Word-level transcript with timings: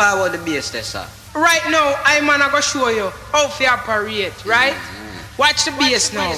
power 0.00 0.30
the 0.30 0.38
bass 0.38 0.70
there, 0.70 0.82
sir. 0.82 1.06
Right 1.34 1.60
now, 1.68 1.94
I'm 2.04 2.26
gonna 2.26 2.48
go 2.50 2.60
show 2.60 2.88
you 2.88 3.10
how 3.32 3.48
to 3.48 3.64
operate, 3.66 4.32
right? 4.46 4.72
Mm-hmm. 4.72 5.36
Watch 5.36 5.64
the 5.66 5.72
bass 5.72 6.12
now. 6.12 6.32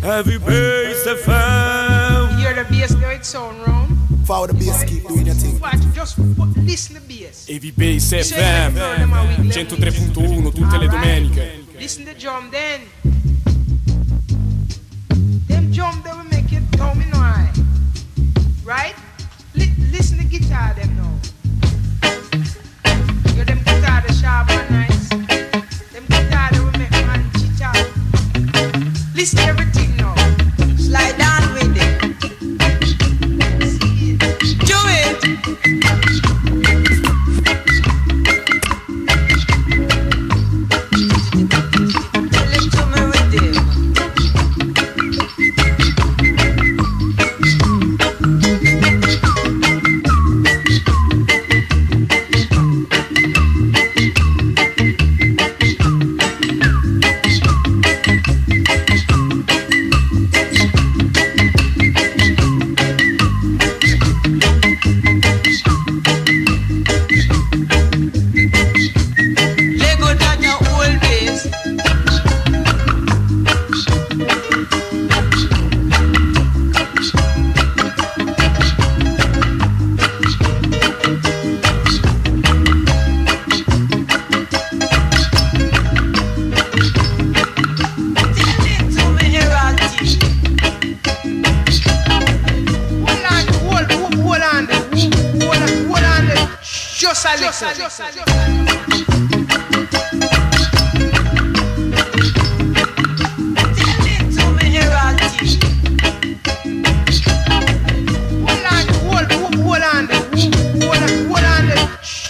Heavy 0.00 0.38
bass 0.38 1.06
FM. 1.06 2.38
Hear 2.40 2.54
the 2.54 2.64
bass 2.64 2.94
now, 2.94 3.10
it 3.10 3.26
sound 3.26 3.60
round. 3.66 3.92
Follow 4.26 4.46
the 4.46 4.54
bass, 4.54 4.84
keep 4.84 5.06
doing 5.06 5.26
your 5.26 5.34
thing. 5.34 5.60
Watch, 5.60 5.82
just 5.92 6.16
put, 6.16 6.48
listen 6.56 6.94
the 6.94 7.00
bass. 7.00 7.46
Heavy 7.46 7.70
Bass 7.72 8.12
FM 8.12 8.74
103.1 8.74 10.52
tutte 10.52 10.78
le 10.78 10.88
domeniche. 10.88 11.64
Listen 11.78 12.06
to 12.06 12.14
the 12.14 12.18
drum 12.18 12.50
then. 12.50 12.80
Them 15.46 15.70
drum 15.70 16.02
they 16.02 16.10
will 16.10 16.24
make 16.30 16.50
it 16.52 16.64
tell 16.72 16.94
me 16.94 17.04
no 17.12 17.20
Right? 18.64 18.94
Li- 19.54 19.74
listen 19.92 20.16
the 20.16 20.24
guitar 20.24 20.74
them 20.74 20.96
now. 20.96 21.15
stay 29.26 29.65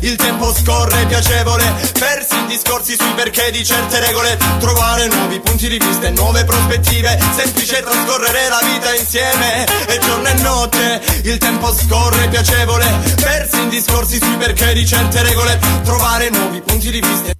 il 0.00 0.16
tempo 0.16 0.52
scorre 0.54 1.06
piacevole. 1.06 1.64
Persi 1.98 2.36
in 2.38 2.46
discorsi 2.46 2.96
sui 2.96 3.12
perché 3.14 3.50
di 3.50 3.64
certe 3.64 4.00
regole. 4.00 4.38
Trovare 4.58 5.08
nuovi 5.08 5.40
punti 5.40 5.68
di 5.68 5.78
vista 5.78 6.06
e 6.06 6.10
nuove 6.10 6.44
prospettive. 6.44 7.18
Semplice 7.36 7.82
trascorrere 7.82 8.48
la 8.48 8.60
vita 8.62 8.94
insieme. 8.94 9.66
E 9.86 9.98
giorno 9.98 10.28
e 10.28 10.34
notte 10.34 11.00
il 11.24 11.38
tempo 11.38 11.72
scorre 11.74 12.28
piacevole. 12.28 12.86
Persi 13.20 13.60
in 13.60 13.68
discorsi 13.68 14.18
sui 14.18 14.36
perché 14.36 14.72
di 14.72 14.86
certe 14.86 15.22
regole. 15.22 15.58
Trovare 15.84 16.30
nuovi 16.30 16.60
punti 16.60 16.90
di 16.90 17.00
vista. 17.00 17.39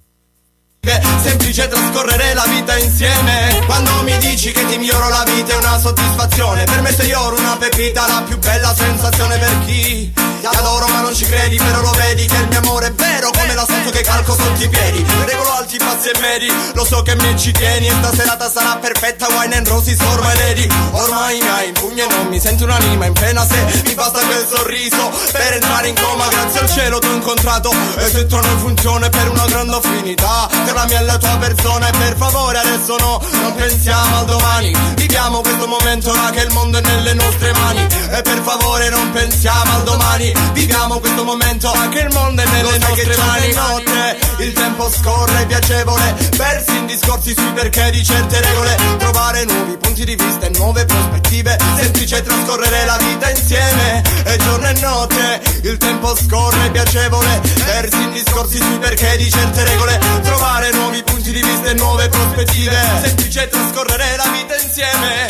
Semplice 0.83 1.67
trascorrere 1.67 2.33
la 2.33 2.45
vita 2.47 2.75
insieme. 2.75 3.61
Quando 3.67 4.01
mi 4.01 4.17
dici 4.17 4.51
che 4.51 4.65
ti 4.65 4.79
miglioro 4.79 5.09
la 5.09 5.23
vita 5.27 5.53
è 5.53 5.57
una 5.57 5.77
soddisfazione. 5.77 6.63
Per 6.63 6.81
me 6.81 6.91
sei 6.91 7.13
oro 7.13 7.37
una 7.37 7.55
pepita, 7.55 8.07
la 8.07 8.23
più 8.25 8.39
bella 8.39 8.73
sensazione 8.73 9.37
per 9.37 9.59
chi 9.65 10.11
Ti 10.11 10.45
adoro 10.47 10.87
ma 10.87 11.01
non 11.01 11.13
ci 11.13 11.25
credi, 11.25 11.57
però 11.57 11.81
lo 11.81 11.91
vedi 11.91 12.25
che 12.25 12.35
il 12.35 12.47
mio 12.47 12.57
amore 12.61 12.87
è 12.87 12.93
vero. 12.93 13.29
Come 13.29 13.53
l'assunto 13.53 13.91
che 13.91 14.01
calco 14.01 14.33
sotto 14.33 14.63
i 14.63 14.67
piedi. 14.69 15.05
Regolo 15.25 15.51
alti, 15.53 15.77
bassi 15.77 16.09
e 16.09 16.19
medi, 16.19 16.51
lo 16.73 16.83
so 16.83 17.03
che 17.03 17.15
mi 17.15 17.37
ci 17.37 17.51
tieni 17.51 17.85
E 17.85 17.91
sta 17.91 18.11
serata 18.15 18.49
sarà 18.49 18.77
perfetta, 18.77 19.27
wine 19.27 19.55
and 19.55 19.67
roses 19.67 19.97
for 20.01 20.19
my 20.21 20.35
lady 20.37 20.67
Ormai 20.91 21.39
mi 21.39 21.47
hai 21.47 21.67
in 21.67 21.73
pugno 21.73 22.09
e 22.09 22.13
non 22.15 22.25
mi 22.25 22.39
sento 22.39 22.63
un'anima 22.63 23.05
in 23.05 23.13
pena. 23.13 23.45
Se 23.45 23.83
Mi 23.85 23.93
basta 23.93 24.19
quel 24.21 24.47
sorriso 24.51 25.11
per 25.31 25.53
entrare 25.53 25.89
in 25.89 25.95
coma 25.95 26.27
Grazie 26.27 26.59
al 26.61 26.69
cielo 26.71 26.97
ti 26.97 27.05
ho 27.05 27.13
incontrato. 27.13 27.71
E 27.97 28.09
se 28.09 28.25
tu 28.25 28.35
non 28.35 28.57
funziona 28.57 29.09
per 29.09 29.29
una 29.29 29.45
grande 29.45 29.75
affinità 29.75 30.49
Tra 30.71 30.83
la 30.83 30.87
mia 30.87 31.01
e 31.01 31.03
la 31.03 31.17
tua 31.17 31.35
persona 31.35 31.89
e 31.89 31.91
per 31.97 32.15
favore 32.15 32.57
adesso 32.57 32.95
no. 32.97 33.21
Non 33.41 33.53
pensiamo 33.55 34.19
al 34.19 34.25
domani. 34.25 34.73
Viviamo 34.95 35.41
questo 35.41 35.67
momento 35.67 36.11
ora 36.11 36.29
che 36.29 36.43
il 36.43 36.51
mondo 36.53 36.77
è 36.77 36.81
nelle 36.81 37.13
nostre 37.13 37.51
mani. 37.51 37.85
E 38.09 38.21
per 38.21 38.39
favore 38.41 38.87
non 38.89 39.11
pensiamo 39.11 39.75
al 39.75 39.83
domani. 39.83 40.31
Viviamo 40.53 40.99
questo 40.99 41.25
momento 41.25 41.69
ora 41.69 41.89
che 41.89 41.99
il 41.99 42.13
mondo 42.13 42.41
è 42.41 42.45
nelle 42.45 42.77
nostre 42.77 43.17
mani. 43.17 43.51
Notte, 43.51 44.17
il 44.37 44.53
tempo 44.53 44.89
scorre 44.89 45.45
piacevole. 45.45 46.15
Persi 46.37 46.77
in 46.77 46.85
discorsi 46.85 47.33
sui 47.35 47.51
perché 47.51 47.91
di 47.91 48.01
certe 48.01 48.39
regole. 48.39 48.77
Trovare 48.97 49.43
nuovi 49.43 49.75
punti 49.75 50.05
di 50.05 50.15
vista 50.15 50.45
e 50.45 50.51
nuove 50.55 50.85
prospettive. 50.85 51.57
Semplice 51.75 52.21
trascorrere 52.21 52.85
la 52.85 52.97
vita 52.97 53.29
insieme 53.29 54.01
E 54.23 54.37
giorno 54.37 54.67
e 54.67 54.73
notte. 54.79 55.41
Il 55.63 55.75
tempo 55.75 56.15
scorre 56.15 56.69
piacevole. 56.71 57.41
Persi 57.65 58.01
in 58.01 58.13
discorsi 58.13 58.57
sui 58.57 58.77
perché 58.77 59.17
di 59.17 59.29
certe 59.29 59.65
regole. 59.65 59.99
Trovare 60.23 60.60
nuovi 60.71 61.01
punti 61.03 61.31
di 61.31 61.41
vista 61.41 61.69
e 61.69 61.73
nuove 61.73 62.07
prospettive 62.09 62.77
Semplice 63.03 63.47
trascorrere 63.47 64.15
la 64.17 64.27
vita 64.31 64.55
insieme 64.61 65.27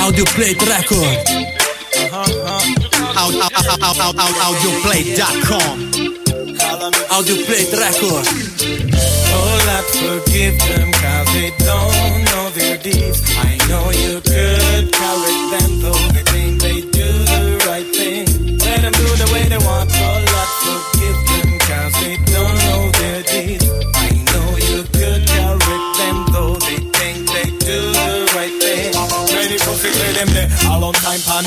Audio 0.00 0.24
Play 0.34 0.56
Record. 0.58 1.22
Au- 2.10 2.24
au- 3.14 3.30
au- 3.32 3.94
au- 3.96 4.14
au- 4.18 4.34
Audioplay.com. 4.46 5.90
Audio 7.10 7.36
Play 7.44 7.68
Record. 7.72 8.26
Oh, 9.32 9.56
Lord, 9.66 9.84
forgive 9.92 10.56
them 10.58 10.90
cause 10.92 11.32
they 11.32 11.52
don't 11.58 12.24
know 12.24 12.50
their 12.54 12.76
deeds. 12.78 13.20
I 13.42 13.56
know 13.68 13.90
you 13.92 14.20
could 14.22 14.59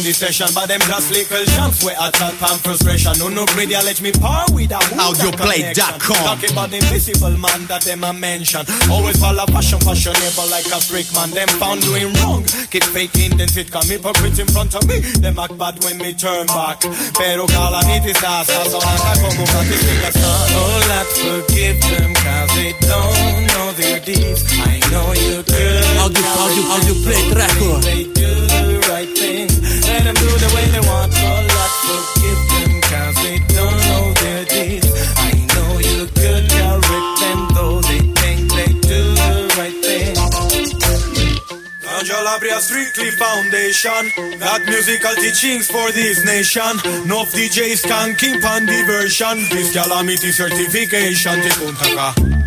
the 0.03 0.11
session, 0.11 0.47
but 0.53 0.67
them 0.67 0.83
just 0.83 1.11
little 1.11 1.45
jumps 1.55 1.83
where 1.83 1.95
I 1.95 2.11
talk 2.11 2.35
pan 2.35 2.59
frustration. 2.59 3.15
No, 3.19 3.31
no, 3.31 3.45
greedy, 3.55 3.79
let 3.79 4.01
me 4.01 4.11
par 4.11 4.45
with 4.51 4.71
a 4.71 4.79
Audioplay.com. 4.99 6.23
Talking 6.27 6.51
about 6.51 6.69
the 6.69 6.77
invisible 6.83 7.35
man 7.39 7.65
that 7.71 7.87
them 7.87 8.03
a 8.03 8.11
mention. 8.11 8.67
Always 8.91 9.15
follow 9.19 9.47
passion, 9.47 9.79
fashionable 9.79 10.47
like 10.51 10.67
a 10.67 10.79
freak 10.83 11.07
man. 11.15 11.31
Them 11.31 11.47
found 11.55 11.81
doing 11.87 12.11
wrong. 12.19 12.43
Keep 12.67 12.83
faking, 12.91 13.37
then 13.39 13.47
fit 13.47 13.71
come 13.71 13.87
hypocrites 13.87 14.39
in 14.39 14.47
front 14.51 14.75
of 14.75 14.83
me. 14.87 14.99
Them 15.23 15.39
act 15.39 15.55
bad 15.57 15.79
when 15.83 15.97
me 15.97 16.11
turn 16.13 16.47
back. 16.51 16.83
Pero 17.15 17.47
calamity 17.47 18.11
stasa, 18.13 18.59
so 18.67 18.83
anda 18.83 19.13
como 19.23 19.43
castiga 19.47 20.11
Oh, 20.51 20.79
Lord, 20.91 21.09
forgive 21.23 21.79
them 21.79 22.11
cause 22.19 22.51
they 22.59 22.75
don't 22.83 23.39
know 23.55 23.67
their 23.79 23.99
deeds. 24.03 24.43
I 24.67 24.83
know 24.91 25.07
you 25.15 25.39
could. 25.47 25.83
Audio, 26.03 26.23
audio, 26.43 26.63
audio 26.75 26.93
play 27.07 27.23
record. 27.31 27.79
Oh. 27.79 27.87
They 27.87 28.03
do 28.11 28.72
do 30.13 30.27
the 30.37 30.49
way 30.55 30.65
they 30.69 30.79
want. 30.79 31.11
Oh, 31.15 31.42
Bria 42.53 42.61
Strictly 42.61 43.09
Foundation. 43.11 44.37
Got 44.37 44.65
musical 44.65 45.15
teachings 45.15 45.65
for 45.65 45.91
this 45.91 46.23
nation. 46.23 46.77
No 47.07 47.25
DJs 47.25 47.81
can 47.81 48.13
keep 48.15 48.45
on 48.45 48.67
diversion. 48.67 49.41
This 49.49 49.73
calamity 49.73 50.31
certification. 50.31 51.41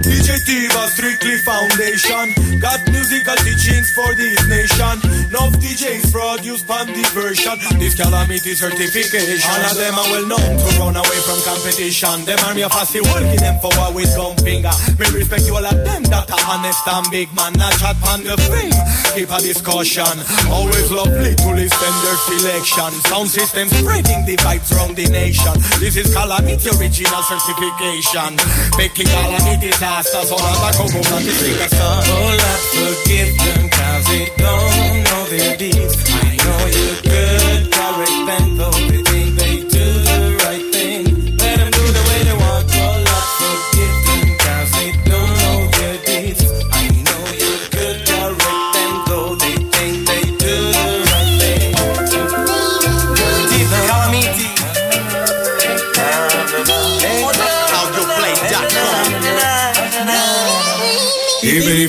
DJ 0.07 0.39
Tiva 0.47 0.87
Strictly 0.95 1.39
Foundation. 1.39 2.61
Got 2.61 2.87
musical 2.93 3.35
teachings 3.43 3.91
for 3.91 4.15
this 4.15 4.39
nation. 4.47 4.95
Enough 5.27 5.59
DJs 5.59 6.13
produce 6.13 6.63
pan 6.63 6.87
diversion. 6.87 7.59
This 7.81 7.95
calamity 7.99 8.55
certification. 8.55 9.51
All 9.51 9.67
of 9.67 9.77
them 9.77 9.95
are 9.99 10.09
well 10.15 10.27
known 10.31 10.53
to 10.55 10.69
run 10.79 10.97
away 10.97 11.21
from 11.27 11.43
competition. 11.43 12.25
Them 12.25 12.39
army 12.47 12.63
of 12.63 12.71
fussy 12.71 13.01
working 13.01 13.43
them 13.43 13.59
for 13.59 13.75
what 13.75 13.95
with 13.95 14.07
some 14.07 14.37
finger. 14.47 14.71
Me 15.01 15.07
respect 15.11 15.47
you 15.47 15.57
all 15.57 15.67
of 15.67 15.75
them 15.83 16.03
that 16.05 16.31
are 16.31 16.45
honest 16.55 16.87
and 16.87 17.11
big 17.11 17.27
man. 17.35 17.53
Not 17.55 17.75
chat 17.79 17.97
on 18.07 18.23
the 18.23 18.37
fame. 18.47 18.71
Keep 19.19 19.31
a 19.31 19.39
discussion. 19.43 19.96
Always 19.97 20.91
lovely 20.91 21.35
to 21.35 21.49
listen 21.55 21.93
their 22.05 22.17
selection. 22.29 22.93
Sound 23.09 23.31
system 23.31 23.69
spreading 23.69 24.27
the 24.27 24.37
vibes 24.37 24.69
around 24.77 24.95
the 24.95 25.09
nation. 25.09 25.55
This 25.81 25.97
is 25.97 26.13
calamity 26.15 26.69
original 26.77 27.23
certification. 27.23 28.37
Making 28.77 29.07
calamity 29.09 29.69
disasters 29.69 30.31
all 30.31 30.37
the 30.37 30.71
Congo 30.77 31.01
the 31.01 31.17
Africa 31.17 31.69
sun. 31.73 32.05
Oh 32.13 32.29
Lord, 32.29 32.61
forgive 32.77 33.33
them 33.41 33.71
cause 33.73 34.05
they 34.13 34.29
don't 34.37 35.05
know 35.09 35.23
their 35.33 35.57
deeds. 35.57 35.97
I 36.13 36.37
know 36.45 36.61
you're 36.77 37.01
good, 37.01 37.46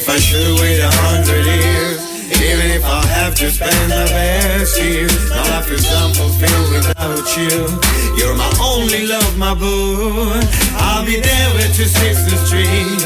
if 0.07 0.13
I 0.13 0.19
should 0.19 0.59
wait 0.62 0.80
a 0.80 0.89
hundred 1.04 1.44
years, 1.45 2.00
even 2.39 2.71
if 2.71 2.86
I 2.86 3.04
have 3.19 3.36
to 3.36 3.51
spend 3.51 3.92
the 3.92 4.07
best 4.07 4.81
years, 4.81 5.30
my 5.30 5.44
life 5.51 5.69
is 5.69 5.83
unfulfilled 5.83 6.71
without 6.71 7.27
you. 7.36 7.68
You're 8.15 8.36
my 8.36 8.51
only 8.63 9.06
love, 9.06 9.38
my 9.38 9.54
boo. 9.54 10.31
I'll 10.80 11.06
be 11.06 11.19
there 11.19 11.50
with 11.56 11.77
you, 11.77 11.86
Sixth 11.86 12.31
Street. 12.48 13.04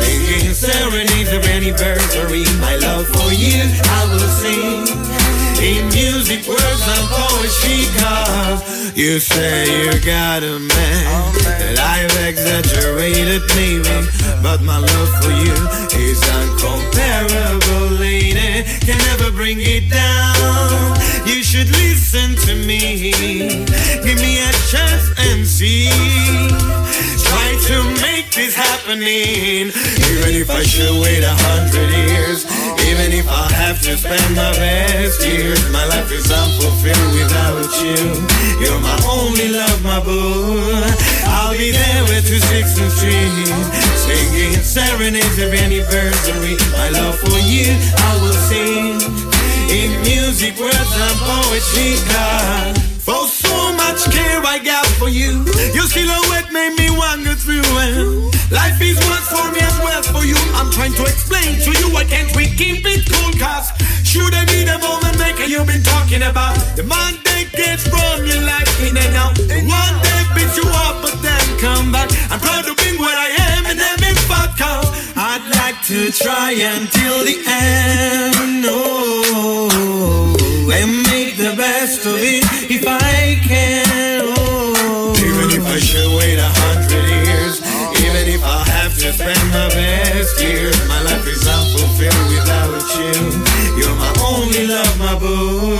Singing 0.00 0.54
serenades 0.54 1.30
of 1.32 1.44
anniversary. 1.44 2.44
My 2.58 2.76
love 2.76 3.06
for 3.08 3.32
you, 3.32 3.60
I 3.84 4.00
will 4.08 4.28
sing. 4.40 5.19
In 5.60 5.88
music, 5.88 6.48
words, 6.48 6.84
and 6.88 7.06
poetry, 7.12 7.84
cause 8.00 8.96
you 8.96 9.20
say 9.20 9.84
you 9.84 10.00
got 10.00 10.42
a 10.42 10.58
man 10.58 11.34
that 11.44 11.76
I've 11.78 12.16
exaggerated, 12.28 13.42
maybe, 13.54 14.08
but 14.42 14.62
my 14.62 14.78
love 14.78 15.10
for 15.20 15.30
you 15.30 15.52
is 16.00 16.20
uncomparable, 16.40 17.98
lady. 18.00 18.64
Can 18.86 18.98
never 19.12 19.30
bring 19.30 19.58
it 19.60 19.90
down. 19.90 20.96
You 21.26 21.42
should 21.42 21.68
listen 21.68 22.36
to 22.46 22.54
me. 22.54 23.12
Give 24.02 24.16
me 24.16 24.40
a 24.40 24.52
chance 24.72 25.12
and 25.18 25.46
see. 25.46 25.90
Try 27.30 27.50
to 27.70 27.76
make 28.02 28.34
this 28.34 28.54
happening. 28.58 29.70
Even 30.10 30.32
if 30.34 30.50
I 30.50 30.62
should 30.66 30.98
wait 30.98 31.22
a 31.22 31.34
hundred 31.46 31.90
years, 31.94 32.42
even 32.90 33.14
if 33.14 33.26
I 33.30 33.46
have 33.54 33.78
to 33.86 33.96
spend 33.96 34.34
my 34.34 34.50
best 34.58 35.22
years, 35.22 35.62
my 35.70 35.86
life 35.86 36.10
is 36.10 36.26
unfulfilled 36.26 37.12
without 37.14 37.70
you. 37.78 38.02
You're 38.58 38.82
my 38.82 38.98
only 39.06 39.48
love, 39.54 39.78
my 39.86 40.02
boo. 40.02 40.58
I'll 41.30 41.54
be 41.54 41.70
there 41.70 42.02
with 42.10 42.26
you, 42.26 42.40
Sixth 42.50 42.82
Street, 42.98 43.46
singing 43.94 44.58
serenades 44.66 45.38
of 45.38 45.54
anniversary. 45.54 46.58
My 46.74 46.90
love 46.90 47.14
for 47.14 47.38
you, 47.46 47.78
I 47.94 48.10
will 48.18 48.40
sing 48.50 48.98
in 49.70 50.02
music, 50.02 50.58
words, 50.58 50.94
and 50.98 51.16
poetry. 51.22 51.94
God. 52.10 52.89
For 53.10 53.26
so 53.26 53.74
much 53.74 54.06
care 54.14 54.38
I 54.46 54.62
got 54.62 54.86
for 55.02 55.08
you, 55.10 55.42
your 55.74 55.90
silhouette 55.90 56.54
made 56.54 56.78
me 56.78 56.94
wander 56.94 57.34
through. 57.34 57.66
And 57.82 58.30
life 58.54 58.78
is 58.78 59.02
worth 59.02 59.26
for 59.34 59.50
me 59.50 59.58
as 59.66 59.74
well 59.82 60.02
for 60.14 60.22
you. 60.22 60.38
I'm 60.54 60.70
trying 60.70 60.94
to 60.94 61.02
explain 61.02 61.58
to 61.58 61.74
you 61.74 61.90
why 61.90 62.04
can't 62.04 62.30
we 62.38 62.46
keep 62.46 62.86
it 62.86 63.02
cool? 63.10 63.34
Cause 63.34 63.74
should 64.06 64.30
I 64.30 64.46
be 64.46 64.62
the 64.62 64.78
moment 64.78 65.18
maker 65.18 65.42
you've 65.42 65.66
been 65.66 65.82
talking 65.82 66.22
about? 66.22 66.54
The 66.78 66.86
man 66.86 67.18
that 67.26 67.50
gets 67.50 67.82
from 67.90 68.22
you 68.30 68.38
like 68.46 68.70
in 68.78 68.94
and 68.94 69.14
out. 69.18 69.34
One 69.66 69.94
that 70.06 70.30
beats 70.30 70.54
you 70.54 70.70
up 70.86 71.02
but 71.02 71.18
then 71.18 71.42
come 71.58 71.90
back. 71.90 72.14
I'm 72.30 72.38
proud 72.38 72.62
to 72.62 72.78
be 72.78 72.94
what 72.94 73.18
I 73.18 73.34
am 73.58 73.66
and 73.74 73.80
I'm 73.82 74.02
in 74.06 74.18
fact 74.30 74.40
I'd 75.42 75.56
like 75.56 75.80
to 75.86 76.12
try 76.12 76.52
until 76.52 77.24
the 77.24 77.40
end. 77.48 78.64
Oh, 78.68 80.36
and 80.68 80.92
make 81.08 81.38
the 81.38 81.54
best 81.56 82.04
of 82.04 82.16
it 82.20 82.44
if 82.68 82.84
I 82.86 83.40
can. 83.40 84.20
Oh. 84.36 85.16
Even 85.16 85.48
if 85.56 85.64
I 85.64 85.78
should 85.78 86.12
wait 86.20 86.36
a 86.36 86.44
hundred 86.44 87.08
years, 87.24 87.56
even 88.04 88.28
if 88.28 88.44
I 88.44 88.68
have 88.68 88.92
to 89.00 89.12
spend 89.16 89.48
my 89.48 89.68
best 89.72 90.42
years, 90.42 90.76
my 90.88 91.00
life 91.08 91.26
is 91.26 91.48
unfulfilled 91.48 92.28
without 92.36 92.84
you. 93.00 93.40
You're 93.80 93.96
my 93.96 94.12
only 94.20 94.66
love, 94.68 94.98
my 94.98 95.16
boo. 95.16 95.72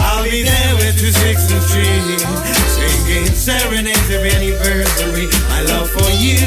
I'll 0.00 0.24
be 0.24 0.40
there 0.42 0.74
with 0.80 0.96
you, 1.04 1.12
Sixth 1.12 1.52
Street, 1.68 2.24
singing 2.72 3.28
serenades 3.28 4.08
of 4.08 4.24
anniversary. 4.24 5.28
My 5.52 5.60
love 5.68 5.90
for 5.90 6.08
you, 6.16 6.40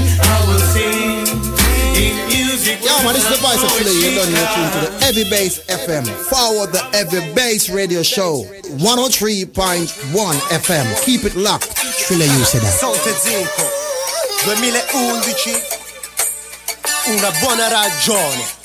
Yeah, 3.00 3.06
man, 3.06 3.14
this 3.14 3.24
is 3.24 3.40
the 3.40 3.48
voice 3.48 3.64
of 3.64 3.72
Philly. 3.80 3.96
You're 3.96 4.20
done 4.20 4.28
tuned 4.28 4.74
to 4.76 4.92
the 4.92 5.06
Heavy 5.06 5.24
Bass 5.30 5.64
FM. 5.68 6.06
Forward 6.28 6.74
the 6.74 6.84
Heavy 6.92 7.34
Bass 7.34 7.70
Radio 7.70 8.04
Show. 8.04 8.44
103.1 8.76 9.48
FM. 10.60 11.06
Keep 11.06 11.24
it 11.24 11.36
locked. 11.36 11.80
Philly, 11.80 12.26
you 12.26 12.44
say 12.44 12.60
that. 12.60 12.76
Zinco 13.24 13.64
2011 14.44 15.80
Una 17.08 17.32
buona 17.40 17.70
ragione 17.70 18.59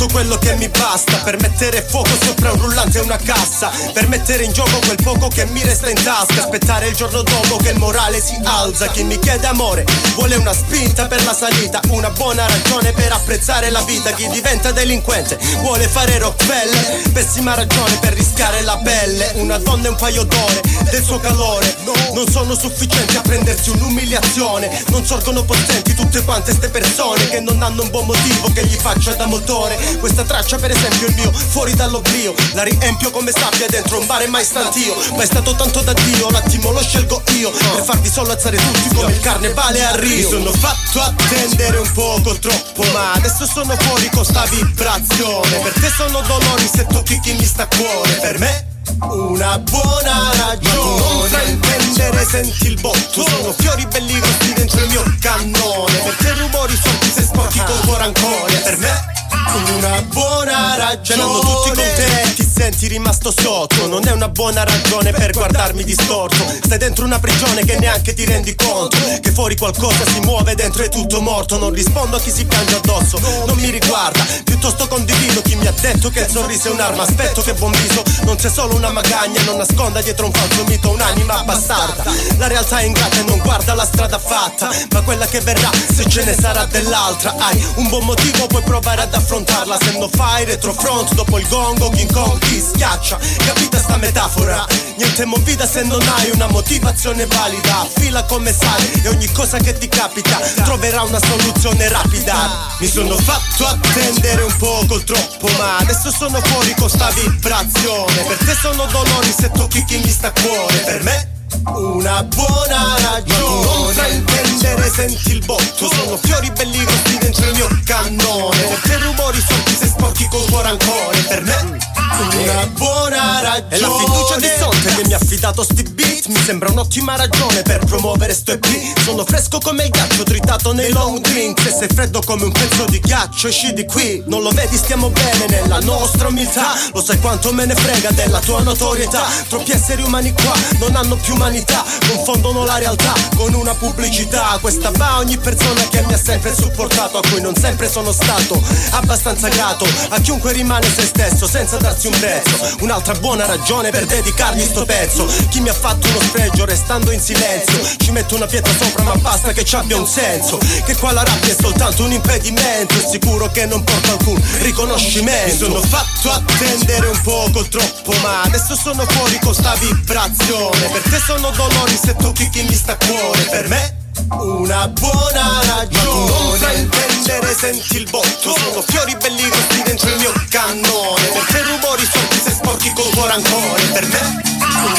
tutto 0.00 0.14
quello 0.14 0.38
che 0.38 0.56
mi 0.56 0.68
basta 0.68 1.18
Per 1.18 1.38
mettere 1.40 1.84
fuoco 1.86 2.10
sopra 2.24 2.52
un 2.52 2.60
rullante 2.60 2.98
e 2.98 3.02
una 3.02 3.18
cassa 3.18 3.70
Per 3.92 4.08
mettere 4.08 4.44
in 4.44 4.52
gioco 4.52 4.78
quel 4.78 4.96
poco 5.02 5.28
che 5.28 5.44
mi 5.46 5.62
resta 5.62 5.90
in 5.90 6.02
tasca 6.02 6.40
Aspettare 6.40 6.88
il 6.88 6.94
giorno 6.94 7.22
dopo 7.22 7.56
che 7.56 7.70
il 7.70 7.78
morale 7.78 8.22
si 8.22 8.38
alza 8.42 8.88
Chi 8.88 9.02
mi 9.02 9.18
chiede 9.18 9.46
amore 9.46 9.84
vuole 10.14 10.36
una 10.36 10.54
spinta 10.54 11.06
per 11.06 11.22
la 11.24 11.34
salita 11.34 11.80
Una 11.90 12.08
buona 12.10 12.46
ragione 12.46 12.92
per 12.92 13.12
apprezzare 13.12 13.68
la 13.70 13.82
vita 13.82 14.12
Chi 14.12 14.26
diventa 14.28 14.72
delinquente 14.72 15.38
vuole 15.60 15.86
fare 15.86 16.18
Rockefeller 16.18 17.10
Pessima 17.12 17.54
ragione 17.54 17.98
per 17.98 18.14
rischiare 18.14 18.62
la 18.62 18.78
pelle 18.78 19.32
Una 19.34 19.58
donna 19.58 19.86
e 19.86 19.90
un 19.90 19.96
paio 19.96 20.24
d'ore 20.24 20.62
del 20.90 21.04
suo 21.04 21.20
calore 21.20 21.76
Non 22.14 22.26
sono 22.30 22.56
sufficienti 22.56 23.16
a 23.16 23.20
prendersi 23.20 23.68
un'umiliazione 23.70 24.84
Non 24.88 25.04
sorgono 25.04 25.44
potenti 25.44 25.94
tutte 25.94 26.22
quante 26.24 26.52
ste 26.52 26.70
persone 26.70 27.28
Che 27.28 27.40
non 27.40 27.62
hanno 27.62 27.82
un 27.82 27.90
buon 27.90 28.06
motivo 28.06 28.50
che 28.52 28.64
gli 28.64 28.76
faccia 28.76 29.12
da 29.14 29.26
motore 29.26 29.89
Questa 29.98 30.24
traccia 30.24 30.56
per 30.56 30.70
esempio 30.70 31.06
è 31.06 31.10
il 31.10 31.16
mio 31.16 31.32
fuori 31.32 31.74
dall'oblio. 31.74 32.34
La 32.52 32.62
riempio 32.62 33.10
come 33.10 33.32
sabbia 33.32 33.66
dentro 33.66 33.98
un 33.98 34.06
bar 34.06 34.22
e 34.22 34.26
mai 34.26 34.44
stantio 34.44 34.96
Ma 35.14 35.22
è 35.22 35.26
stato 35.26 35.54
tanto 35.54 35.80
da 35.80 35.92
Dio, 35.92 36.30
l'attimo 36.30 36.70
lo 36.70 36.82
scelgo 36.82 37.22
io. 37.34 37.50
Per 37.50 37.84
farvi 37.84 38.08
solo 38.08 38.32
alzare 38.32 38.56
tutti 38.56 38.94
come 38.94 39.12
il 39.12 39.20
carnevale 39.20 39.84
a 39.84 39.96
Rio. 39.96 40.30
Mi 40.30 40.44
sono 40.44 40.52
fatto 40.52 41.00
attendere 41.00 41.78
un 41.78 41.92
poco 41.92 42.38
troppo 42.38 42.84
Ma 42.92 43.12
adesso 43.12 43.46
sono 43.46 43.74
fuori 43.76 44.08
con 44.10 44.24
sta 44.24 44.44
vibrazione. 44.46 45.58
Per 45.58 45.72
te 45.72 45.90
sono 45.96 46.20
dolori 46.22 46.68
se 46.72 46.86
tocchi 46.86 47.18
chi 47.20 47.32
mi 47.32 47.44
sta 47.44 47.64
a 47.64 47.68
cuore. 47.68 48.12
Per 48.12 48.38
me 48.38 48.68
una 49.00 49.58
buona 49.58 50.30
ragione. 50.34 51.00
Non 51.00 51.28
fraintendere 51.28 52.26
senti 52.26 52.66
il 52.66 52.80
botto. 52.80 53.22
Sono 53.28 53.54
fiori 53.58 53.86
belli 53.86 54.18
grossi 54.18 54.52
dentro 54.52 54.80
il 54.80 54.88
mio 54.88 55.02
cannone. 55.20 55.98
Per 55.98 56.14
te 56.16 56.34
rumori 56.34 56.74
forti 56.74 57.12
se 57.12 57.22
sporchi 57.22 57.62
col 57.64 57.96
rancore 57.96 58.56
Per 58.56 58.78
me 58.78 59.19
una 59.56 60.02
buona 60.02 60.76
ragione 60.76 61.04
Ce 61.04 61.16
l'hanno 61.16 61.40
tutti 61.40 61.68
con 61.68 61.74
te 61.74 62.34
Ti 62.34 62.49
senti 62.60 62.88
rimasto 62.88 63.32
sotto. 63.34 63.86
Non 63.86 64.06
è 64.06 64.12
una 64.12 64.28
buona 64.28 64.62
ragione 64.64 65.12
per 65.12 65.30
guardarmi 65.32 65.82
distorto. 65.82 66.44
Stai 66.62 66.76
dentro 66.76 67.06
una 67.06 67.18
prigione 67.18 67.64
che 67.64 67.78
neanche 67.78 68.12
ti 68.12 68.26
rendi 68.26 68.54
conto. 68.54 68.98
Che 69.18 69.32
fuori 69.32 69.56
qualcosa 69.56 70.04
si 70.04 70.20
muove 70.20 70.54
dentro 70.54 70.82
è 70.82 70.90
tutto 70.90 71.22
morto. 71.22 71.56
Non 71.56 71.72
rispondo 71.72 72.16
a 72.16 72.20
chi 72.20 72.30
si 72.30 72.44
piange 72.44 72.76
addosso 72.76 73.18
Non 73.46 73.56
mi 73.56 73.70
riguarda. 73.70 74.22
Piuttosto 74.44 74.88
condivido 74.88 75.40
chi 75.40 75.56
mi 75.56 75.66
ha 75.66 75.72
detto 75.80 76.10
che 76.10 76.20
il 76.20 76.28
sorriso 76.28 76.68
è 76.68 76.72
un'arma. 76.72 77.02
Aspetto 77.02 77.40
che 77.40 77.54
buon 77.54 77.72
viso 77.72 78.02
non 78.24 78.38
sia 78.38 78.50
solo 78.50 78.74
una 78.74 78.90
magagna. 78.90 79.42
Non 79.44 79.56
nasconda 79.56 80.02
dietro 80.02 80.26
un 80.26 80.32
falso 80.32 80.62
mito 80.64 80.90
un'anima 80.90 81.42
bastarda. 81.44 82.04
La 82.36 82.46
realtà 82.46 82.80
è 82.80 82.84
ingrata 82.84 83.20
e 83.20 83.22
non 83.22 83.38
guarda 83.38 83.72
la 83.72 83.86
strada 83.86 84.18
fatta. 84.18 84.68
Ma 84.90 85.00
quella 85.00 85.24
che 85.24 85.40
verrà 85.40 85.70
se 85.72 86.06
ce 86.06 86.24
ne 86.24 86.36
sarà 86.38 86.66
dell'altra. 86.66 87.34
Hai 87.38 87.64
un 87.76 87.88
buon 87.88 88.04
motivo 88.04 88.46
puoi 88.48 88.62
provare 88.62 89.00
ad 89.00 89.14
affrontarla. 89.14 89.78
Se 89.80 89.92
non 89.92 90.10
fai 90.10 90.44
retrofront 90.44 91.14
dopo 91.14 91.38
il 91.38 91.48
gongo 91.48 91.88
King 91.88 92.12
Kong 92.12 92.49
ti 92.50 92.60
schiaccia 92.60 93.18
Capita 93.46 93.78
sta 93.78 93.96
metafora? 93.96 94.66
Niente 94.96 95.24
movida 95.24 95.66
se 95.66 95.82
non 95.82 96.00
hai 96.02 96.30
una 96.30 96.46
motivazione 96.48 97.26
valida. 97.26 97.86
Fila 97.96 98.24
come 98.24 98.52
sai 98.52 99.00
e 99.02 99.08
ogni 99.08 99.30
cosa 99.32 99.58
che 99.58 99.78
ti 99.78 99.88
capita 99.88 100.36
Troverà 100.64 101.02
una 101.02 101.18
soluzione 101.18 101.88
rapida. 101.88 102.68
Mi 102.78 102.86
sono 102.86 103.16
fatto 103.16 103.66
attendere 103.66 104.42
un 104.42 104.54
po' 104.56 104.84
col 104.86 105.04
troppo 105.04 105.48
Ma 105.58 105.78
adesso 105.78 106.10
sono 106.10 106.40
fuori 106.40 106.74
con 106.74 106.90
sta 106.90 107.10
vibrazione. 107.12 108.22
Per 108.26 108.36
te 108.44 108.54
sono 108.60 108.84
dolori 108.86 109.32
se 109.36 109.50
tocchi 109.50 109.84
chi 109.84 109.98
mi 109.98 110.10
sta 110.10 110.28
a 110.28 110.32
cuore. 110.32 110.76
Per 110.78 111.02
me 111.02 111.38
una 111.66 112.22
buona 112.24 112.96
ragione. 112.98 113.64
Non 113.64 113.92
fraintendere 113.92 114.90
senti 114.90 115.32
il 115.32 115.44
botto. 115.44 115.88
Sono 115.88 116.18
fiori 116.22 116.50
belli 116.50 116.84
grossi 116.84 117.18
dentro 117.18 117.44
il 117.46 117.54
mio 117.54 117.80
cannone. 117.84 118.58
Perché 118.58 118.98
rumori 118.98 119.40
sorti 119.40 119.76
se 119.76 119.86
sporchi 119.86 120.28
col 120.28 120.44
cuore 120.48 120.68
ancora. 120.68 121.18
Per 121.28 121.42
me 121.42 121.89
una 122.18 122.66
buona 122.66 123.40
ragione 123.40 123.68
È 123.68 123.78
la 123.78 123.90
fiducia 123.90 124.36
di 124.36 124.48
Sonte 124.58 124.94
che 124.94 125.06
mi 125.06 125.12
ha 125.12 125.16
affidato 125.16 125.62
sti 125.62 125.82
beat. 125.82 126.26
Mi 126.26 126.40
sembra 126.42 126.70
un'ottima 126.70 127.16
ragione 127.16 127.62
per 127.62 127.84
promuovere 127.84 128.34
sto 128.34 128.52
EP 128.52 128.64
Sono 129.04 129.24
fresco 129.24 129.58
come 129.58 129.84
il 129.84 129.90
ghiaccio 129.90 130.22
tritato 130.24 130.72
nei 130.72 130.92
long 130.92 131.18
drinks. 131.20 131.66
E 131.66 131.70
sei 131.70 131.88
freddo 131.88 132.20
come 132.24 132.44
un 132.44 132.52
pezzo 132.52 132.84
di 132.86 133.00
ghiaccio 133.00 133.48
esci 133.48 133.72
di 133.72 133.84
qui. 133.84 134.22
Non 134.26 134.42
lo 134.42 134.50
vedi 134.50 134.76
stiamo 134.76 135.10
bene 135.10 135.46
nella 135.48 135.78
nostra 135.80 136.28
umiltà. 136.28 136.74
Lo 136.92 137.02
sai 137.02 137.18
quanto 137.20 137.52
me 137.52 137.64
ne 137.64 137.74
frega 137.74 138.10
della 138.10 138.40
tua 138.40 138.60
notorietà. 138.62 139.24
Troppi 139.48 139.72
esseri 139.72 140.02
umani 140.02 140.32
qua 140.32 140.54
non 140.78 140.96
hanno 140.96 141.16
più 141.16 141.34
umanità. 141.34 141.84
Confondono 142.08 142.64
la 142.64 142.78
realtà 142.78 143.14
con 143.36 143.54
una 143.54 143.74
pubblicità. 143.74 144.58
Questa 144.60 144.90
va 144.92 145.14
a 145.14 145.18
ogni 145.18 145.38
persona 145.38 145.86
che 145.88 146.02
mi 146.02 146.12
ha 146.12 146.18
sempre 146.18 146.54
supportato 146.54 147.18
A 147.18 147.22
cui 147.28 147.40
non 147.40 147.54
sempre 147.56 147.88
sono 147.90 148.12
stato 148.12 148.60
abbastanza 148.90 149.48
grato. 149.48 149.86
A 150.10 150.20
chiunque 150.20 150.52
rimane 150.52 150.86
se 150.92 151.02
stesso 151.02 151.46
senza 151.46 151.76
darsi 151.76 151.99
un 152.08 152.18
prezzo 152.18 152.76
Un'altra 152.80 153.14
buona 153.14 153.46
ragione 153.46 153.90
per 153.90 154.06
dedicargli 154.06 154.62
sto 154.64 154.84
pezzo. 154.84 155.26
Chi 155.48 155.60
mi 155.60 155.68
ha 155.68 155.74
fatto 155.74 156.08
uno 156.08 156.20
spregio 156.20 156.64
restando 156.64 157.10
in 157.10 157.20
silenzio? 157.20 157.78
Ci 157.98 158.10
metto 158.10 158.34
una 158.34 158.46
pietra 158.46 158.72
sopra 158.72 159.02
ma 159.02 159.14
basta 159.16 159.52
che 159.52 159.64
ci 159.64 159.76
abbia 159.76 159.96
un 159.96 160.06
senso. 160.06 160.58
Che 160.84 160.96
qua 160.96 161.12
la 161.12 161.22
rabbia 161.22 161.52
è 161.52 161.56
soltanto 161.58 162.04
un 162.04 162.12
impedimento. 162.12 162.94
È 162.94 163.06
sicuro 163.10 163.50
che 163.50 163.66
non 163.66 163.84
porta 163.84 164.12
alcun 164.12 164.40
riconoscimento. 164.60 165.68
Mi 165.68 165.72
sono 165.72 165.82
fatto 165.82 166.30
attendere 166.30 167.06
un 167.08 167.20
poco 167.22 167.62
troppo 167.64 168.12
Ma 168.22 168.42
adesso 168.42 168.74
sono 168.74 169.04
fuori 169.06 169.38
con 169.40 169.54
sta 169.54 169.74
vibrazione. 169.74 170.88
Per 170.92 171.02
te 171.02 171.20
sono 171.24 171.50
dolori 171.50 171.98
se 172.02 172.16
tocchi 172.16 172.48
chi 172.48 172.62
mi 172.62 172.74
sta 172.74 172.92
a 172.92 172.96
cuore. 172.96 173.42
Per 173.42 173.68
me 173.68 173.99
una 174.38 174.88
buona 174.88 175.60
ragione. 175.64 176.30
Non 176.30 176.58
fraintendere 176.58 177.54
senti 177.54 177.96
il 177.96 178.08
botto. 178.10 178.54
Sono 178.56 178.82
fiori 178.86 179.16
belli 179.16 179.48
grossi 179.48 179.82
dentro 179.82 180.08
il 180.08 180.16
mio 180.18 180.32
cannone. 180.48 181.26
Perché 181.32 181.62
rumori 181.62 182.08
sorti 182.10 182.40
se 182.42 182.50
sporchi 182.50 182.92
col 182.92 183.10
cuore 183.12 183.32
ancora. 183.32 183.82
Per 183.92 184.06
me 184.06 184.42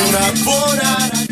una 0.08 0.32
buona 0.44 1.10
ragione 1.10 1.31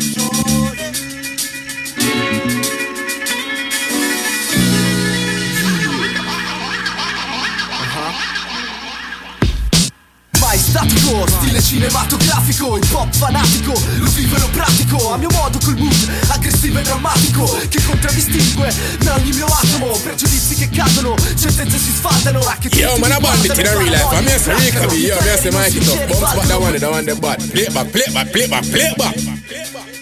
statico, 10.70 11.26
stile 11.26 11.60
cinematografico, 11.60 12.76
hip 12.76 12.92
hop 12.92 13.12
fanatico, 13.12 13.72
lo 13.98 14.08
vivo 14.10 14.36
e 14.36 14.38
lo 14.38 14.48
pratico, 14.50 15.12
a 15.12 15.16
mio 15.16 15.28
modo 15.32 15.58
col 15.58 15.76
mood, 15.76 16.08
aggressivo 16.28 16.78
e 16.78 16.82
drammatico, 16.82 17.58
che 17.68 17.82
contraddistingue 17.82 18.72
da 19.00 19.14
ogni 19.16 19.32
mio 19.32 19.46
atomo, 19.46 19.98
pregiudizi 19.98 20.54
che 20.54 20.68
cadono, 20.70 21.16
certezze 21.36 21.76
si 21.76 21.90
sfaldano, 21.90 22.38
Yo, 22.70 22.96
man, 22.98 23.10
I 23.10 23.20
bandit 23.20 23.58
in 23.58 23.66
a 23.66 23.76
real 23.76 23.90
life. 23.90 24.08
To 24.10 24.22
guardano, 24.22 24.46
Rick 24.46 24.74
Yo, 24.94 25.16
I'm 25.16 25.22
here 25.22 25.36
to 25.36 25.50
Mike 25.50 25.76
it 25.76 25.88
up. 25.88 25.98
sinceri 25.98 26.06
Bounce 26.08 26.34
back 26.36 26.46
that 26.46 26.60
one, 26.60 26.78
that 26.78 26.90
one, 26.90 27.04
that 27.04 27.20
bad. 27.20 27.50
Play 27.50 27.62
it 27.62 27.74
back, 27.74 27.90
play 27.90 28.02
it 28.06 28.14
back, 28.14 28.30
play 28.30 28.42
it 28.44 28.50
back, 28.50 28.62
play 28.62 28.90
it 28.90 28.96
back. 28.96 29.99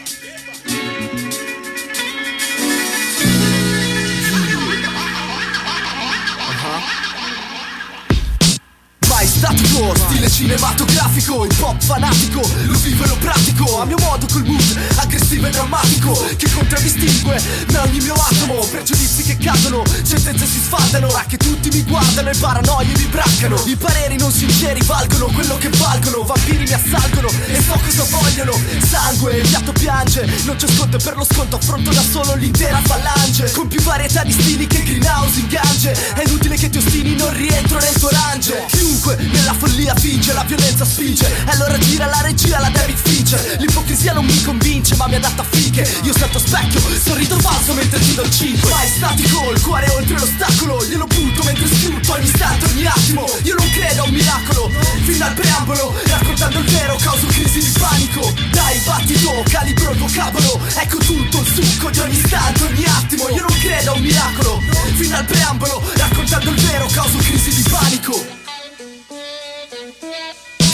Statico, 9.78 9.94
stile 9.94 10.30
cinematografico, 10.30 11.44
hip 11.44 11.62
hop 11.62 11.82
fanatico, 11.82 12.40
lo 12.66 12.78
vivo 12.78 13.04
e 13.04 13.06
lo 13.06 13.16
pratico, 13.16 13.80
a 13.80 13.85
mio 13.85 13.97
modo 13.99 14.26
col 14.30 14.44
mood, 14.44 14.78
aggressivo 14.97 15.47
e 15.47 15.50
drammatico, 15.50 16.26
che 16.37 16.50
contraddistingue 16.50 17.40
da 17.68 17.82
ogni 17.82 18.00
mio 18.00 18.14
atomo, 18.14 18.64
pregiudizi 18.66 19.23
che 19.23 19.37
cadono, 19.37 19.85
certezze 20.04 20.47
si 20.47 20.61
sfaldano, 20.61 21.08
ora 21.08 21.25
che 21.26 21.37
tutti 21.37 21.68
mi 21.70 21.82
guardano 21.82 22.30
e 22.30 22.37
paranoie 22.37 22.97
mi 22.97 23.04
braccano, 23.04 23.62
i 23.66 23.76
pareri 23.76 24.16
non 24.16 24.32
sinceri 24.32 24.82
valgono 24.85 25.26
quello 25.26 25.56
che 25.58 25.68
valgono, 25.70 26.25
vampiri 26.25 26.64
mi 26.64 26.73
assalgono 26.73 27.28
e 27.47 27.62
so 27.62 27.78
cosa 27.78 28.06
vogliono, 28.18 28.58
sangue, 28.85 29.40
piatto 29.40 29.73
piange, 29.73 30.28
non 30.44 30.56
c'è 30.56 30.66
sconto 30.68 30.99
per 30.99 31.16
lo 31.16 31.25
sconto 31.25 31.56
affronto 31.56 31.90
da 31.90 32.02
solo 32.02 32.35
l'intera 32.35 32.80
falange, 32.82 33.50
con 33.52 33.68
più 33.68 33.80
varietà 33.82 34.25
di 34.25 34.32
stili 34.32 34.66
che 34.66 34.82
greenhouse 34.82 35.38
ingange, 35.38 36.14
è 36.14 36.23
inutile 36.26 36.56
che 36.56 36.68
ti 36.68 36.78
ostini, 36.78 37.14
non 37.14 37.32
rientro 37.35 37.78
nel 37.78 37.94
tuo 37.94 38.08
range, 38.08 38.64
chiunque 38.68 39.16
nella 39.16 39.52
follia 39.68 39.94
finge, 39.94 40.32
la 40.32 40.44
violenza 40.44 40.84
spinge, 40.84 41.26
e 41.26 41.50
allora 41.50 41.76
gira 41.78 42.06
la 42.06 42.20
regia, 42.22 42.58
la 42.58 42.70
David 42.70 42.96
Fincher, 42.96 43.56
l'ipocrisia 43.58 44.12
non 44.14 44.25
mi 44.25 44.42
convince 44.42 44.96
ma 44.96 45.06
mi 45.06 45.16
adatta 45.16 45.42
a 45.42 45.44
fighe, 45.48 45.87
io 46.02 46.12
salto 46.16 46.38
specchio, 46.38 46.80
sorrido 46.98 47.38
falso 47.38 47.75
mentre 47.75 48.00
ti 48.00 48.14
do 48.14 48.22
il 48.22 48.30
5, 48.30 48.70
mai 48.70 48.88
statico, 48.88 49.52
il 49.52 49.60
cuore 49.60 49.88
oltre 49.90 50.18
l'ostacolo, 50.18 50.84
glielo 50.87 51.06
butto 51.06 51.42
mentre 51.44 51.66
sfrutto 51.66 52.12
ogni 52.12 52.25
istante, 52.25 52.64
ogni 52.64 52.87
attimo, 52.87 53.25
io 53.42 53.54
non 53.56 53.70
credo 53.70 54.02
a 54.02 54.04
un 54.06 54.10
miracolo, 54.10 54.70
fin 55.04 55.18
dal 55.18 55.34
preambolo, 55.34 55.94
raccontando 56.06 56.58
il 56.58 56.64
vero, 56.64 56.96
causo 56.96 57.26
crisi 57.26 57.58
di 57.60 57.78
panico, 57.78 58.32
dai 58.50 58.78
battito, 58.84 59.42
calibro 59.50 59.90
il 59.90 59.98
vocabolo, 59.98 60.60
ecco 60.76 60.96
tutto 60.98 61.40
il 61.40 61.46
succo 61.46 61.90
di 61.90 61.98
ogni 62.00 62.16
istante, 62.16 62.64
ogni 62.64 62.84
attimo, 62.84 63.28
io 63.28 63.44
non 63.46 63.58
credo 63.58 63.92
a 63.92 63.94
un 63.94 64.00
miracolo, 64.00 64.62
fin 64.94 65.10
dal 65.10 65.25
preambolo, 65.25 65.82
raccontando 65.94 66.50
il 66.50 66.60
vero, 66.60 66.87
causo 66.87 67.18
crisi 67.18 67.54
di 67.54 67.62
panico. 67.68 68.38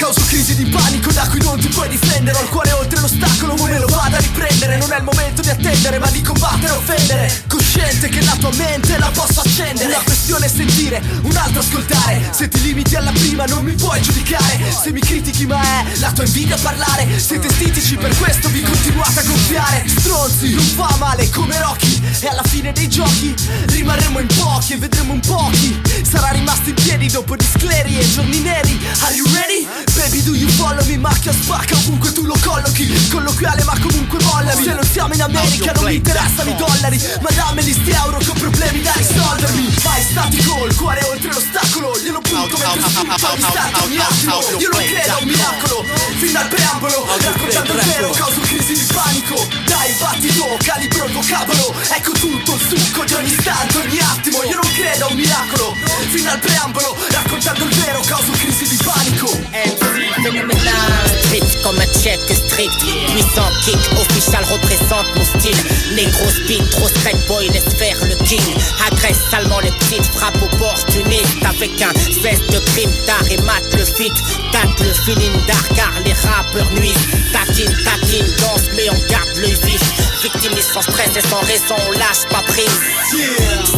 Causo 0.04 0.20
crisi 0.26 0.54
di 0.54 0.66
panico 0.66 1.10
da 1.12 1.26
cui 1.28 1.40
non 1.40 1.58
ti 1.58 1.68
puoi 1.68 1.88
difendere. 1.88 2.36
Ho 2.36 2.42
il 2.42 2.48
cuore 2.50 2.72
oltre 2.72 3.00
l'ostacolo, 3.00 3.54
ma 3.54 3.68
me 3.68 3.78
lo 3.78 3.86
vado 3.86 4.16
a 4.16 4.18
riprendere. 4.18 4.76
Non 4.76 4.92
è 4.92 4.98
il 4.98 5.02
momento 5.02 5.40
di 5.40 5.48
attendere, 5.48 5.98
ma 5.98 6.10
di 6.10 6.20
combattere 6.20 6.74
e 6.74 6.76
offendere. 6.76 7.42
Cosciente 7.48 8.10
che 8.10 8.22
la 8.22 8.36
tua 8.38 8.52
mente 8.52 8.98
la 8.98 9.10
posso 9.14 9.40
accendere. 9.40 9.86
Una 9.86 10.02
questione 10.04 10.44
è 10.44 10.48
sentire, 10.50 11.02
un 11.22 11.34
altro 11.34 11.60
ascoltare. 11.60 12.28
Se 12.32 12.48
ti 12.48 12.60
limiti 12.60 12.96
alla 12.96 13.12
prima 13.12 13.46
non 13.46 13.64
mi 13.64 13.72
puoi 13.72 14.02
giudicare. 14.02 14.60
Se 14.78 14.92
mi 14.92 15.00
critichi 15.00 15.46
ma 15.46 15.62
è 15.62 15.96
la 15.96 16.12
tua 16.12 16.24
invidia 16.24 16.56
a 16.56 16.58
parlare. 16.58 17.08
Siete 17.18 17.48
stitici, 17.48 17.96
per 17.96 18.14
questo 18.18 18.50
vi 18.50 18.60
continuate 18.60 19.20
a 19.20 19.22
gonfiare. 19.22 19.84
Stronzi, 19.88 20.52
non 20.52 20.64
fa 20.64 20.96
male 20.98 21.30
come 21.30 21.58
Rocky 21.58 22.02
E 22.20 22.26
alla 22.28 22.42
fine 22.42 22.72
dei 22.72 22.90
giochi. 22.90 23.34
Rimarremo 23.68 24.18
in 24.18 24.26
pochi 24.26 24.74
e 24.74 24.76
vedremo 24.76 25.14
un 25.14 25.20
pochi. 25.20 25.80
Sarà 26.06 26.28
rimasto 26.28 26.68
in 26.68 26.74
piedi 26.74 27.08
dopo 27.08 27.36
di 27.36 27.46
scleri 27.56 27.98
e 27.98 28.06
giorni 28.10 28.40
neri. 28.40 28.78
Are 29.00 29.14
you 29.14 29.26
ready? 29.32 29.66
Baby 29.94 30.22
do 30.22 30.34
you 30.34 30.48
follow 30.48 30.84
me? 30.86 30.98
Macchia 30.98 31.32
spacca 31.32 31.76
ovunque 31.76 32.10
tu 32.12 32.24
lo 32.24 32.36
collochi. 32.42 33.08
Colloquiale 33.10 33.62
ma 33.62 33.78
comunque 33.78 34.18
mollami. 34.22 34.62
Se 34.64 34.74
non 34.74 34.84
siamo 34.84 35.14
in 35.14 35.22
America 35.22 35.72
non 35.72 35.84
mi 35.84 35.94
interessano 35.94 36.50
i 36.50 36.56
dollari. 36.56 37.00
Ma 37.20 37.30
dammeli 37.30 37.72
sti 37.72 37.90
euro 37.90 38.18
che 38.18 38.30
ho 38.30 38.34
problemi 38.34 38.82
da 38.82 38.92
risolvermi. 38.96 39.74
Vai 39.82 40.02
statico, 40.02 40.66
il 40.66 40.74
cuore 40.74 41.00
oltre 41.04 41.32
l'ostacolo. 41.32 41.92
Glielo 42.02 42.20
punto 42.20 42.56
mentre 42.58 43.26
ogni 43.28 43.38
istante, 43.38 43.82
ogni 43.84 43.98
attimo. 43.98 44.40
Io 44.58 44.68
non 44.70 44.82
credo 44.82 45.12
a 45.12 45.18
un 45.20 45.26
miracolo. 45.28 45.84
Fin 46.18 46.32
dal 46.32 46.48
preambolo, 46.48 47.06
raccontando 47.20 47.72
il 47.72 47.80
vero 47.84 48.10
Causo 48.10 48.40
crisi 48.40 48.74
di 48.74 48.86
panico. 48.92 49.48
Dai 49.66 49.92
battito, 49.98 50.56
calibro 50.62 51.04
il 51.06 51.12
vocabolo 51.12 51.74
Ecco 51.94 52.12
tutto 52.12 52.54
il 52.54 52.60
succo 52.60 53.04
di 53.04 53.14
ogni 53.14 53.32
istante, 53.32 53.78
ogni 53.78 53.98
attimo. 53.98 54.42
Io 54.42 54.58
non 54.60 54.72
credo 54.72 55.06
a 55.06 55.08
un 55.08 55.16
miracolo. 55.16 55.76
Fin 56.10 56.24
dal 56.24 56.38
preambolo, 56.38 56.96
raccontando 57.10 57.64
il 57.64 57.74
vero 57.76 58.00
Causo 58.00 58.32
crisi 58.32 58.68
di 58.68 58.78
panico 58.82 59.83
Strict 60.24 61.62
comme 61.62 61.78
un 61.78 61.86
check 62.00 62.18
strict 62.32 62.80
Puissant 63.12 63.50
kick, 63.62 63.76
official 63.98 64.42
représente 64.44 65.06
mon 65.16 65.24
style. 65.24 65.56
Négro 65.94 66.30
speed, 66.30 66.70
trop 66.70 66.88
straight 66.88 67.18
boy, 67.26 67.48
laisse 67.48 67.74
faire 67.76 67.98
le 68.06 68.14
king 68.24 68.40
Agresse 68.86 69.20
salement 69.30 69.60
les 69.60 69.70
petites 69.72 70.06
frappes 70.06 70.40
opportunistes 70.42 71.44
Avec 71.44 71.82
un 71.82 71.92
zeste 72.22 72.50
de 72.50 72.58
crime, 72.70 72.90
d'art 73.06 73.30
et 73.30 73.36
mate 73.42 73.76
le 73.76 73.84
fit 73.84 74.12
Tâte 74.50 74.80
le 74.80 74.94
feeling 75.04 75.34
d'art 75.46 75.68
car 75.74 75.92
les 76.06 76.14
rappeurs 76.14 76.70
nuisent. 76.72 77.06
Tatine, 77.30 77.76
tatine, 77.84 78.26
danse 78.38 78.70
mais 78.74 78.88
on 78.88 79.06
garde 79.10 79.36
l'œil 79.36 79.56
vif 79.64 79.93
Victimise 80.24 80.64
sans 80.72 80.80
stress 80.80 81.10
et 81.16 81.28
sans 81.28 81.40
raison, 81.40 81.76
on 81.86 81.92
lâche 81.92 82.24
pas 82.30 82.40
prise. 82.46 82.80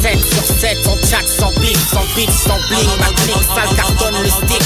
7 0.00 0.16
sur 0.32 0.44
7, 0.60 0.78
on 0.86 0.96
jack 1.04 1.26
sans 1.26 1.50
bif, 1.60 1.76
sans 1.90 2.04
beat, 2.14 2.30
sans 2.30 2.56
bling. 2.68 2.88
Ma 3.00 3.06
clique 3.06 3.42
sale 3.52 3.74
cartonne 3.74 4.22
le 4.22 4.28
stick, 4.28 4.62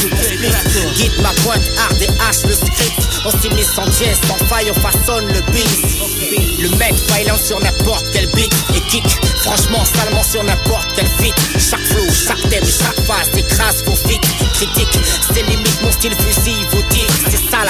Guide 0.95 1.23
ma 1.23 1.31
pointe, 1.43 1.63
art 1.79 1.95
des 1.95 2.09
haches, 2.21 2.45
le 2.47 2.53
script. 2.53 2.93
On 3.25 3.31
s'immisce 3.31 3.79
en 3.79 3.87
dièse, 3.87 4.21
sans 4.29 4.37
faille, 4.45 4.71
on 4.71 4.75
façonne 4.75 5.27
le 5.33 5.41
beat. 5.53 6.61
Le 6.61 6.69
mec 6.77 6.93
violent 7.09 7.39
sur 7.43 7.59
n'importe 7.59 8.05
quel 8.13 8.27
beat 8.27 8.53
Et 8.77 8.81
kick, 8.91 9.09
franchement, 9.39 9.83
salement 9.87 10.23
sur 10.23 10.45
n'importe 10.45 10.91
quel 10.95 11.07
feat 11.07 11.35
Chaque 11.59 11.81
flow, 11.81 12.05
chaque 12.13 12.47
thème, 12.51 12.67
chaque 12.67 13.01
phase 13.07 13.31
écrase 13.39 13.83
vos 13.85 13.97
feats 13.97 14.21
Critique, 14.53 14.99
c'est 15.33 15.43
limite, 15.45 15.81
mon 15.83 15.91
style 15.93 16.15
fusille 16.15 16.67
vous 16.73 16.83
dit 16.91 17.07
C'est 17.31 17.51
ça 17.51 17.65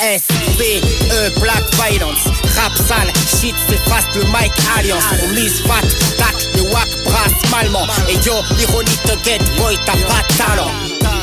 S, 0.00 0.22
B, 0.56 0.80
E, 1.10 1.30
Black 1.40 1.64
Violence. 1.74 2.30
Rap 2.54 2.72
sale, 2.76 3.12
shit, 3.26 3.54
c'est 3.68 3.80
fast 3.88 4.14
le 4.14 4.24
Mike 4.26 4.52
Alliance. 4.76 5.04
On 5.24 5.28
mise 5.34 5.60
fat, 5.66 5.82
tac, 6.16 6.36
le 6.54 6.62
wack 6.72 6.88
brasse 7.02 7.32
malement. 7.50 7.86
Et 8.08 8.24
yo, 8.24 8.34
l'ironie 8.56 8.96
te 9.04 9.12
get, 9.24 9.40
boy, 9.56 9.76
t'as 9.84 9.96
pas 10.06 10.22
talent. 10.36 10.70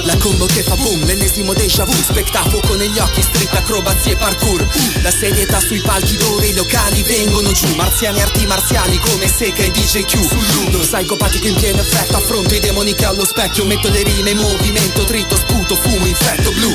La 0.04 0.16
combo 0.18 0.46
che 0.46 0.62
fa 0.62 0.76
boom, 0.76 1.04
l'ennesimo 1.06 1.54
déjà 1.54 1.84
vu 1.84 1.94
Spettacolo 1.94 2.76
negli 2.76 3.00
occhi, 3.00 3.24
street 3.24 3.56
acrobazie 3.56 4.12
e 4.12 4.16
parkour. 4.18 4.64
La 5.02 5.10
serietà 5.10 5.60
sui 5.60 5.82
palchi 5.82 6.16
dove 6.18 6.46
i 6.46 6.54
locali 6.54 7.02
vengono 7.02 7.52
giù. 7.54 7.74
Marziani 7.76 8.22
arti 8.22 8.46
marziali 8.46 9.00
come 9.00 9.28
Seca 9.28 9.64
e 9.64 9.72
DJQ 9.72 10.72
Lo 10.72 10.80
psicopatico 10.80 11.48
in 11.48 11.56
pieno 11.56 11.82
effetto 11.82 12.18
Affronto 12.18 12.54
i 12.54 12.60
demoni 12.60 12.94
che 12.94 13.06
allo 13.06 13.26
specchio. 13.26 13.66
Metto 13.66 13.90
le 13.90 14.04
rime 14.04 14.30
in 14.32 14.38
movimento 14.38 15.06
Trito, 15.06 15.36
sputo, 15.36 15.76
fumo, 15.76 16.06
infetto 16.06 16.52
blu. 16.52 16.72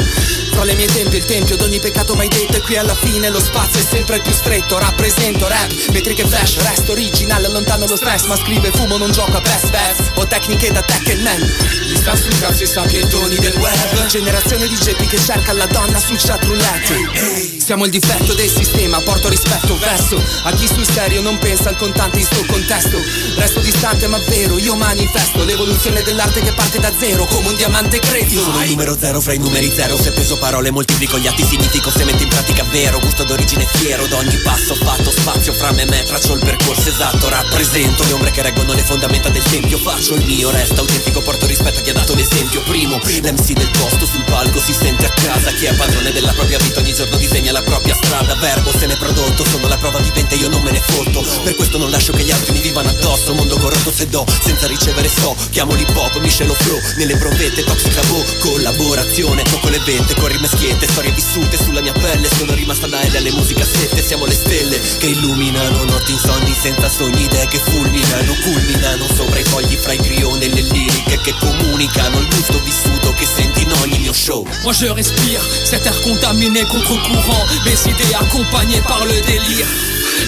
Fra 0.51 0.65
le 0.65 0.75
mie 0.75 0.87
tempie 0.87 1.19
il 1.19 1.25
tempio 1.25 1.57
d'ogni 1.57 1.79
peccato 1.79 1.90
mai 2.15 2.29
detto 2.29 2.57
E 2.57 2.61
qui 2.61 2.77
alla 2.77 2.95
fine 2.95 3.31
lo 3.31 3.41
spazio 3.41 3.81
è 3.81 3.85
sempre 3.85 4.21
più 4.21 4.33
stretto. 4.33 4.79
Rappresento 4.79 5.47
rap, 5.49 5.73
metriche 5.93 6.27
flash 6.27 6.59
Resto 6.59 6.93
originale, 6.93 7.47
allontano 7.47 7.87
lo 7.87 7.97
stress 7.97 8.25
Ma 8.25 8.37
scrive 8.37 8.71
fumo, 8.71 8.97
non 8.97 9.11
gioco 9.13 9.37
a 9.37 9.41
best. 9.41 9.71
Best 9.71 10.13
Ho 10.15 10.27
tecniche 10.27 10.71
da 10.73 10.83
Tekken 10.83 11.23
Man. 11.23 11.41
Gli 11.41 11.97
sta 11.97 12.15
sul 12.15 12.39
cazzo 12.39 12.63
i 12.63 12.67
sappietoni 12.67 13.37
del 13.37 13.55
web. 13.57 14.07
Generazione 14.07 14.69
di 14.69 14.77
geppi 14.77 15.07
che 15.07 15.19
cerca 15.19 15.53
la 15.53 15.67
donna 15.67 15.99
sul 15.99 16.19
chat 16.19 16.45
roulette. 16.45 17.59
Siamo 17.59 17.85
il 17.85 17.91
difetto 17.91 18.35
del 18.35 18.49
sistema, 18.49 19.01
porto 19.01 19.29
rispetto 19.29 19.79
verso. 19.79 20.23
A 20.43 20.53
chi 20.53 20.67
sul 20.67 20.87
serio 20.87 21.21
non 21.21 21.39
pensa 21.39 21.69
al 21.69 21.77
contante 21.77 22.19
in 22.19 22.25
sto 22.25 22.45
contesto. 22.47 22.99
Resto 23.37 23.61
distante 23.61 24.07
ma 24.07 24.19
vero, 24.29 24.59
io 24.59 24.75
manifesto 24.75 25.45
L'evoluzione 25.45 26.03
dell'arte 26.03 26.41
che 26.41 26.53
parte 26.53 26.79
da 26.79 26.93
zero 26.99 27.27
Come 27.27 27.49
un 27.49 27.57
diamante 27.57 27.99
grezzo 27.99 28.43
Sono 28.43 28.63
il 28.63 28.71
numero 28.71 28.97
zero 28.99 29.21
fra 29.21 29.33
i 29.33 29.39
numeri 29.39 29.71
zero. 29.75 29.97
Se 29.97 30.13
peso 30.13 30.37
parole 30.39 30.71
moltiplico 30.71 31.19
gli 31.19 31.27
atti 31.27 31.45
significo 31.81 31.91
Se 31.91 32.05
metto 32.05 32.23
in 32.23 32.29
pratica 32.29 32.65
vero 32.71 32.99
Gusto 32.99 33.25
d'origine 33.25 33.67
fiero 33.67 34.07
D'ogni 34.07 34.37
passo 34.39 34.75
fatto 34.75 35.11
spazio 35.11 35.53
fra 35.53 35.73
me 35.73 35.83
e 35.83 35.87
me 35.87 36.03
Traccio 36.03 36.35
il 36.35 36.41
percorso 36.41 36.89
esatto 36.89 37.29
Rappresento 37.29 38.05
le 38.05 38.13
ombre 38.13 38.31
che 38.31 38.43
reggono 38.43 38.73
le 38.73 38.83
fondamenta 38.83 39.29
del 39.31 39.43
tempio 39.43 39.79
Faccio 39.79 40.15
il 40.15 40.25
mio 40.27 40.51
resta 40.51 40.81
autentico 40.81 41.23
Porto 41.23 41.47
rispetto 41.47 41.81
a 41.81 41.83
chi 41.83 41.91
ha 41.91 41.95
dato 41.95 42.15
l'esempio 42.15 42.63
Primo 42.63 43.01
L'MC 43.03 43.53
del 43.53 43.71
posto 43.71 44.07
sul 44.07 44.25
palco 44.25 44.61
si 44.61 44.73
sente 44.73 45.07
a 45.07 45.11
casa 45.11 45.51
Chi 45.53 45.65
è 45.65 45.75
padrone 45.75 46.13
della 46.13 46.33
propria 46.33 46.59
vita 46.59 46.81
ogni 46.81 46.93
giorno 46.93 47.17
disegna 47.17 47.53
la 47.53 47.63
propria 47.63 47.95
strada 47.95 48.35
Verbo 48.35 48.71
se 48.71 48.87
ne 48.87 48.97
prodotto 48.97 49.45
Sono 49.45 49.67
la 49.67 49.77
prova 49.77 49.99
vivente 49.99 50.35
io 50.35 50.49
non 50.49 50.63
me 50.63 50.71
ne 50.71 50.81
fotto 50.81 51.25
Per 51.43 51.55
questo 51.57 51.79
non 51.79 51.91
lascio 51.91 52.13
che 52.13 52.23
gli 52.23 52.31
altri 52.31 52.53
mi 52.53 52.61
vivano 52.61 52.91
addosso 52.91 53.35
Mondo 53.35 53.57
corrotto 53.59 53.93
se 53.93 54.09
do 54.09 54.25
Senza 54.43 54.67
ricevere 54.67 55.09
so 55.09 55.35
Chiamo 55.51 55.75
l'hip 55.75 55.97
hop, 55.97 56.19
miscelo 56.19 56.55
flow 56.55 56.79
Nelle 56.97 57.17
provette 57.17 57.65
toxica 57.65 58.03
boh 58.03 58.25
Collaborazione 58.39 59.43
Tocco 59.43 59.69
le 59.69 59.81
vette 59.81 60.15
con 60.15 60.29
rime 60.29 60.49
schiette 60.49 60.87
Storie 60.87 61.13
vissute 61.13 61.57
sulla 61.71 61.81
mia 61.81 61.93
pelle 61.93 62.29
Sono 62.37 62.53
rimasta 62.55 62.89
da 62.89 63.01
L 63.01 63.17
alle 63.17 63.31
musicassette 63.31 64.03
Siamo 64.03 64.27
le 64.27 64.35
stelle 64.35 64.79
che 64.99 65.07
illuminano 65.07 65.85
Notti 65.85 66.13
insonni 66.13 66.53
senza 66.53 66.89
sogni 66.89 67.23
Idee 67.23 67.47
che 67.47 67.59
fulminano 67.59 68.35
Culminano 68.43 69.07
sopra 69.15 69.39
i 69.39 69.45
fogli 69.45 69.77
fra 69.77 69.93
i 69.93 69.99
grioni 69.99 70.45
e 70.45 70.49
le 70.49 70.63
liriche 70.63 71.21
Che 71.23 71.35
comunicano 71.39 72.19
il 72.19 72.27
gusto 72.27 72.61
vissuto 72.65 73.15
Che 73.15 73.25
senti 73.25 73.63
in 73.63 73.73
ogni 73.83 73.99
mio 73.99 74.13
show. 74.13 74.45
Moi 74.63 74.75
je 74.75 74.93
respire 74.93 75.41
cet 75.65 75.87
air 75.87 75.99
contaminé 76.01 76.65
contre-courant 76.65 77.47
Mes 77.65 77.79
idées 77.87 78.15
accompagnées 78.15 78.83
par 78.83 79.05
le 79.07 79.21
délire. 79.21 79.67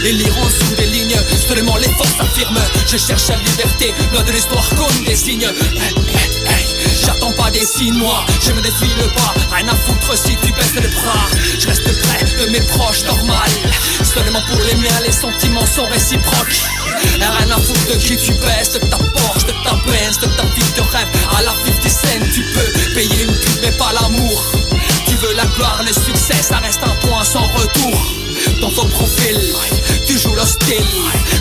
Les 0.02 0.12
lire 0.12 0.36
en 0.38 0.46
dessous 0.46 0.74
des 0.76 0.86
lignes, 0.86 1.16
seulement 1.46 1.76
les 1.76 1.88
forces 1.88 2.18
affirment 2.18 2.60
Je 2.86 2.96
cherche 2.96 3.28
la 3.28 3.36
liberté, 3.36 3.92
loin 4.12 4.22
de 4.22 4.32
l'histoire 4.32 4.68
comme 4.70 5.04
des 5.04 5.16
signes 5.16 5.48
J'attends 7.04 7.32
pas 7.32 7.50
des 7.50 7.66
moi, 7.92 8.24
je 8.40 8.52
me 8.52 8.60
défile 8.60 9.10
pas. 9.16 9.34
Rien 9.56 9.68
à 9.68 9.74
foutre 9.74 10.16
si 10.16 10.36
tu 10.36 10.52
baisses 10.52 10.74
les 10.74 10.88
bras. 10.88 11.26
Je 11.58 11.66
reste 11.66 12.02
près 12.02 12.24
de 12.24 12.50
mes 12.50 12.60
proches, 12.60 13.04
normal. 13.04 13.50
Seulement 14.02 14.42
pour 14.48 14.60
les 14.60 14.74
miens, 14.76 15.00
les 15.04 15.12
sentiments 15.12 15.66
sont 15.66 15.86
réciproques. 15.86 16.60
Rien 17.18 17.50
à 17.50 17.60
foutre 17.60 17.86
de 17.88 17.94
qui 17.94 18.16
tu 18.16 18.32
baisses, 18.34 18.72
de 18.72 18.78
ta 18.78 18.98
Porsche, 18.98 19.46
de 19.46 19.52
ta 19.64 19.74
Benz, 19.86 20.18
de 20.20 20.26
ta 20.26 20.42
vie 20.42 20.72
de 20.76 20.80
rêve. 20.80 21.08
À 21.36 21.42
la 21.42 21.52
50 21.52 21.90
cent, 21.90 22.32
tu 22.32 22.42
peux 22.54 22.94
payer 22.94 23.24
une 23.24 23.34
pute 23.34 23.60
mais 23.62 23.72
pas 23.72 23.92
l'amour. 23.92 24.52
Tu 25.06 25.14
veux 25.16 25.34
la 25.34 25.44
gloire, 25.56 25.82
le 25.84 25.92
succès, 25.92 26.40
ça 26.42 26.58
reste 26.58 26.80
un 26.84 27.06
point 27.06 27.24
sans 27.24 27.46
retour. 27.48 28.14
Ton 28.60 28.70
faux 28.70 28.86
profil, 28.86 29.38
tu 30.06 30.18
joues 30.18 30.34
l'hostile. 30.34 30.84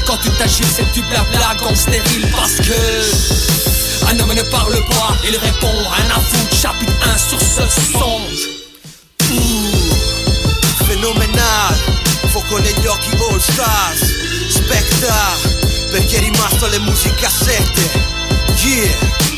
Quand 0.06 0.18
tu 0.18 0.30
t'agis 0.32 0.64
c'est 0.64 0.92
du 0.92 1.02
blabla 1.04 1.56
comme 1.62 1.76
stérile 1.76 2.28
Parce 2.36 2.56
que 2.56 3.71
un 4.10 4.20
homme 4.20 4.34
ne 4.34 4.44
parle 4.44 4.84
pas, 4.86 5.16
il 5.28 5.36
répond 5.38 5.74
à 5.90 6.20
foutre, 6.20 6.62
chapitre 6.62 6.94
1 7.14 7.18
sur 7.18 7.40
ce 7.40 7.64
songe. 7.92 8.42
Fenomenal, 10.88 11.76
fuoco 12.32 12.60
negli 12.60 12.86
occhi 12.88 13.10
all 13.30 13.40
stars. 13.40 14.02
Specta, 14.50 15.36
perché 15.92 16.18
è 16.18 16.20
rimasto 16.20 16.66
alle 16.66 16.80
musicassette 16.80 18.12
Yeah. 18.64 19.31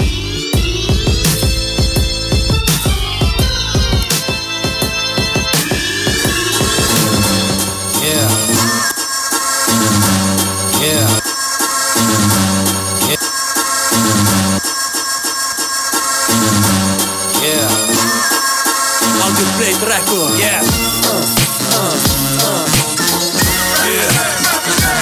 Audio 19.43 19.57
Plate 19.57 19.85
Record 19.85 20.39
Yeah. 20.39 20.61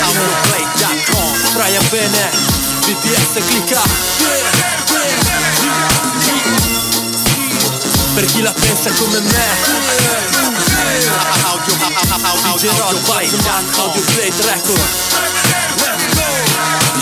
Audioplate.com 0.02 1.54
Brian 1.54 1.88
Bene 1.90 2.32
BTS 2.88 3.46
clicca. 3.46 3.82
Per 8.16 8.26
chi 8.26 8.42
la 8.42 8.52
pensa 8.54 8.90
come 8.94 9.20
me. 9.20 9.46
DJ 12.44 12.70
Rod 12.78 13.00
Audio 13.78 14.02
Plate 14.02 14.42
Record 14.44 14.82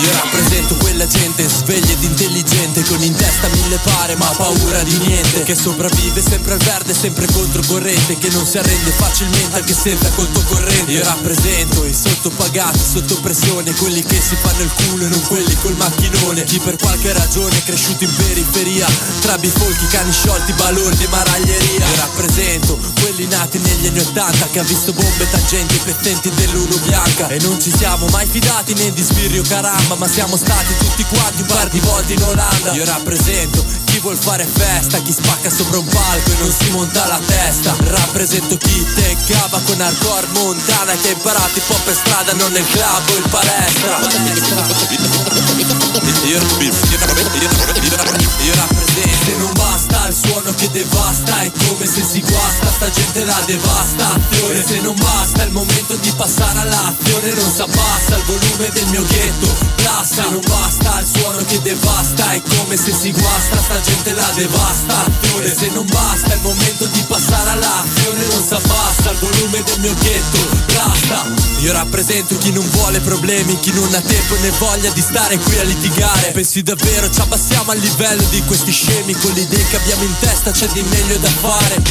Io 0.02 0.12
rappresento 0.14 0.76
quella 0.76 1.06
gente 1.08 1.46
sveglia 1.48 1.92
ed 1.92 2.04
intelligente 2.04 2.84
Con 2.84 3.02
in 3.04 3.14
testa 3.14 3.50
mille 3.50 3.78
pare 3.84 4.16
ma 4.16 4.28
paura 4.28 4.82
di 4.84 4.98
niente. 5.00 5.44
Che 5.44 5.56
sopravvive 5.56 6.22
sempre 6.22 6.54
al 6.54 6.60
verde, 6.60 6.94
sempre 6.94 7.26
controcorrente 7.26 8.18
Che 8.18 8.30
non 8.30 8.46
si 8.46 8.58
arrende 8.58 8.92
facilmente 8.92 9.58
anche 9.58 9.74
senza 9.74 10.10
conto 10.12 10.42
corrente. 10.46 10.92
Io 10.92 11.04
rappresento 11.04 11.84
i 11.86 11.94
sottopagati, 11.94 12.80
sotto 12.80 13.20
pressione 13.20 13.74
Quelli 13.74 14.02
che 14.04 14.22
si 14.22 14.36
fanno 14.42 14.62
il 14.62 14.72
culo 14.72 15.06
e 15.06 15.10
non 15.10 15.22
quelli 15.24 15.56
col 15.62 15.76
macchinone. 15.76 16.44
Chi 16.46 16.60
per 16.60 16.78
qualche 16.78 17.12
ragione 17.12 17.58
è 17.58 17.64
cresciuto 17.64 18.06
in 18.06 18.16
periferia 18.16 18.88
Tra 19.20 19.38
bifolchi, 19.38 19.88
cani 19.88 20.12
sciolti, 20.14 20.54
balordi 20.54 21.04
e 21.04 21.08
maraglieria. 21.10 21.86
Io 21.86 21.96
rappresento 21.98 22.80
quelli 23.02 23.28
nati 23.28 23.58
negli 23.60 23.88
anni 23.88 24.00
Ottanta 24.00 24.48
Che 24.48 24.60
ha 24.60 24.64
visto 24.64 24.94
bombe, 24.94 25.30
tangenti 25.30 25.78
pettenti 25.84 26.30
dell'uno 26.36 26.78
bianca. 26.86 27.28
E 27.28 27.40
non 27.42 27.60
ci 27.60 27.74
siamo 27.76 28.06
mai 28.08 28.28
fidati 28.28 28.74
né 28.76 28.94
di 28.94 29.02
Sbirrio 29.02 29.44
Caramba 29.50 29.96
Ma 29.96 30.08
siamo 30.08 30.38
stati 30.38 30.78
tutti 30.78 31.04
quanti 31.06 31.42
un 31.42 31.48
par 31.48 31.70
di 31.70 31.80
volte 31.80 32.14
in 32.14 32.22
Olanda 32.22 32.72
Io 32.74 32.86
rappresento 32.86 33.66
chi 33.86 33.98
vuol 33.98 34.16
fare 34.16 34.46
festa 34.46 35.02
Chi 35.02 35.12
spacca 35.12 35.50
sopra 35.50 35.80
un 35.80 35.86
palco 35.86 36.32
e 36.32 36.36
non 36.38 36.52
si 36.52 36.70
monta 36.70 37.08
la 37.08 37.20
testa 37.26 37.76
Rappresento 37.80 38.56
chi 38.58 38.86
te 38.94 39.18
cava 39.26 39.60
con 39.66 39.82
hardcore 39.82 40.28
montana 40.34 40.94
Che 40.94 41.08
ha 41.10 41.12
imparato 41.14 41.58
hip 41.58 41.68
hop 41.68 41.82
per 41.82 41.96
strada 41.96 42.34
non 42.34 42.52
nel 42.52 42.66
club 42.68 43.10
o 43.10 43.16
in 43.16 43.30
palestra 43.30 43.98
io, 46.26 46.38
io 48.46 48.54
rappresento 48.54 49.26
Se 49.26 49.36
non 49.38 49.52
basta 49.54 49.99
il 50.10 50.16
suono 50.16 50.52
che 50.56 50.70
devasta 50.72 51.42
È 51.42 51.52
come 51.68 51.86
se 51.86 52.04
si 52.04 52.20
guasta 52.22 52.72
Sta 52.72 52.90
gente 52.90 53.24
la 53.26 53.40
devastazione 53.46 54.64
Se 54.66 54.80
non 54.82 54.96
basta 54.96 55.44
il 55.44 55.52
momento 55.52 55.96
di 55.98 56.12
passare 56.18 56.60
all'azione 56.60 57.34
Non 57.34 57.52
s'abbassa 57.52 58.18
il 58.18 58.24
volume 58.26 58.70
del 58.74 58.88
mio 58.88 59.04
ghetto 59.06 59.48
Blasta. 59.78 60.24
Non 60.30 60.42
basta 60.48 61.00
il 61.00 61.08
suono 61.08 61.46
che 61.46 61.62
devasta 61.62 62.32
È 62.32 62.42
come 62.42 62.76
se 62.76 62.92
si 62.92 63.12
guasta 63.12 63.58
Sta 63.62 63.82
gente 63.82 64.14
la 64.14 64.30
devastazione 64.36 65.56
Se 65.56 65.70
non 65.74 65.86
basta 65.86 66.34
il 66.34 66.42
momento 66.42 66.86
di 66.88 67.04
passare 67.08 67.50
all'azione 67.52 68.26
Non 68.26 68.44
s'abbassa 68.44 69.12
il 69.12 69.18
volume 69.20 69.64
del 69.64 69.80
mio 69.80 69.94
ghetto 69.94 70.58
Blasta. 70.66 71.26
Io 71.60 71.72
rappresento 71.72 72.38
chi 72.38 72.52
non 72.52 72.68
vuole 72.72 73.00
problemi 73.02 73.60
Chi 73.60 73.72
non 73.74 73.94
ha 73.94 74.02
tempo 74.02 74.36
né 74.42 74.50
voglia 74.58 74.90
di 74.92 75.02
stare 75.02 75.38
qui 75.38 75.60
a 75.60 75.64
litigare. 75.64 76.32
Pensi 76.32 76.64
davvero 76.64 77.10
ci 77.10 77.22
abbassiamo 77.22 77.72
al 77.72 77.78
livello 77.78 78.24
di 78.30 78.42
questi 78.46 78.72
scemi 78.72 79.14
Con 79.14 79.32
l'idea 79.34 79.66
che 79.70 79.76
abbiamo 79.76 79.99
problemi 80.00 80.06
in 80.06 80.16
testa 80.20 80.52
c'è 80.52 80.68
di 80.68 80.82
meglio 80.84 81.18
da 81.18 81.30
fare. 81.30 81.82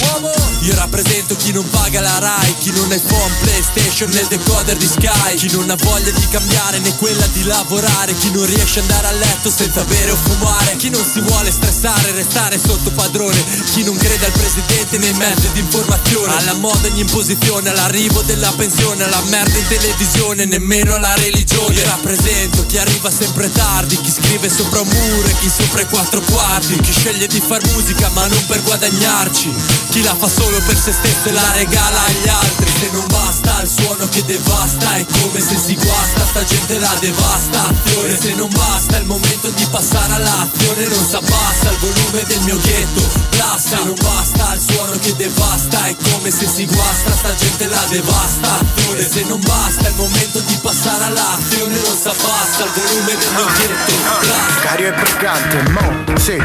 Io 0.62 0.74
rappresento 0.74 1.36
chi 1.36 1.52
non 1.52 1.68
paga 1.70 2.00
la 2.00 2.18
Rai 2.18 2.54
Chi 2.58 2.70
non 2.72 2.90
ha 2.90 2.94
iPhone, 2.94 3.32
Playstation 3.40 4.10
né 4.10 4.20
il 4.20 4.26
decoder 4.26 4.76
di 4.76 4.86
Sky. 4.86 5.36
Chi 5.36 5.50
non 5.52 5.70
ha 5.70 5.76
voglia 5.76 6.10
di 6.10 6.26
cambiare 6.28 6.78
né 6.78 6.94
quella 6.96 7.26
di 7.28 7.44
lavorare. 7.44 8.14
Chi 8.14 8.30
non 8.32 8.44
riesce 8.46 8.80
ad 8.80 8.90
andare 8.90 9.14
a 9.14 9.18
letto 9.18 9.50
senza 9.50 9.84
bere 9.84 10.10
o 10.10 10.16
fumare. 10.16 10.76
Chi 10.76 10.90
non 10.90 11.04
si 11.04 11.20
vuole 11.20 11.50
stressare, 11.50 12.12
restare 12.12 12.58
sotto 12.58 12.90
padrone. 12.90 13.42
Chi 13.72 13.84
non 13.84 13.96
crede 13.96 14.26
al 14.26 14.32
presidente 14.32 14.98
nei 14.98 15.12
mezzi 15.14 15.50
di 15.52 15.60
informazione. 15.60 16.36
Alla 16.36 16.54
moda 16.54 16.88
ogni 16.88 17.00
imposizione, 17.00 17.70
all'arrivo 17.70 18.22
della 18.22 18.52
pensione 18.56 19.04
Alla 19.04 19.22
merda 19.28 19.58
in 19.58 19.66
televisione, 19.68 20.44
nemmeno 20.44 20.94
alla 20.94 21.14
religione. 21.14 21.74
Io 21.74 21.84
rappresento 21.84 22.66
chi 22.66 22.78
arriva 22.78 23.10
sempre 23.10 23.50
tardi 23.52 24.00
Chi 24.00 24.10
scrive 24.10 24.48
sopra 24.48 24.80
un 24.80 24.88
muro 24.88 25.28
e 25.28 25.34
chi 25.40 25.48
sopra 25.48 25.80
i 25.82 25.86
quattro 25.86 26.20
quarti. 26.20 26.80
Chi 26.80 26.92
sceglie 26.92 27.26
di 27.26 27.40
far 27.40 27.64
musica 27.72 27.97
ma 28.14 28.26
non 28.26 28.46
per 28.46 28.62
guadagnarci. 28.62 29.54
Chi 29.90 30.02
la 30.02 30.14
fa 30.14 30.28
solo 30.28 30.58
per 30.66 30.76
se 30.76 30.92
stesso 30.92 31.28
e 31.28 31.32
la 31.32 31.52
regala 31.52 32.00
agli 32.04 32.28
altri. 32.28 32.70
Se 32.78 32.90
non 32.92 33.04
basta 33.08 33.62
il 33.62 33.68
suono 33.68 34.08
che 34.08 34.24
devasta 34.24 34.94
È 34.94 35.04
come 35.20 35.40
se 35.40 35.56
si 35.56 35.74
guasta, 35.74 36.26
sta 36.26 36.44
gente 36.44 36.78
la 36.78 36.94
devasta. 37.00 37.68
Azione 37.68 38.16
se 38.16 38.34
non 38.34 38.48
basta 38.50 38.96
è 38.96 39.00
il 39.00 39.06
momento 39.06 39.50
di 39.50 39.66
passare 39.70 40.12
all'azione 40.14 40.86
Non 40.86 41.04
s'abbassa 41.04 41.70
il 41.70 41.78
volume 41.78 42.24
del 42.24 42.40
mio 42.42 42.56
ghetto. 42.58 43.02
Blasta, 43.30 43.82
non 43.84 43.96
basta 44.00 44.54
il 44.54 44.60
suono 44.60 44.98
che 44.98 45.16
devasta 45.16 45.86
È 45.86 45.96
come 46.12 46.30
se 46.30 46.46
si 46.46 46.66
guasta, 46.66 47.10
sta 47.10 47.34
gente 47.34 47.66
la 47.66 47.84
devasta. 47.88 48.58
Azione 48.60 49.08
se 49.08 49.24
non 49.24 49.40
basta 49.40 49.86
è 49.86 49.88
il 49.88 49.96
momento 49.96 50.38
di 50.40 50.58
passare 50.62 51.04
all'azione 51.04 51.74
Non 51.74 51.98
s'abbassa 52.00 52.64
il 52.64 52.70
volume 52.74 53.16
del 53.16 53.32
mio 53.34 53.46
ghetto. 53.46 53.92
Blasta 54.20 54.60
Cario 54.60 54.88
e 54.88 54.92
brigante, 54.92 55.70
mo, 55.70 56.18
sì, 56.18 56.36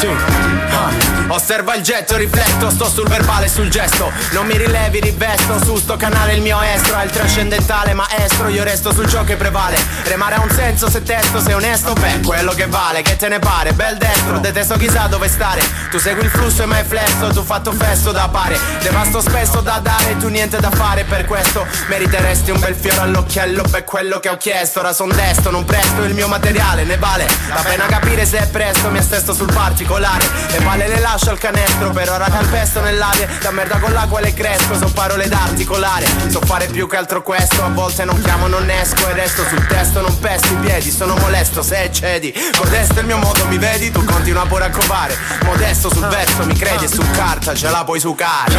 sì. 0.00 0.06
Ah. 0.06 1.10
Osserva 1.32 1.76
il 1.76 1.82
getto, 1.82 2.16
rifletto, 2.16 2.70
sto 2.70 2.88
sul 2.88 3.06
verbale, 3.06 3.46
sul 3.46 3.68
gesto. 3.68 4.10
Non 4.32 4.46
mi 4.46 4.56
rilevi, 4.56 4.98
rivesto, 4.98 5.62
su 5.64 5.76
sto 5.76 5.96
canale 5.96 6.34
il 6.34 6.42
mio 6.42 6.60
estro 6.60 6.98
È 6.98 7.04
il 7.04 7.10
trascendentale 7.10 7.94
maestro, 7.94 8.48
io 8.48 8.64
resto 8.64 8.92
sul 8.92 9.08
ciò 9.08 9.22
che 9.22 9.36
prevale. 9.36 9.76
Remare 10.04 10.34
ha 10.34 10.40
un 10.40 10.50
senso 10.50 10.90
se 10.90 11.04
testo, 11.04 11.40
sei 11.40 11.52
onesto, 11.52 11.92
beh, 11.92 12.20
quello 12.24 12.52
che 12.52 12.66
vale 12.66 13.02
Che 13.02 13.14
te 13.14 13.28
ne 13.28 13.38
pare, 13.38 13.72
bel 13.74 13.96
dentro, 13.96 14.38
detesto 14.38 14.76
chissà 14.76 15.06
dove 15.06 15.28
stare. 15.28 15.62
Tu 15.90 15.98
segui 15.98 16.24
il 16.24 16.30
flusso 16.30 16.64
e 16.64 16.66
mai 16.66 16.82
flesso, 16.82 17.28
tu 17.28 17.44
fatto 17.44 17.70
festo 17.70 18.10
da 18.10 18.28
pare. 18.28 18.58
Devasto 18.82 19.20
spesso 19.20 19.60
da 19.60 19.78
dare, 19.80 20.16
tu 20.16 20.26
niente 20.28 20.58
da 20.58 20.70
fare 20.70 21.04
Per 21.04 21.26
questo. 21.26 21.64
Meriteresti 21.86 22.50
un 22.50 22.58
bel 22.58 22.74
fiore 22.74 23.00
all'occhiello 23.00 23.62
Per 23.70 23.84
quello 23.84 24.18
che 24.18 24.28
ho 24.28 24.36
chiesto, 24.36 24.80
ora 24.80 24.92
son 24.92 25.10
desto, 25.14 25.50
non 25.50 25.64
presto 25.64 26.02
Il 26.02 26.14
mio 26.14 26.26
materiale 26.26 26.82
ne 26.84 26.96
vale, 26.96 27.26
la 27.48 27.62
pena 27.62 27.86
capire 27.86 28.26
se 28.26 28.38
è 28.38 28.46
presto 28.48 28.90
Mi 28.90 29.00
stesto 29.00 29.32
sul 29.32 29.52
particolare 29.90 30.24
e 30.52 30.58
vale 30.60 30.88
le 30.88 31.00
lascio 31.00 31.30
al 31.30 31.38
canestro 31.38 31.90
Per 31.90 32.08
ora 32.08 32.26
calpesto 32.26 32.80
nell'aria, 32.80 33.28
da 33.40 33.50
merda 33.50 33.78
con 33.78 33.92
l'acqua 33.92 34.20
le 34.20 34.32
cresco 34.32 34.74
So 34.74 34.90
parole 34.92 35.28
da 35.28 35.42
articolare, 35.42 36.06
so 36.28 36.40
fare 36.40 36.66
più 36.66 36.88
che 36.88 36.96
altro 36.96 37.22
questo 37.22 37.64
A 37.64 37.68
volte 37.68 38.04
non 38.04 38.20
chiamo, 38.22 38.46
non 38.46 38.68
esco 38.70 39.08
e 39.08 39.12
resto 39.14 39.42
sul 39.44 39.66
testo 39.66 40.00
Non 40.00 40.16
pesto 40.20 40.52
i 40.52 40.56
piedi, 40.56 40.90
sono 40.90 41.16
molesto 41.16 41.62
se 41.62 41.90
cedi 41.92 42.32
Modesto 42.56 42.94
è 42.94 43.00
il 43.00 43.06
mio 43.06 43.18
modo, 43.18 43.44
mi 43.46 43.58
vedi? 43.58 43.90
Tu 43.90 44.04
continua 44.04 44.46
pure 44.46 44.64
a 44.66 44.70
covare 44.70 45.16
Modesto 45.44 45.90
sul 45.90 46.06
verso, 46.06 46.44
mi 46.44 46.54
credi 46.54 46.84
e 46.84 46.88
su 46.88 47.02
carta 47.12 47.54
ce 47.54 47.68
la 47.68 47.82
puoi 47.84 47.98
sucare 47.98 48.54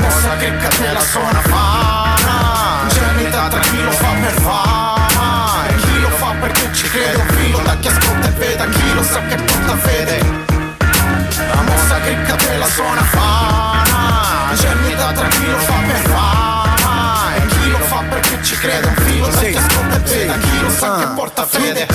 Mossa 0.00 0.36
che 0.36 0.56
catena 0.56 1.00
suona 1.00 1.40
fama 1.40 2.14
Ingenuità 2.82 3.48
tra 3.48 3.60
chi 3.60 3.82
lo 3.82 3.90
fa 3.90 4.05
ci 6.86 6.92
crede 6.92 7.16
Un 7.16 7.28
filo 7.28 7.58
da 7.58 7.76
chi 7.78 7.88
ascolta 7.88 8.28
e 8.28 8.30
vede 8.30 8.68
Chi 8.70 8.94
lo 8.94 9.02
sa 9.02 9.20
che 9.26 9.36
porta 9.36 9.76
fede. 9.76 10.44
La 11.36 11.62
mossa 11.62 12.00
che 12.00 12.16
catena 12.22 12.66
suona 12.66 13.02
fama 13.02 14.50
Ingenuità 14.50 15.12
tra 15.12 15.28
chi 15.28 15.50
lo 15.50 15.58
fa 15.58 15.74
per 15.86 15.96
fama 16.10 17.34
E 17.34 17.46
chi 17.46 17.70
lo 17.70 17.78
fa 17.78 18.02
perché 18.08 18.42
ci 18.42 18.56
crede 18.56 18.86
Un 18.86 18.94
filo 18.94 19.26
da 19.28 19.40
chi 19.40 19.56
ascolta 19.56 19.96
e 19.96 19.98
vede 19.98 20.38
Chi 20.38 20.45
lo 20.45 20.45
sa 20.76 20.96
che 20.98 21.06
porta 21.14 21.46
fede? 21.46 21.86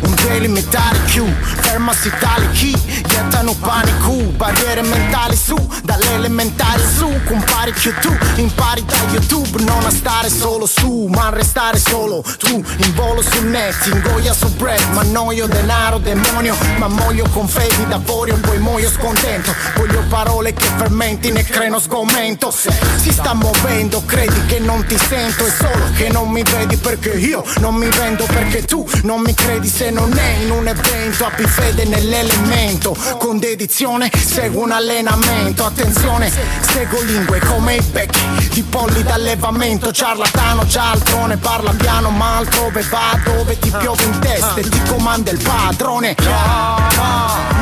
Un 0.00 0.14
daily 0.16 0.48
metà 0.48 0.90
più, 1.04 1.24
fermasi 1.60 2.10
tali 2.18 2.48
chi? 2.50 2.74
Gettano 3.06 3.54
panico, 3.54 4.12
barriere 4.36 4.82
mentali 4.82 5.36
su, 5.36 5.54
dalle 5.84 6.14
elementari 6.14 6.82
su, 6.96 7.08
compari 7.24 7.72
più 7.72 7.92
tu, 8.00 8.12
impari 8.36 8.84
da 8.84 8.96
YouTube, 9.12 9.62
non 9.62 9.84
a 9.84 9.90
stare 9.90 10.28
solo 10.28 10.66
su, 10.66 11.06
ma 11.08 11.26
a 11.26 11.30
restare 11.30 11.78
solo 11.78 12.24
tu, 12.38 12.48
in 12.48 12.94
volo 12.94 13.22
su 13.22 13.44
net, 13.44 13.76
ingoia 13.92 14.32
su 14.32 14.48
bread, 14.56 14.82
ma 14.92 15.02
noio 15.02 15.46
denaro, 15.46 15.98
demonio, 15.98 16.56
ma 16.78 16.88
muoio 16.88 17.28
con 17.28 17.46
fedi 17.46 17.86
d'avorio, 17.86 18.36
poi 18.38 18.58
muoio 18.58 18.88
scontento, 18.88 19.54
voglio 19.76 20.02
parole 20.08 20.52
che 20.52 20.68
fermenti, 20.76 21.30
ne 21.30 21.44
creno 21.44 21.78
sgomento, 21.78 22.50
se 22.50 22.72
si 22.96 23.12
sta 23.12 23.34
muovendo, 23.34 24.02
credi 24.04 24.46
che 24.46 24.58
non 24.58 24.84
ti 24.86 24.98
sento, 24.98 25.46
è 25.46 25.50
solo 25.50 25.90
che 25.94 26.08
non 26.08 26.28
mi 26.28 26.42
vedi 26.42 26.76
perché 26.76 27.10
io 27.10 27.44
non 27.60 27.74
mi 27.74 27.88
vendo, 27.88 28.21
perché 28.26 28.64
tu 28.64 28.88
non 29.02 29.20
mi 29.20 29.34
credi 29.34 29.68
se 29.68 29.90
non 29.90 30.12
è 30.16 30.36
in 30.42 30.50
un 30.50 30.66
evento, 30.66 31.26
abbi 31.26 31.44
fede 31.44 31.84
nell'elemento, 31.84 32.96
con 33.18 33.38
dedizione 33.38 34.10
seguo 34.14 34.62
un 34.62 34.72
allenamento, 34.72 35.64
attenzione, 35.64 36.30
seguo 36.60 37.00
lingue 37.02 37.38
come 37.40 37.76
i 37.76 37.82
becchi 37.82 38.48
di 38.50 38.62
polli 38.62 39.02
d'allevamento, 39.02 39.92
ciarlatano, 39.92 40.66
cialtrone, 40.66 41.36
parla 41.36 41.72
piano 41.72 42.10
ma 42.10 42.38
altrove 42.38 42.82
va 42.82 43.18
dove 43.24 43.58
ti 43.58 43.70
piove 43.70 44.02
in 44.04 44.18
testa 44.18 44.54
e 44.56 44.62
ti 44.68 44.80
comanda 44.88 45.30
il 45.30 45.40
padrone. 45.42 46.14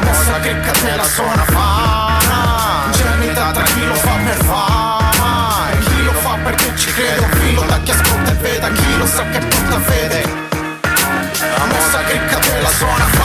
Mossa 0.05 0.41
che 0.41 0.59
catena 0.61 1.05
suona 1.05 1.45
fama 1.45 2.87
Ingenuità 2.87 3.51
tra 3.53 3.63
chi 3.63 3.85
lo 3.85 3.95
fa 3.95 4.15
per 4.25 4.45
fama. 4.45 5.69
Chi 5.85 6.03
lo 6.03 6.13
fa 6.13 6.37
perché 6.43 6.73
ci 6.77 6.93
crede 6.93 7.21
Un 7.21 7.31
filo 7.31 7.63
da 7.63 7.81
chi 7.81 7.91
ascolta 7.91 8.31
e 8.31 8.35
vede 8.35 8.73
Chi 8.73 8.97
lo 8.99 9.07
sa 9.07 9.25
che 9.29 9.39
porta 9.39 9.81
fede 9.81 10.50
Mossa 11.91 12.05
che 12.05 12.25
catena 12.25 12.69
suona 12.69 13.20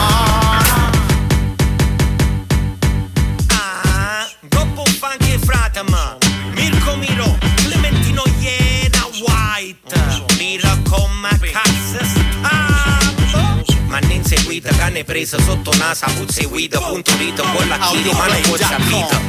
cane 14.74 15.04
presa 15.04 15.38
sotto 15.40 15.70
nasa 15.78 16.06
Puzzi 16.16 16.44
guida 16.46 16.78
punto 16.80 17.10
rito 17.16 17.42
Con 17.42 17.68
la 17.68 17.78
chili 17.78 18.12
ma 18.12 18.26
non 18.26 18.40
può 18.42 18.56
sapita 18.56 19.20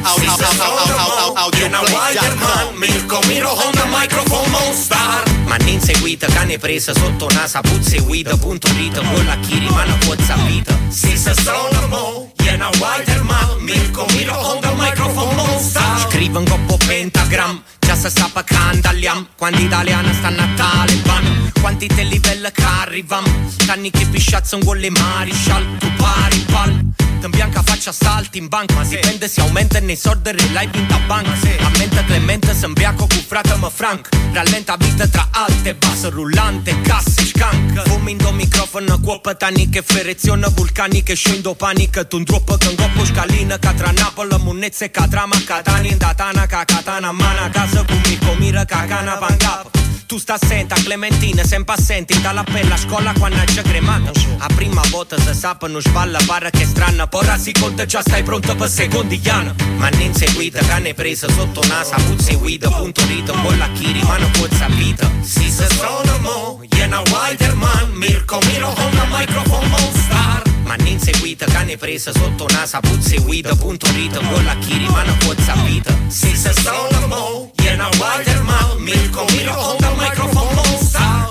Iena 1.57 1.79
White 1.81 2.35
man 2.35 2.75
Mirko 2.75 3.19
Miro 3.27 3.51
on 3.51 3.71
the 3.71 3.85
microphone 3.87 4.49
Monstar 4.49 5.23
Ma 5.45 5.57
ne 5.57 5.71
inseguita 5.71 6.27
cane 6.27 6.57
presa 6.57 6.93
sotto 6.93 7.27
nasa 7.33 7.61
Puzzi 7.61 7.99
guida 7.99 8.35
punto 8.37 8.67
rito 8.73 9.01
Con 9.01 9.25
la 9.25 9.37
chili 9.39 9.69
ma 9.69 9.83
non 9.83 9.97
può 9.99 10.15
sapita 10.25 10.77
Si 10.89 11.17
sa 11.17 11.33
strong 11.33 11.87
mo 11.89 12.36
Iena 12.47 12.69
White 12.79 13.21
man 13.23 13.59
Mirko 13.59 14.05
Miro 14.13 14.33
on 14.33 14.61
the 14.61 14.71
microphone 14.77 15.35
Monstar 15.35 15.99
Scrive 16.07 16.37
un 16.37 16.45
coppo 16.45 16.77
pentagram 16.77 17.61
Già 17.77 17.93
se 17.93 18.09
sta 18.09 18.29
cantagliam 18.41 19.27
Quando 19.35 19.59
italiana 19.59 20.13
stanno 20.13 20.43
a 20.43 20.47
Taliban 20.55 21.51
Quanti 21.59 21.87
te 21.87 22.03
livelli 22.03 22.49
che 22.53 22.63
arrivam. 22.63 23.25
Tanni 23.65 23.91
che 23.91 24.05
pisciazzano 24.05 24.63
con 24.63 24.77
le 24.77 24.89
marishal 24.89 25.77
Tu 25.77 25.91
pari 25.97 26.45
pal 26.49 26.85
Te 27.19 27.29
bianca 27.29 27.63
faccia 27.63 27.91
salti 27.91 28.37
in 28.37 28.47
banca 28.47 28.75
Ma 28.75 28.83
si 28.83 28.97
prende 28.97 29.27
si 29.27 29.39
aumenta 29.39 29.79
nei 29.79 29.95
soldi 29.95 30.31
live 30.31 30.77
in 30.77 30.87
banca 31.07 31.31
A 31.31 31.69
mente 31.77 32.03
Clemente 32.05 32.53
se 32.53 32.65
imbriaco 32.65 33.07
con 33.07 33.23
fratemo 33.27 33.69
Frank 33.69 34.09
Rallenta 34.33 34.75
vita 34.77 35.07
tra 35.07 35.27
alte 35.31 35.69
e 35.69 35.75
basse 35.75 36.09
Rullante, 36.09 36.81
casse, 36.81 37.25
scank 37.25 37.87
Fumando 37.87 38.31
microfono 38.31 38.99
Cuoppa 38.99 39.33
tanni 39.35 39.69
che 39.69 39.81
ferezione 39.81 40.47
vulcaniche 40.53 41.15
Scendo 41.15 41.53
panică 41.53 42.03
Tu 42.03 42.17
ndropă 42.17 42.57
când 42.57 42.77
gopo 42.77 43.05
scalina 43.05 43.57
Ca 43.57 43.73
tra 43.73 43.91
Napoli, 43.91 44.35
munezze 44.43 44.87
ca 44.87 45.07
trama 45.07 45.35
Catania 45.45 45.91
in 45.91 45.97
datana 45.97 46.45
ca 46.45 46.63
katana 46.65 47.11
Mana 47.11 47.49
casa 47.49 47.83
cu 47.85 47.93
Mirko 48.05 48.35
Mira 48.39 48.65
ca 48.65 48.85
cana 48.87 49.15
pangap 49.15 49.86
tu 50.07 50.17
sta 50.17 50.35
assenta, 50.35 50.75
Clementina, 50.75 51.43
sempre 51.43 51.75
assenti 51.75 52.19
Dalla 52.21 52.43
bella 52.43 52.77
scuola 52.77 53.13
quando 53.13 53.43
c'è 53.43 53.61
cremata. 53.61 54.11
A 54.39 54.47
prima 54.55 54.81
volta 54.89 55.19
se 55.19 55.33
sappa 55.33 55.67
non 55.67 55.81
sballa 55.81 56.19
Parla 56.25 56.49
che 56.49 56.63
è 56.63 56.65
strana, 56.65 57.05
porra 57.07 57.37
si 57.37 57.51
conta 57.51 57.85
già 57.85 58.01
stai 58.01 58.23
pronta 58.23 58.55
per 58.55 58.69
secondigliana 58.69 59.53
Ma 59.77 59.89
ne 59.89 60.03
inseguita, 60.03 60.65
cane 60.65 60.93
presa 60.93 61.27
sotto 61.29 61.61
nasa 61.67 61.97
Puzzi 61.97 62.35
guida, 62.35 62.69
punto 62.69 63.05
rito, 63.05 63.33
con 63.33 63.57
la 63.57 63.69
chiri 63.73 64.01
Ma 64.03 64.17
non 64.17 64.31
può 64.31 64.47
sapita 64.49 65.09
Si 65.21 65.49
se 65.49 65.67
sono 65.67 66.17
mo, 66.19 66.61
jena 66.69 67.01
Widerman 67.01 67.91
Mirko 67.91 68.39
Miro 68.47 68.69
on 68.69 68.91
the 68.91 69.05
microphone 69.09 69.67
Monstar 69.67 70.36
ma 70.67 70.75
ne 70.75 70.89
inseguita, 70.89 71.45
cane 71.45 71.77
presa 71.77 72.11
sotto 72.11 72.45
nasa 72.49 72.79
Puzzi 72.81 73.17
guida, 73.19 73.55
punto 73.55 73.89
rito, 73.91 74.19
con 74.19 74.43
la 74.43 74.55
chiri 74.57 74.87
Ma 74.89 75.03
non 75.03 75.17
può 75.17 75.33
sapita 75.43 75.95
Si 76.07 76.35
se 76.35 76.53
sono 76.53 77.07
mo, 77.07 77.51
jena 77.55 77.89
Widerman 77.97 78.77
Mirko 78.77 79.25
Miro 79.31 79.53
on 79.53 79.77
the 79.77 79.89
microphone 79.95 80.53
Monstar 80.53 81.29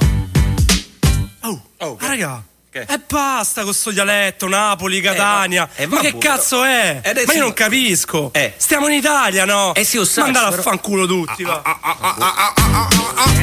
Oh, 1.79 1.97
raga, 2.01 2.43
E 2.71 2.87
basta 3.07 3.63
con 3.63 3.75
sto 3.75 3.91
dialetto, 3.91 4.49
Napoli, 4.49 5.01
Catania. 5.03 5.69
Eh, 5.77 5.87
ma 5.87 6.01
che 6.01 6.13
vabbè, 6.13 6.25
cazzo 6.25 6.65
è? 6.65 7.01
Eh, 7.03 7.25
ma 7.27 7.33
io 7.35 7.41
non 7.41 7.53
capisco. 7.53 8.33
Eh. 8.33 8.55
Stiamo 8.57 8.89
in 8.89 8.95
Italia, 8.95 9.45
no? 9.45 9.75
Eh 9.75 9.85
sì, 9.85 9.99
lo 9.99 10.07
so, 10.07 10.23
Mandala 10.23 10.49
a 10.49 10.53
fanculo 10.53 11.07
tutti, 11.07 11.45
va. 11.45 11.63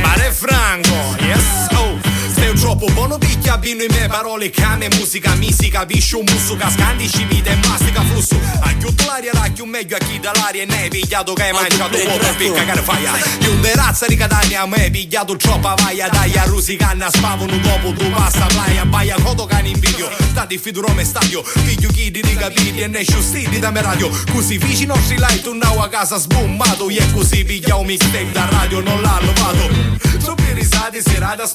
Mare 0.02 0.32
Franco, 0.32 1.16
yes, 1.20 1.68
oh 1.76 2.13
Sei 2.54 2.62
troppo 2.62 2.86
buono 2.94 3.18
picchia 3.18 3.58
bino 3.58 3.82
in 3.82 3.92
me 3.92 4.08
parole 4.08 4.52
Cane, 4.52 4.88
musica, 4.98 5.34
mi 5.36 5.52
si 5.52 5.70
capisce 5.70 6.18
un 6.18 6.24
musso 6.30 6.56
Cascandi, 6.56 7.10
vita 7.28 7.50
e 7.50 7.56
mastica 7.68 8.02
flusso 8.04 8.40
A 8.60 8.72
chiudere 8.78 9.08
l'aria, 9.08 9.32
racchio 9.34 9.66
meglio 9.66 9.96
a 9.96 10.00
chi 10.00 10.20
dall'aria 10.20 10.62
E 10.62 10.66
ne 10.66 10.84
hai 10.84 10.90
pigliato 10.90 11.34
che 11.34 11.44
hai 11.44 11.52
mangiato 11.52 11.98
un 11.98 12.06
po' 12.06 12.18
per 12.18 12.36
picca 12.36 12.64
che 12.64 12.82
faia 12.82 13.12
Io 13.40 13.52
un 13.54 13.72
razza 13.74 14.06
di 14.06 14.16
Catania, 14.16 14.68
mi 14.68 14.76
hai 14.76 14.92
pigliato 14.92 15.36
troppa 15.36 15.74
vaia 15.74 16.08
Dai 16.10 16.38
a 16.38 16.44
rusicanna, 16.44 17.10
spavano 17.10 17.58
dopo 17.58 17.92
tu 17.94 18.08
passa 18.12 18.46
playa 18.46 18.86
Baia 18.86 19.16
coto 19.24 19.46
cane 19.46 19.70
in 19.70 19.80
video, 19.80 20.12
stati 20.30 20.60
fidurome 20.60 21.04
stadio 21.04 21.44
Figlio 21.44 21.90
chi 21.90 22.12
di 22.12 22.22
capiti 22.22 22.82
e 22.82 22.88
ne 22.88 23.04
stili 23.04 23.58
da 23.58 23.72
me 23.72 23.82
radio 23.82 24.10
Così 24.32 24.60
vicino 24.60 24.94
nostri 24.94 25.18
light, 25.18 25.46
un 25.48 25.60
a 25.64 25.88
casa 25.90 26.18
sbombato 26.18 26.88
E 26.90 27.12
così 27.14 27.44
piglia 27.44 27.78
un 27.78 27.88
mixtape 27.88 28.32
da 28.32 28.48
radio, 28.48 28.80
non 28.80 29.02
l'hanno 29.02 29.32
fatto 29.34 30.02
Troppi 30.20 30.54
risate, 30.54 31.02
serate 31.02 31.42
a 31.42 31.48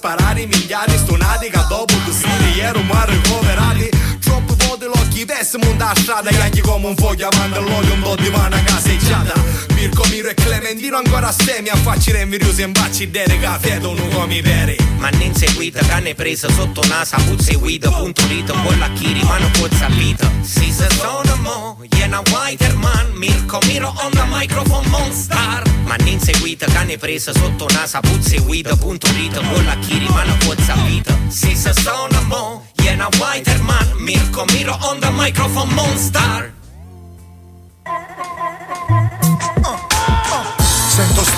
Ani 0.88 0.98
stunadi 0.98 1.48
ga 1.51 1.62
dobu 1.70 1.94
do 2.07 2.12
sudi 2.12 2.51
jer 2.61 2.77
u 2.77 2.85
maroj 2.92 3.20
radi. 3.61 3.90
Čopu 4.24 4.57
volte 4.68 4.87
l'occhi 4.87 5.24
pessimo 5.24 5.72
da 5.72 5.92
strada 5.96 6.31
E 6.31 6.37
anche 6.40 6.61
come 6.61 6.87
un 6.87 6.96
foglio 6.96 7.28
avanti 7.28 7.59
all'olio 7.59 7.94
un 7.94 8.00
po' 8.00 8.16
di 8.16 8.28
mana 8.31 8.62
caseggiata 8.62 9.35
Mirko, 9.74 10.04
Miro 10.11 10.28
e 10.28 10.35
Clementino 10.35 10.96
ancora 10.96 11.33
stemmi 11.33 11.68
A 11.68 11.76
facci 11.76 12.11
invidiosi 12.11 12.62
e 12.62 12.64
imbacci 12.64 13.11
dere 13.11 13.38
caffè 13.40 13.78
non 13.78 13.96
come 14.11 14.40
pere 14.42 14.76
Ma 14.98 15.11
ne 15.11 15.24
inseguita, 15.26 15.81
cane 15.87 16.14
presa 16.16 16.50
sotto 16.50 16.83
nasa, 16.88 17.18
puzzi 17.18 17.54
guida, 17.54 17.88
punto 17.88 18.26
rito, 18.26 18.52
con 18.52 18.76
la 18.81 18.90
chiri, 18.94 19.22
ma 19.22 19.38
non 19.38 19.50
può 19.52 19.68
vita. 19.90 20.28
Si 20.42 20.72
se 20.72 20.88
sono 20.90 21.37
mo, 21.37 21.78
jena 21.88 22.20
Whiterman, 22.33 23.12
Mirko 23.14 23.61
Miro 23.66 23.94
on 24.02 24.11
the 24.11 24.24
microphone 24.28 24.88
monster. 24.88 25.62
Ma 25.85 25.94
ne 25.94 26.11
inseguita, 26.11 26.66
cane 26.66 26.98
presa 26.98 27.33
sotto 27.33 27.68
nasa, 27.72 28.00
puzzi 28.00 28.40
guida, 28.40 28.76
punto 28.76 29.09
rito, 29.12 29.40
con 29.40 29.64
la 29.64 29.76
chiri, 29.78 30.09
ma 30.09 30.24
non 30.24 30.37
può 30.38 30.54
vita. 30.85 31.16
Si 31.28 31.54
se 31.54 31.72
sono 31.74 32.20
mo, 32.26 32.66
jena 32.74 33.09
Whiterman, 33.18 33.92
Mirko 33.98 34.44
Miro 34.46 34.57
on 34.66 34.98
the 35.00 35.10
microphone 35.12 35.74
monster. 35.74 36.57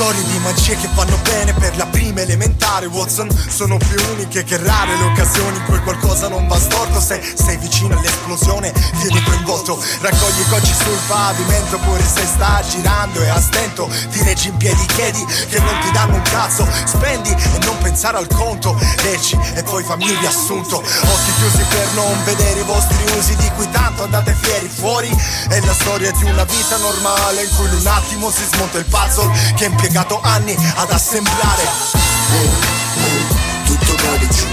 Storie 0.00 0.24
di 0.24 0.38
magie 0.38 0.76
che 0.76 0.88
vanno 0.94 1.18
bene 1.24 1.52
per 1.52 1.76
la 1.76 1.84
prima 1.84 2.22
elementare 2.22 2.86
Watson. 2.86 3.28
Sono 3.50 3.76
più 3.76 4.00
uniche 4.12 4.44
che 4.44 4.56
rare 4.56 4.96
le 4.96 5.04
occasioni 5.04 5.58
in 5.58 5.64
cui 5.64 5.78
qualcosa 5.82 6.26
non 6.28 6.48
va 6.48 6.58
storto. 6.58 6.98
Se 6.98 7.20
sei 7.34 7.58
vicino 7.58 7.94
all'esplosione 7.94 8.72
vieni 8.94 9.22
coinvolto. 9.22 9.78
Raccogli 10.00 10.48
cocci 10.48 10.72
sul 10.72 10.96
pavimento 11.06 11.76
pure 11.80 12.02
se 12.02 12.24
sta 12.24 12.62
girando 12.66 13.20
e 13.20 13.28
a 13.28 13.38
stento. 13.42 13.90
Ti 14.10 14.22
reggi 14.22 14.48
in 14.48 14.56
piedi 14.56 14.86
chiedi 14.86 15.22
che 15.50 15.58
non 15.60 15.78
ti 15.82 15.90
danno 15.90 16.14
un 16.14 16.22
cazzo. 16.22 16.66
Spendi 16.86 17.28
e 17.28 17.58
non 17.66 17.76
pensare 17.82 18.16
al 18.16 18.26
conto. 18.28 18.80
Leggi 19.02 19.38
e 19.54 19.62
poi 19.64 19.84
fammi 19.84 20.06
il 20.06 20.16
riassunto. 20.16 20.76
Occhi 20.76 21.32
chiusi 21.36 21.62
per 21.68 21.88
non 21.92 22.24
vedere 22.24 22.60
i 22.60 22.64
vostri 22.64 22.96
usi. 23.18 23.36
Di 23.36 23.50
cui 23.54 23.68
tanto 23.70 24.04
andate 24.04 24.34
fieri 24.40 24.66
fuori. 24.66 25.10
È 25.46 25.60
la 25.60 25.74
storia 25.74 26.10
di 26.12 26.24
una 26.24 26.44
vita 26.44 26.78
normale 26.78 27.42
in 27.42 27.50
cui 27.54 27.66
in 27.66 27.74
un 27.74 27.86
attimo 27.86 28.30
si 28.30 28.44
smonta 28.50 28.78
il 28.78 28.86
puzzle 28.86 29.30
che 29.56 29.66
ha 29.66 29.68
impiegato 29.90 30.20
anni 30.22 30.56
ad 30.76 30.90
assemblare. 30.90 31.62
Oh, 31.64 32.36
oh, 32.36 33.64
tutto 33.64 33.94
cade 33.96 34.28
giù, 34.28 34.46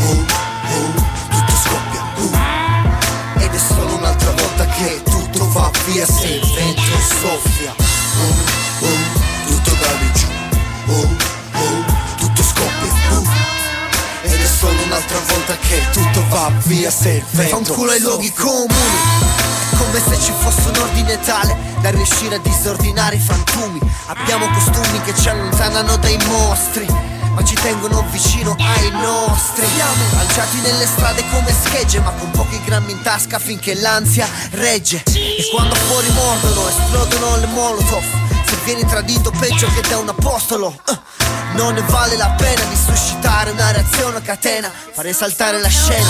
oh, 0.00 0.10
oh, 0.10 0.92
tutto 1.30 1.52
scoppia, 1.64 2.02
ed 3.38 3.54
è 3.54 3.58
solo 3.58 3.94
un'altra 3.96 4.30
volta 4.32 4.66
che 4.66 5.02
tutto 5.02 5.50
va 5.52 5.70
via 5.86 6.04
se 6.04 6.26
il 6.26 6.52
vento 6.54 6.98
soffia. 7.20 7.74
Oh, 7.78 8.84
oh, 8.84 8.98
tutto 9.46 9.74
cade 9.80 10.12
giù, 10.12 10.26
oh, 10.86 11.16
oh, 11.54 11.84
tutto 12.18 12.42
scoppia, 12.42 13.22
ed 14.22 14.40
è 14.40 14.46
solo 14.46 14.82
un'altra 14.82 15.18
volta 15.26 15.56
che 15.56 15.82
tutto 15.92 16.24
va 16.28 16.52
via 16.64 16.90
se 16.90 17.10
il 17.10 17.24
vento 17.30 17.50
Fa 17.50 17.56
un 17.56 17.78
culo 17.78 17.90
ai 17.90 18.00
luoghi 18.00 18.32
comuni 18.32 19.43
come 19.76 20.00
se 20.00 20.18
ci 20.20 20.32
fosse 20.38 20.68
un 20.68 20.76
ordine 20.80 21.18
tale 21.20 21.56
da 21.80 21.90
riuscire 21.90 22.36
a 22.36 22.38
disordinare 22.38 23.16
i 23.16 23.20
frantumi. 23.20 23.80
Abbiamo 24.06 24.48
costumi 24.50 25.00
che 25.02 25.14
ci 25.14 25.28
allontanano 25.28 25.96
dai 25.96 26.16
mostri. 26.28 26.86
Ma 27.34 27.42
ci 27.42 27.56
tengono 27.56 28.04
vicino 28.12 28.54
ai 28.60 28.90
nostri 28.92 29.66
Siamo 29.74 30.04
lanciati 30.14 30.60
nelle 30.60 30.86
strade 30.86 31.24
come 31.32 31.52
schegge 31.52 31.98
Ma 31.98 32.12
con 32.12 32.30
pochi 32.30 32.60
grammi 32.64 32.92
in 32.92 33.02
tasca 33.02 33.40
finché 33.40 33.74
l'ansia 33.74 34.28
regge 34.50 35.02
E 35.04 35.48
quando 35.52 35.74
fuori 35.74 36.08
mordono 36.10 36.68
esplodono 36.68 37.36
le 37.38 37.46
molotov 37.46 38.33
Se 38.54 38.60
vieni 38.66 38.86
tradito 38.86 39.32
peggio 39.32 39.66
che 39.74 39.80
da 39.88 39.98
un 39.98 40.08
apostolo. 40.08 40.78
Eh, 40.88 40.98
Non 41.54 41.74
ne 41.74 41.82
vale 41.88 42.16
la 42.16 42.30
pena 42.36 42.62
di 42.62 42.76
suscitare 42.76 43.50
una 43.50 43.72
reazione 43.72 44.18
a 44.18 44.20
catena 44.20 44.70
Fare 44.92 45.12
saltare 45.12 45.60
la 45.60 45.68
scena. 45.68 46.08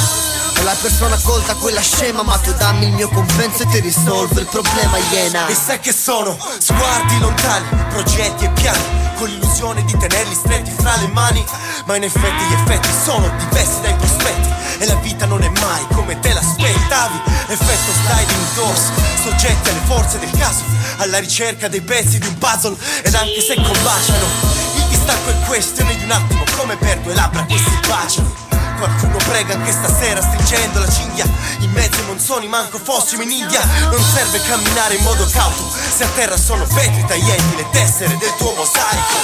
O 0.59 0.63
la 0.63 0.77
persona 0.79 1.19
colta 1.23 1.55
quella 1.55 1.81
scema 1.81 2.23
Ma 2.23 2.37
tu 2.39 2.53
dammi 2.53 2.87
il 2.87 2.93
mio 2.93 3.09
compenso 3.09 3.63
e 3.63 3.67
ti 3.69 3.81
risolvo 3.81 4.39
il 4.41 4.47
problema 4.47 4.99
iena. 5.11 5.47
E 5.47 5.55
sai 5.55 5.81
che 5.81 5.93
sono? 5.93 6.37
Sguardi 6.59 7.19
lontani, 7.19 7.67
progetti 7.89 8.45
e 8.45 8.51
piani 8.51 8.85
Con 9.17 9.29
l'illusione 9.29 9.83
di 9.85 9.97
tenerli 9.97 10.35
stretti 10.35 10.71
fra 10.71 10.97
le 10.97 11.09
mani. 11.09 11.43
Ma 11.87 11.97
in 11.97 12.03
effetti 12.03 12.45
gli 12.45 12.53
effetti 12.53 12.91
sono 13.05 13.27
diversi 13.39 13.81
dai 13.81 13.95
prospetti 13.95 14.44
E 14.85 14.87
la 14.87 14.97
vita 14.97 15.25
non 15.25 15.43
è 15.43 15.49
mai 15.49 15.87
come 15.95 16.21
te 16.21 16.35
l'aspettavi. 16.35 17.19
Effetto 17.47 17.91
sliding 18.05 18.53
doors, 18.55 18.91
soggetti 19.23 19.71
alle 19.71 19.81
forze 19.87 20.19
del 20.19 20.31
caso 20.37 20.63
Alla 20.99 21.19
ricerca 21.19 21.69
dei 21.69 21.81
pezzi 21.81 22.19
di 22.19 22.27
un 22.27 22.37
puzzle. 22.37 22.77
Ed 23.03 23.15
anche 23.15 23.41
se 23.41 23.55
combaciano 23.55 24.27
Il 24.77 24.85
distacco 24.89 25.31
è 25.31 25.47
questione 25.47 25.97
di 25.97 26.05
un 26.05 26.11
attimo 26.11 26.45
Come 26.59 26.77
per 26.77 26.99
due 26.99 27.15
labbra 27.15 27.47
che 27.47 27.57
si 27.57 27.79
baciano. 27.89 28.31
Qualcuno 28.77 29.17
prega 29.27 29.55
anche 29.55 29.73
stasera 29.73 30.21
stringendo 30.21 30.79
la 30.79 30.91
cinghia. 30.91 31.25
In 31.61 31.71
mezzo 31.71 32.01
ai 32.01 32.07
monsoni 32.07 32.47
manco 32.47 32.77
fossimo 32.77 33.23
in 33.23 33.31
India. 33.31 33.65
Non 33.89 34.03
serve 34.03 34.39
camminare 34.43 34.97
in 34.97 35.03
modo 35.03 35.27
cauto 35.33 35.67
Se 35.97 36.05
a 36.05 36.09
terra 36.09 36.37
sono 36.37 36.67
vetri 36.67 37.03
taglienti 37.07 37.57
le 37.57 37.67
tessere 37.71 38.19
del 38.19 38.35
tuo 38.37 38.53
mosaico. 38.53 39.17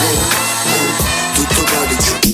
Oh, 0.00 0.16
oh, 0.70 1.34
tutto 1.34 1.62
cade 1.64 1.96
giù 1.98 2.24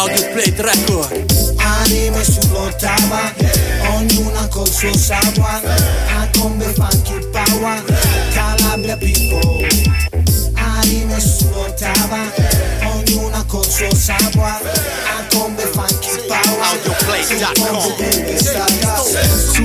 Audio 0.00 0.32
Plate 0.32 0.62
Record. 0.62 1.12
Anime 1.56 2.24
sull'ottava, 2.24 3.34
ognuna 3.92 4.48
col 4.48 4.66
suo 4.66 4.96
savoir 4.96 5.60
A 6.16 6.26
combe 6.38 6.72
funky 6.72 7.18
power, 7.30 7.84
Calabria 8.32 8.96
people. 8.96 9.68
Anime 10.54 11.20
sull'ottava, 11.20 12.32
ognuna 12.82 13.44
col 13.46 13.68
suo 13.68 13.94
savoir 13.94 14.62
A 14.64 15.36
combe 15.36 15.66
funky 15.66 16.16
power 16.26 16.50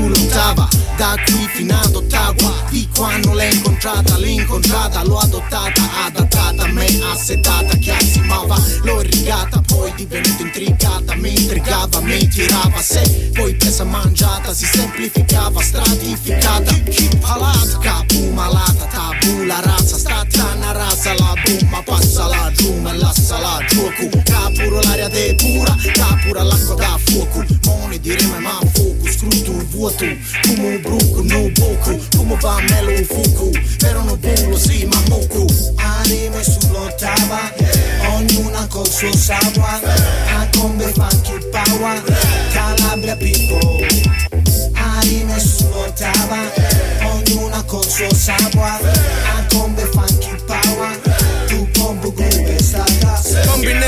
Sull'ottava, 0.06 0.68
da 0.98 1.16
qui 1.26 1.48
fino 1.52 1.76
ad 1.80 1.96
Ottawa. 1.96 2.54
Di 2.70 2.88
quando 2.94 3.34
l'ho 3.34 3.42
incontrata, 3.42 4.20
l'ho 4.20 4.26
incontrata 4.26 5.04
L'ho 5.04 5.18
adottata, 5.18 5.82
adattata 6.06 6.64
a 6.64 6.68
me 6.68 6.86
Assetata, 7.12 7.76
chiasimava 7.78 8.56
L'ho 8.84 9.02
irrigata, 9.02 9.62
poi 9.66 9.92
divenuta 9.96 10.44
intrigata 10.44 11.16
Mi 11.16 11.34
intrigava, 11.34 12.02
mi 12.02 12.28
tirava. 12.28 12.82
Se 12.82 13.32
Poi 13.34 13.56
presa 13.56 13.84
mangiata, 13.84 14.54
si 14.54 14.66
semplificava 14.66 15.62
Stratificata, 15.62 16.72
palata. 17.20 17.78
Capu 17.80 18.30
malata, 18.34 18.86
tabù 18.86 19.44
la 19.44 19.62
razza 19.62 19.98
Stata 19.98 20.54
una 20.56 20.72
razza, 20.72 21.14
la 21.14 21.34
bumma 21.44 21.82
Passa 21.84 22.28
la 22.28 22.52
giù, 22.54 22.74
me 22.74 22.98
lassa 22.98 23.40
la 23.40 23.64
gioco. 23.68 24.10
Capuro 24.24 24.82
l'aria 24.82 25.08
de 25.08 25.36
pura 25.36 25.76
Capura 25.94 26.44
l'acqua 26.44 26.76
da 26.76 27.00
fuoco. 27.06 27.44
Mone 27.66 28.00
di 28.00 28.14
rima 28.16 28.40
ma 28.40 28.60
fuoco 28.74 29.06
Scruto 29.12 29.52
il 29.52 29.66
vuoto 29.68 29.95
Come 29.98 30.76
un 30.76 30.82
bruco, 30.82 31.24
no 31.24 31.50
boku 31.52 31.98
Come 32.18 32.38
va 32.42 32.60
melo 32.70 32.92
fuku. 33.06 33.52
Però 33.78 34.04
non 34.04 34.20
bulo, 34.20 34.58
sì 34.58 34.86
ma 34.86 35.02
moku 35.08 35.46
Anime 35.76 36.44
sull'ottava 36.44 37.54
Ognuna 38.14 38.68
col 38.68 38.88
suo 38.90 39.16
savoir 39.16 39.82
A 40.36 40.48
combe 40.58 40.92
funky 40.92 41.40
power 41.50 42.04
Calabria 42.52 43.16
people 43.16 43.88
Anime 44.74 45.40
sull'ottava 45.40 46.52
Ognuna 47.04 47.64
col 47.64 47.88
suo 47.88 48.14
savoir 48.14 48.82
A 48.84 49.46
combe 49.48 49.85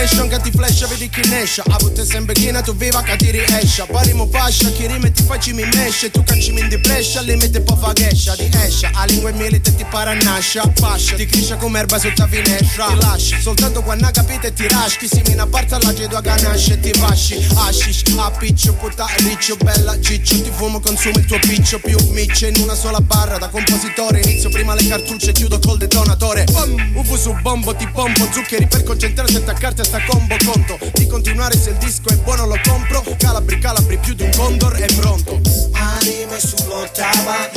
fashion 0.07 0.27
che 0.29 0.39
ti 0.39 0.51
flasha 0.51 0.87
vedi 0.87 1.09
chi 1.09 1.27
nescia 1.27 1.63
A 1.67 1.77
volte 1.79 2.05
sempre 2.05 2.33
china 2.33 2.61
tu 2.61 2.75
viva 2.75 3.01
che 3.03 3.15
ti 3.17 3.31
riesce 3.31 3.85
Parimo 3.91 4.27
pascia 4.27 4.69
chi 4.71 4.87
rime 4.87 5.11
facci 5.27 5.51
mi 5.53 5.67
mesce. 5.73 6.09
Tu 6.09 6.23
cancimi 6.23 6.61
in 6.61 6.69
di 6.69 6.77
brescia 6.77 7.21
limite 7.21 7.61
poi 7.61 7.77
fa 7.77 7.93
gescia 7.93 8.35
Di 8.35 8.49
escia 8.53 8.89
a 8.93 9.05
lingua 9.05 9.29
e 9.29 9.33
milite 9.33 9.75
ti 9.75 9.85
parannascia 9.89 10.71
Fascia 10.75 11.15
ti 11.15 11.25
cresce 11.25 11.57
come 11.57 11.79
erba 11.79 11.99
sotto 11.99 12.21
la 12.21 12.27
finestra. 12.27 12.85
Ti 12.87 12.95
lasci 12.99 13.41
soltanto 13.41 13.81
quando 13.81 14.09
capite 14.11 14.53
ti 14.53 14.67
raschi. 14.67 15.07
Si 15.07 15.21
mina 15.27 15.45
parte 15.45 15.75
alla 15.75 15.93
gedo 15.93 16.17
a 16.17 16.21
ganasce 16.21 16.73
e 16.73 16.79
ti 16.79 16.91
fasci. 16.93 17.45
Hashish 17.55 18.03
a 18.17 18.31
piccio 18.31 18.73
puta 18.73 19.05
riccio 19.17 19.55
bella 19.57 19.99
ciccio. 19.99 20.41
Ti 20.41 20.51
fumo 20.55 20.79
consumo 20.79 21.17
il 21.17 21.25
tuo 21.25 21.39
piccio 21.39 21.79
più 21.79 21.97
micce 22.11 22.47
In 22.47 22.61
una 22.61 22.75
sola 22.75 23.01
barra. 23.01 23.37
Da 23.37 23.49
compositore 23.49 24.21
Inizio 24.21 24.49
prima 24.49 24.73
le 24.73 24.87
cartucce 24.87 25.31
chiudo 25.31 25.59
col 25.59 25.77
detonatore. 25.77 26.45
Bom, 26.51 26.86
UV 27.17 27.19
su 27.19 27.35
bombo 27.41 27.75
ti 27.75 27.87
pompo 27.87 28.27
Zuccheri 28.31 28.67
per 28.67 28.83
concentrarsi 28.83 29.35
e 29.35 29.39
attaccarti 29.39 29.81
a 29.81 29.83
sta 29.83 29.99
combo 30.05 30.35
Conto 30.45 30.77
di 30.93 31.07
continuare 31.07 31.57
se 31.57 31.71
il 31.71 31.77
disco 31.77 32.09
è 32.09 32.15
buono 32.17 32.45
lo 32.45 32.59
compro 32.63 33.03
Calabri 33.17 33.57
calabri 33.59 33.97
più 33.97 34.13
di 34.13 34.23
un 34.23 34.29
condor 34.35 34.73
è 34.73 34.85
pronto 34.95 35.41
Anime 35.73 36.39
sull'ottava, 36.39 37.49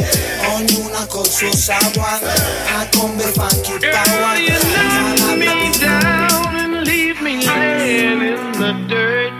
ognuna 0.54 1.04
col 1.06 1.26
suo 1.26 1.52
savoir, 1.54 2.20
a 2.22 2.88
combe 2.96 3.24
funky 3.24 3.78
power. 3.78 4.38
Calabria 4.46 5.52
più 5.52 5.78
down 5.78 6.56
and 6.56 6.86
leave 6.86 7.20
me 7.20 7.44
laying 7.44 8.22
in 8.22 8.52
the 8.52 8.72
dirt. 8.88 9.32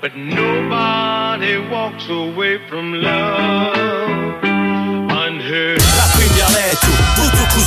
But 0.00 0.14
nobody 0.16 1.58
walks 1.70 2.08
away 2.08 2.58
from 2.68 2.94
love 2.94 4.42
unhurt. 4.42 5.80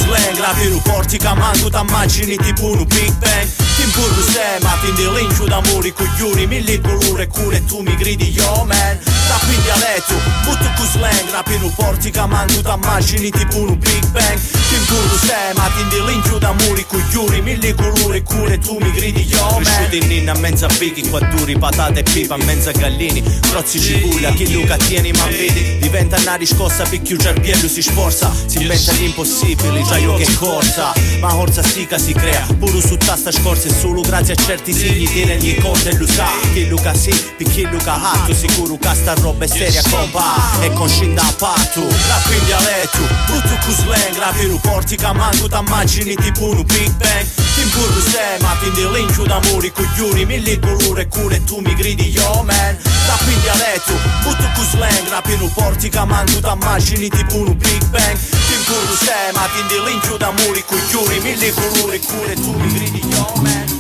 Slang 0.04 0.38
Rap 0.40 0.60
in 0.62 0.82
porti 0.82 1.18
camandu 1.18 1.70
t'immagini 1.70 2.36
tipo 2.38 2.72
un 2.72 2.86
Big 2.86 3.12
Bang 3.20 3.63
Ti 3.94 4.00
impurro 4.00 4.24
se, 4.24 4.58
ma 4.62 4.76
ti 4.82 4.90
indilincio 4.90 5.46
d'amore 5.46 5.94
coglioni 5.94 6.48
Mille 6.48 6.82
colore 6.82 7.28
cure 7.28 7.64
tu 7.64 7.82
mi 7.82 7.96
gridi 7.96 8.32
yo 8.32 8.66
man. 8.66 9.00
Rap 9.28 9.44
in 9.48 9.62
dialetto, 9.62 10.16
tutto 10.44 10.72
cu 10.76 10.84
slang 10.84 11.30
Rap 11.30 11.48
in 11.50 11.72
porti 11.76 12.10
camandu 12.10 12.62
t'immagini 12.62 13.30
tipo 13.30 13.62
un 13.62 13.78
Big 13.78 14.06
Bang. 14.08 14.40
Ti 14.40 14.76
impurro 14.76 15.18
se, 15.18 15.54
ma 15.54 15.70
ti 15.76 15.82
indilincio 15.82 16.40
d'amore 16.40 16.86
coglioni 16.88 17.42
Mille 17.42 17.76
colore 17.76 18.24
cure 18.24 18.58
tu 18.58 18.78
mi 18.80 18.92
gridi 18.92 19.22
yo 19.26 19.44
man. 19.44 19.64
Cresciuti 19.64 19.98
in 19.98 20.08
ninna 20.08 20.34
mezza 20.34 20.68
fichi, 20.70 21.08
qua 21.08 21.20
duri, 21.20 21.56
patate 21.60 22.00
e 22.00 22.04
pipa 22.04 22.36
mezza 22.38 22.72
gallini. 22.72 23.22
Crozzi 23.42 23.80
cipuglia, 23.80 24.32
chi 24.32 24.52
Luca 24.54 24.76
tieni 24.76 25.12
ma 25.12 25.26
vedi? 25.28 25.78
Diventa 25.80 26.18
una 26.20 26.34
riscossa, 26.34 26.84
picchio 26.84 27.18
cerbiello 27.18 27.68
si 27.68 27.84
sforza. 27.84 28.34
Si 28.48 28.60
inventa 28.60 28.92
gli 28.94 29.04
impossibili, 29.04 29.84
già 29.84 29.98
io 29.98 30.16
che 30.16 30.34
corsa. 30.34 30.94
Ma 31.20 31.32
corsa 31.32 31.62
che 31.62 32.00
si 32.00 32.14
crea, 32.14 32.46
pure 32.58 32.82
su 32.82 32.98
tasta 32.98 33.32
scorsa 33.32 33.68
E 33.68 33.83
solo 33.84 34.00
grazie 34.00 34.34
a 34.34 34.38
certi 34.38 34.72
sigli 34.72 35.10
tiene 35.12 35.36
gli 35.36 35.60
conti 35.60 35.90
e 35.90 35.98
lo 35.98 36.08
sa 36.08 36.30
Chi 36.54 36.68
Luca 36.70 36.94
sì, 36.94 37.14
picchi 37.36 37.64
Luca 37.64 38.02
hatto 38.02 38.34
Sicuro 38.34 38.78
che 38.78 38.94
sta 38.94 39.14
roba 39.16 39.44
è 39.44 39.48
seria 39.48 39.82
compa 39.90 40.62
E 40.62 40.72
con 40.72 40.88
scinda 40.88 41.22
a 41.22 41.34
patto 41.38 41.82
Rap 41.82 42.32
in 42.32 42.46
dialetto, 42.46 43.00
tutto 43.26 43.58
cu 43.66 43.72
slang 43.72 44.18
Rap 44.18 44.42
in 44.42 44.58
porti 44.62 44.96
che 44.96 45.12
manco 45.12 45.50
t'immagini 45.50 46.16
tipo 46.16 46.46
un 46.46 46.64
Big 46.64 46.92
Bang. 46.96 47.28
Ti 47.56 47.62
impurro 47.62 48.00
se, 48.00 48.38
ma 48.40 48.56
ti 48.62 48.68
indilincio 48.68 49.24
d'amore 49.24 49.72
coglioni 49.74 50.26
Mille 50.26 50.60
colore 50.60 51.08
cure 51.10 51.36
e 51.36 51.44
tu 51.44 51.60
mi 51.60 51.76
gridi 51.76 52.10
yo 52.10 52.42
man. 52.44 52.78
Rap 53.08 53.28
in 53.28 53.42
dialetto, 53.42 53.94
tutto 54.24 54.50
cu 54.56 54.64
slang 54.64 55.10
Rap 55.10 55.28
in 55.28 55.52
porti 55.54 55.90
che 55.90 56.06
manco 56.06 56.40
t'immagini 56.40 57.10
tipo 57.10 57.36
un 57.36 57.58
Big 57.58 57.86
Bang. 57.88 58.18
Ti 58.18 58.54
impurro 58.54 58.96
se, 58.96 59.32
ma 59.34 59.46
ti 59.54 59.60
indilincio 59.60 60.16
d'amore 60.16 60.64
coglioni 60.66 61.20
Mille 61.20 61.52
colore 61.52 62.00
cure 62.00 62.32
e 62.32 62.36
tu 62.36 62.54
mi 62.54 62.72
gridi 62.72 63.02
yo 63.10 63.32
man 63.42 63.73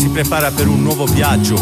si 0.00 0.08
prepara 0.08 0.50
per 0.50 0.66
un 0.66 0.80
nuovo 0.80 1.04
viaggio. 1.04 1.56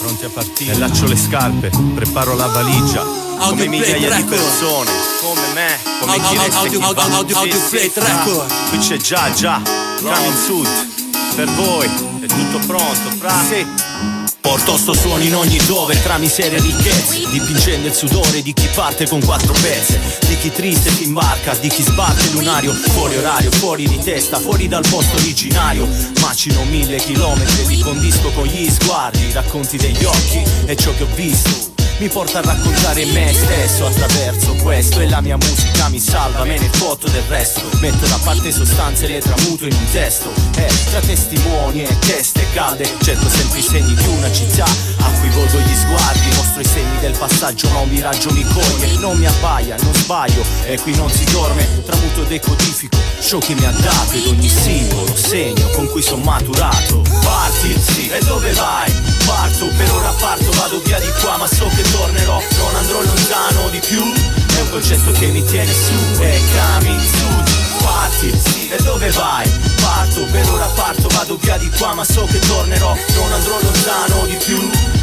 Pronti 0.00 0.24
a 0.24 0.30
partire? 0.30 0.72
Allaccio 0.72 1.04
le 1.06 1.16
scarpe, 1.16 1.70
preparo 1.94 2.34
la 2.34 2.46
valigia 2.46 3.02
Come 3.02 3.68
migliaia 3.68 4.16
di 4.16 4.22
persone. 4.22 4.90
Come 5.20 5.52
me, 5.52 5.78
come 6.00 6.18
chi 6.18 6.38
resta 6.38 6.66
chi 6.66 6.76
va 6.76 6.94
sì, 7.68 7.92
record. 8.00 8.46
fra. 8.46 8.68
Qui 8.70 8.78
c'è 8.78 8.96
già, 8.96 9.30
già. 9.34 9.60
Coming 10.00 10.34
Sud 10.34 10.68
Per 11.34 11.50
voi, 11.50 11.86
è 12.20 12.26
tutto 12.26 12.58
pronto, 12.66 13.10
fra 13.18 13.34
Sì 13.46 13.91
Porto 14.42 14.76
sto 14.76 14.92
suono 14.92 15.22
in 15.22 15.36
ogni 15.36 15.56
dove 15.66 16.02
tra 16.02 16.18
miseria 16.18 16.58
e 16.58 16.60
ricchezze. 16.60 17.30
Dipingendo 17.30 17.86
il 17.86 17.94
sudore 17.94 18.42
di 18.42 18.52
chi 18.52 18.68
parte 18.74 19.08
con 19.08 19.24
quattro 19.24 19.52
pezze. 19.52 20.00
Di 20.26 20.36
chi 20.36 20.50
triste 20.50 20.90
si 20.90 21.04
imbarca, 21.04 21.54
di 21.54 21.68
chi 21.68 21.82
sbatte 21.82 22.28
lunario. 22.32 22.72
Fuori 22.72 23.16
orario, 23.16 23.52
fuori 23.52 23.86
di 23.86 23.98
testa, 24.02 24.40
fuori 24.40 24.66
dal 24.66 24.84
posto 24.90 25.16
originario. 25.16 25.88
Macino 26.20 26.64
mille 26.64 26.96
chilometri, 26.96 27.66
li 27.68 27.80
condisco 27.82 28.32
con 28.32 28.46
gli 28.46 28.68
sguardi. 28.68 29.28
I 29.28 29.32
Racconti 29.32 29.76
degli 29.76 30.04
occhi 30.04 30.42
e 30.66 30.74
ciò 30.74 30.92
che 30.96 31.04
ho 31.04 31.14
visto. 31.14 31.70
Mi 31.98 32.08
porta 32.08 32.40
a 32.40 32.42
raccontare 32.42 33.04
me 33.04 33.32
stesso 33.32 33.86
attraverso 33.86 34.54
questo. 34.56 34.98
E 34.98 35.08
la 35.08 35.20
mia 35.20 35.36
musica 35.36 35.88
mi 35.88 36.00
salva, 36.00 36.42
me 36.42 36.58
ne 36.58 36.68
foto 36.72 37.06
del 37.06 37.22
resto. 37.28 37.62
Metto 37.78 38.06
da 38.06 38.18
parte 38.24 38.50
sostanze 38.50 39.04
e 39.04 39.08
le 39.08 39.20
tramuto 39.20 39.66
in 39.66 39.72
un 39.72 39.90
testo. 39.92 40.32
E 40.56 40.68
tra 40.90 40.98
testimoni 40.98 41.84
e 41.84 41.98
teste 42.00 42.44
calde 42.52 42.88
cerco 43.02 43.28
sempre 43.28 43.58
i 43.58 43.62
segni 43.62 43.94
di 43.94 44.06
una 44.08 44.30
città 44.30 44.64
A 44.64 45.10
cui 45.18 45.28
volgo 45.30 45.58
gli 45.58 45.74
sguardi, 45.74 46.36
mostro 46.36 46.60
i 46.60 46.64
segni 46.64 46.98
del 47.00 47.16
passaggio 47.16 47.68
ma 47.70 47.80
un 47.80 47.88
miraggio 47.88 48.30
mi 48.32 48.44
coglie. 48.44 48.98
Non 48.98 49.16
mi 49.18 49.26
abbaia, 49.26 49.76
non 49.80 49.94
sbaglio 49.94 50.42
e 50.64 50.78
qui 50.80 50.94
non 50.96 51.10
si 51.10 51.24
dorme. 51.24 51.66
Tramuto 51.84 52.22
decodifico 52.24 52.96
ciò 53.20 53.38
che 53.38 53.54
mi 53.54 53.64
ha 53.64 53.70
dato 53.70 54.12
ed 54.12 54.26
ogni 54.26 54.48
simbolo, 54.48 55.14
segno 55.16 55.68
con 55.70 55.88
cui 55.88 56.02
sono 56.02 56.22
maturato. 56.22 57.02
Parti, 57.22 57.76
sì, 57.80 58.08
e 58.08 58.18
dove 58.24 58.52
vai? 58.52 58.92
Parto, 59.26 59.66
per 59.76 59.90
ora 59.92 60.10
parto, 60.18 60.50
vado 60.52 60.80
via 60.84 60.98
di 60.98 61.10
qua 61.20 61.36
ma 61.38 61.46
so 61.46 61.66
che 61.74 61.82
tornerò. 61.82 62.40
Non 62.58 62.74
andrò 62.76 63.00
lontano 63.02 63.68
di 63.70 63.80
più 63.80 64.02
È 64.02 64.60
un 64.60 64.70
concetto 64.70 65.12
che 65.12 65.26
mi 65.26 65.44
tiene 65.44 65.72
su 65.72 66.22
E 66.22 66.40
coming 66.54 67.00
su 67.00 67.61
Parti, 67.92 68.32
e 68.70 68.82
dove 68.84 69.10
vai? 69.10 69.46
Parto, 69.82 70.24
per 70.24 70.50
ora 70.50 70.64
parto, 70.74 71.08
vado 71.08 71.36
via 71.36 71.58
di 71.58 71.70
qua 71.76 71.92
ma 71.92 72.04
so 72.04 72.24
che 72.24 72.38
tornerò. 72.38 72.96
Non 73.14 73.32
andrò 73.32 73.60
lontano 73.60 74.26
di 74.26 74.36
più. 74.36 74.58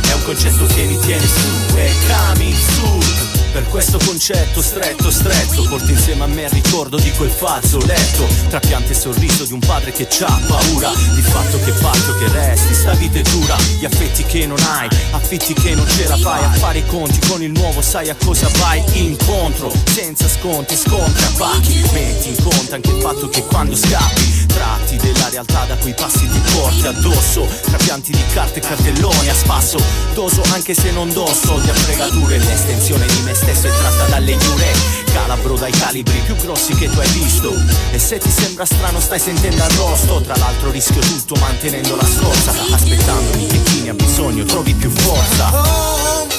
È 0.09 0.13
un 0.13 0.23
concetto 0.23 0.65
che 0.65 0.85
mi 0.85 0.97
tiene 0.97 1.25
su 1.27 1.75
E 1.75 1.91
coming 2.07 2.55
su 2.55 3.38
per 3.51 3.67
questo 3.67 3.97
concetto 4.03 4.61
stretto 4.61 5.09
stretto 5.11 5.63
Porto 5.63 5.89
insieme 5.89 6.23
a 6.23 6.27
me 6.27 6.43
il 6.43 6.49
ricordo 6.49 6.97
di 6.97 7.11
quel 7.11 7.29
fazzoletto 7.29 8.27
Tra 8.49 8.59
piante 8.59 8.91
e 8.91 8.95
sorriso 8.95 9.45
di 9.45 9.53
un 9.53 9.59
padre 9.59 9.91
che 9.91 10.07
c'ha 10.09 10.39
paura 10.47 10.91
Di 11.13 11.21
fatto 11.21 11.59
che 11.63 11.71
fatto 11.71 12.17
che 12.17 12.31
resti, 12.31 12.73
sta 12.73 12.93
vita 12.93 13.19
è 13.19 13.21
dura. 13.21 13.55
Gli 13.79 13.85
affetti 13.85 14.23
che 14.23 14.45
non 14.45 14.57
hai, 14.59 14.87
affitti 15.11 15.53
che 15.53 15.75
non 15.75 15.87
ce 15.87 16.07
la 16.07 16.17
fai 16.17 16.43
A 16.43 16.51
fare 16.51 16.79
i 16.79 16.85
conti. 16.85 17.19
Con 17.27 17.41
il 17.41 17.51
nuovo 17.51 17.81
sai 17.81 18.09
a 18.09 18.15
cosa 18.15 18.49
vai 18.57 18.83
incontro 18.93 19.71
Senza 19.85 20.27
sconti, 20.27 20.75
scontri 20.75 21.23
a 21.23 21.31
pacchi 21.37 21.83
Metti 21.93 22.29
in 22.29 22.43
conto 22.43 22.75
anche 22.75 22.89
il 22.89 23.01
fatto 23.01 23.29
che 23.29 23.43
quando 23.45 23.75
scappi 23.75 24.47
Tratti 24.47 24.97
della 24.97 25.29
realtà 25.29 25.65
da 25.65 25.75
cui 25.75 25.93
passi 25.93 26.27
ti 26.27 26.39
porti 26.53 26.87
addosso. 26.87 27.47
Tra 27.61 27.77
pianti 27.77 28.11
di 28.11 28.23
carte 28.33 28.59
e 28.59 28.61
cartelloni 28.61 29.29
a 29.29 29.33
spasso. 29.33 29.81
Doso 30.13 30.41
anche 30.53 30.73
se 30.73 30.91
non 30.91 31.11
dosso 31.13 31.59
di 31.59 31.67
fregature 31.69 32.37
L'estensione 32.39 33.05
di 33.05 33.21
me 33.21 33.33
stesso 33.39 33.67
è 33.67 33.71
tratta 33.71 34.05
dalle 34.05 34.31
iure 34.31 34.71
Calabro 35.11 35.55
dai 35.55 35.71
calibri 35.71 36.19
più 36.25 36.35
grossi 36.35 36.73
che 36.75 36.89
tu 36.89 36.99
hai 36.99 37.09
visto 37.09 37.53
E 37.91 37.97
se 37.97 38.17
ti 38.19 38.29
sembra 38.29 38.65
strano 38.65 38.99
stai 38.99 39.19
sentendo 39.19 39.63
arrosto 39.63 40.21
Tra 40.21 40.35
l'altro 40.37 40.69
rischio 40.71 41.01
tutto 41.01 41.35
mantenendo 41.35 41.95
la 41.95 42.05
scorza 42.05 42.51
Aspettandomi 42.71 43.47
che 43.47 43.63
chi 43.63 43.81
ne 43.81 43.89
ha 43.89 43.93
bisogno 43.93 44.43
trovi 44.43 44.73
più 44.73 44.89
forza 44.89 45.49
home, 45.51 46.29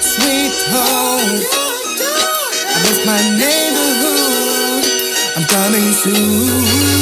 sweet 0.00 0.54
home. 0.70 1.40
I 2.74 3.04
my 3.04 3.20
neighborhood. 3.38 4.84
I'm 5.36 5.44
coming 5.46 5.92
soon. 5.92 6.95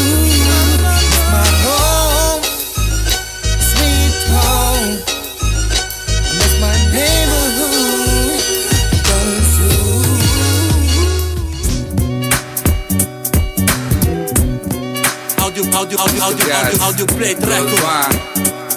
Audio, 15.75 15.99
audio, 15.99 16.23
audio, 16.23 16.55
audio, 16.55 16.83
audio, 16.83 17.05
play 17.05 17.35
record. 17.35 18.15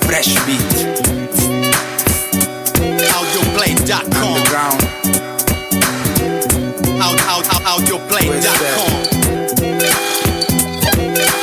Fresh 0.06 0.34
beat. 0.46 0.74
Audioplay.com 3.14 4.38
Aud, 7.00 7.20
aud, 7.30 7.46
aud, 7.52 7.66
Audioplay.com 7.66 8.92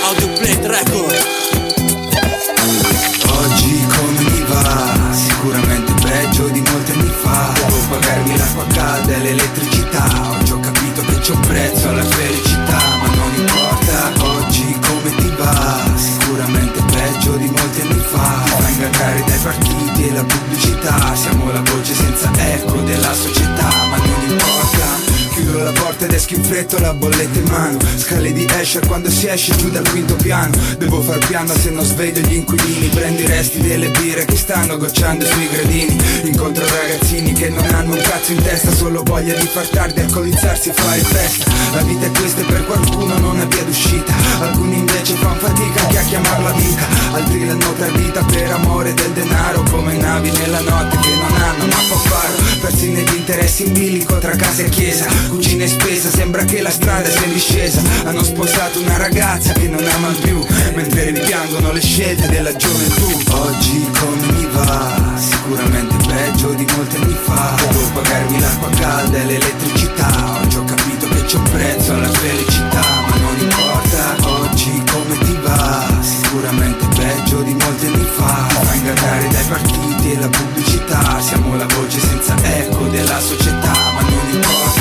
Audio 0.03 0.29
play 0.39 0.57
record. 0.67 1.23
Oggi 3.31 3.87
come 3.87 4.19
mi 4.19 4.45
va? 4.49 5.13
Sicuramente 5.13 5.93
peggio 6.03 6.49
di 6.49 6.61
molti 6.61 6.91
anni 6.93 7.13
fa. 7.23 7.53
Devo 7.55 7.79
pagarmi 7.91 8.37
l'acqua 8.37 8.67
calda 8.75 9.15
e 9.15 9.19
l'elettricità 9.19 10.05
Oggi 10.31 10.53
ho 10.53 10.61
capito 10.61 11.03
che 11.03 11.19
c'è 11.21 11.33
un 11.33 11.41
prezzo 11.41 11.89
alla 11.89 12.05
felicità 12.05 12.94
partiti 19.45 20.09
e 20.09 20.13
la 20.13 20.25
pubblicità. 20.25 21.15
Siamo 21.15 21.53
la 21.53 21.61
voce 21.61 21.93
senza 21.93 22.31
eco 22.55 22.81
della 22.81 23.13
società 23.13 23.69
Ma 23.91 23.97
non 23.99 24.31
importa 24.31 25.14
Chiudo 25.55 25.71
la 25.71 25.81
porta 25.81 26.05
ed 26.07 26.13
esco 26.13 26.35
in 26.35 26.43
fretta 26.43 26.81
la 26.81 26.93
bolletta 26.93 27.39
in 27.39 27.45
mano. 27.45 27.79
Scale 27.97 28.33
di 28.33 28.45
Escher 28.59 28.85
quando 28.89 29.09
si 29.09 29.29
esce 29.29 29.55
giù 29.55 29.71
dal 29.71 29.89
quinto 29.89 30.17
piano. 30.17 30.53
Devo 30.79 31.01
far 31.01 31.25
piano 31.29 31.55
se 31.55 31.71
non 31.71 31.85
sveglio 31.85 32.23
gli 32.23 32.35
inquilini. 32.35 32.89
Prendo 32.89 33.21
i 33.23 33.27
resti 33.27 33.61
delle 33.61 33.89
birre 33.91 34.25
che 34.25 34.37
stanno 34.37 34.77
gocciando 34.77 35.25
sui 35.25 35.49
gradini. 35.49 35.97
Incontro 36.25 36.67
ragazzini 36.67 37.33
che 37.35 37.51
non 37.51 37.65
hanno 37.73 37.95
un 37.95 38.03
cazzo 38.03 38.33
in 38.33 38.43
testa 38.43 38.73
Solo 38.73 39.05
voglia 39.05 39.35
di 39.35 39.47
far 39.47 39.69
tardi, 39.69 40.01
alcolizzarsi 40.01 40.71
e 40.71 40.73
fare 40.73 40.99
festa. 40.99 41.49
La 41.73 41.83
vita 41.83 42.07
è 42.07 42.11
questa 42.11 42.41
e 42.41 42.45
per 42.47 42.67
qualcuno 42.67 43.17
non 43.19 43.41
è 43.41 43.47
via 43.47 43.63
d'uscita. 43.63 44.13
Alcuni 44.41 44.79
invece 44.79 45.15
fan 45.15 45.39
fatica 45.39 45.83
anche 45.83 45.99
a 45.99 46.03
chiamarla 46.03 46.51
vita. 46.51 47.05
Altri 47.13 47.47
l'hanno 47.47 47.73
tradita 47.75 48.25
per 48.25 48.51
amore 48.51 48.93
del 48.93 49.13
denaro 49.13 49.63
Come 49.71 49.97
navi 49.97 50.33
nella 50.33 50.59
notte 50.61 50.99
che 50.99 51.15
non 51.15 51.41
hanno 51.41 51.67
mappa 51.67 51.97
faro 51.97 52.33
Persi 52.61 52.89
negli 52.91 53.15
interessi 53.15 53.67
in 53.67 53.73
bilico 53.73 54.19
tra 54.19 54.35
casa 54.35 54.63
e 54.63 54.69
chiesa 54.69 55.07
E 55.47 55.69
spesa, 55.69 56.11
sembra 56.11 56.45
che 56.45 56.61
la 56.61 56.71
strada 56.71 57.09
sia 57.09 57.27
in 57.27 57.33
discesa. 57.33 57.81
Hanno 58.05 58.25
sposato 58.25 58.81
una 58.81 58.97
ragazza 58.97 59.53
che 59.53 59.69
non 59.69 59.87
amano 59.87 60.17
più. 60.17 60.45
Mentre 60.75 61.05
rimpiangono 61.05 61.71
le 61.71 61.81
scelte 61.81 62.29
della 62.29 62.55
gioventù. 62.55 63.07
Oggi 63.31 63.89
come 63.99 64.33
mi 64.33 64.49
va? 64.53 65.15
Sicuramente 65.17 65.97
peggio 66.07 66.53
di 66.55 66.67
molti 66.75 66.97
anni 66.97 67.17
fa. 67.23 67.55
Devo 67.71 67.89
pagarmi 67.93 68.41
l'acqua 68.41 68.69
calda 68.71 69.17
e 69.17 69.25
l'elettricità. 69.25 70.41
Oggi 70.43 70.57
ho 70.57 70.65
capito 70.65 71.09
che 71.09 71.25
c'è 71.25 71.37
un 71.37 71.51
prezzo 71.51 71.95
alla 71.95 72.11
felicità 72.11 72.83
Ma 73.09 73.17
non 73.17 73.37
importa. 73.39 74.17
Oggi 74.41 74.83
come 74.91 75.19
ti 75.19 75.39
va 75.43 75.87
Sicuramente 76.01 76.87
peggio 76.97 77.43
di 77.43 77.55
molti 77.55 77.87
anni 77.87 78.07
fa. 78.17 78.49
Fa 78.49 78.75
ingannare 78.75 79.29
dai 79.29 79.45
partiti 79.47 80.13
e 80.13 80.19
la 80.19 80.29
pubblicità. 80.29 81.21
Siamo 81.21 81.57
la 81.57 81.67
voce 81.67 82.01
senza 82.01 82.35
eco 82.59 82.87
della 82.89 83.21
società 83.21 83.73
Ma 83.95 84.01
non 84.01 84.29
importa 84.33 84.74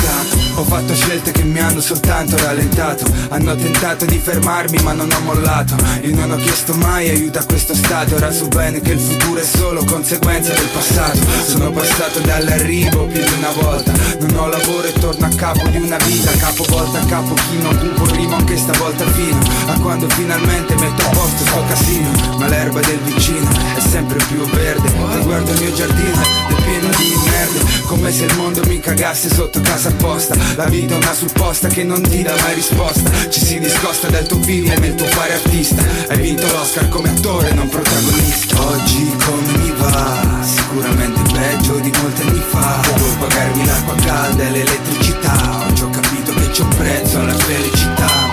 ho 0.56 0.64
fatto 0.64 0.94
scelte 0.94 1.32
che 1.32 1.42
mi 1.42 1.58
hanno 1.60 1.80
soltanto 1.80 2.36
rallentato. 2.36 3.04
Hanno 3.28 3.54
tentato 3.54 4.04
di 4.04 4.18
fermarmi 4.18 4.78
ma 4.82 4.92
non 4.92 5.10
ho 5.10 5.20
mollato. 5.20 5.76
Io 6.02 6.14
non 6.14 6.30
ho 6.30 6.36
chiesto 6.36 6.74
mai 6.74 7.08
aiuto 7.08 7.38
a 7.38 7.44
questo 7.44 7.74
stato. 7.74 8.14
Ora 8.14 8.30
so 8.30 8.48
bene 8.48 8.80
che 8.80 8.92
il 8.92 9.00
futuro 9.00 9.40
è 9.40 9.44
solo 9.44 9.84
conseguenza 9.84 10.52
del 10.52 10.68
passato. 10.72 11.18
Sono 11.46 11.70
passato 11.70 12.20
dall'arrivo 12.20 13.06
più 13.06 13.20
di 13.20 13.32
una 13.38 13.50
volta. 13.50 13.92
Non 14.20 14.36
ho 14.36 14.48
lavoro 14.48 14.86
e 14.86 14.92
torno 14.92 15.26
a 15.26 15.30
capo 15.30 15.66
di 15.68 15.78
una 15.78 15.96
vita. 15.98 16.30
Capo 16.32 16.64
volta 16.68 17.00
a 17.00 17.04
capo 17.06 17.34
chino 17.34 17.68
cupo 17.76 18.04
rimo 18.12 18.36
anche 18.36 18.56
stavolta 18.56 19.04
fino 19.10 19.53
A 19.66 19.78
quando 19.80 20.08
finalmente 20.10 20.74
metto 20.74 21.06
a 21.06 21.08
posto 21.08 21.44
sto 21.44 21.64
casino 21.66 22.10
Ma 22.38 22.48
l'erba 22.48 22.80
del 22.80 22.98
vicino 22.98 23.48
è 23.76 23.80
sempre 23.80 24.18
più 24.26 24.44
verde. 24.50 24.88
E 24.88 25.22
guardo 25.22 25.52
il 25.52 25.60
mio 25.60 25.72
giardino 25.72 26.20
è 26.20 26.62
pieno 26.62 26.88
di 26.96 27.14
merde 27.24 27.60
Come 27.86 28.12
se 28.12 28.24
il 28.24 28.36
mondo 28.36 28.62
mi 28.66 28.78
cagasse 28.78 29.32
sotto 29.32 29.60
casa 29.60 29.88
apposta. 29.88 30.36
La 30.56 30.66
vita 30.66 30.94
è 30.94 30.96
una 30.98 31.14
supposta 31.14 31.68
che 31.68 31.82
non 31.82 32.02
ti 32.02 32.22
dà 32.22 32.34
mai 32.42 32.54
risposta. 32.54 33.10
Ci 33.28 33.40
si 33.40 33.58
discosta 33.58 34.08
dal 34.08 34.26
tuo 34.26 34.40
film 34.42 34.70
e 34.70 34.78
nel 34.78 34.94
tuo 34.94 35.06
fare 35.06 35.34
artista. 35.34 35.82
Hai 36.08 36.18
vinto 36.18 36.46
l'Oscar 36.46 36.88
come 36.88 37.08
attore, 37.08 37.52
non 37.52 37.68
protagonista. 37.68 38.60
Oggi 38.60 39.16
come 39.24 39.58
mi 39.58 39.72
va? 39.78 40.42
Sicuramente 40.42 41.20
peggio 41.32 41.78
di 41.78 41.92
molti 42.00 42.22
anni 42.22 42.42
fa. 42.48 42.80
Devo 42.94 43.16
pagarmi 43.18 43.64
l'acqua 43.64 43.94
calda 43.94 44.42
e 44.42 44.50
l'elettricità. 44.50 45.66
Oggi 45.68 45.82
ho 45.82 45.90
capito 45.90 46.34
che 46.34 46.50
c'è 46.50 46.62
un 46.62 46.76
prezzo 46.76 47.18
alla 47.18 47.34
felicità 47.34 48.23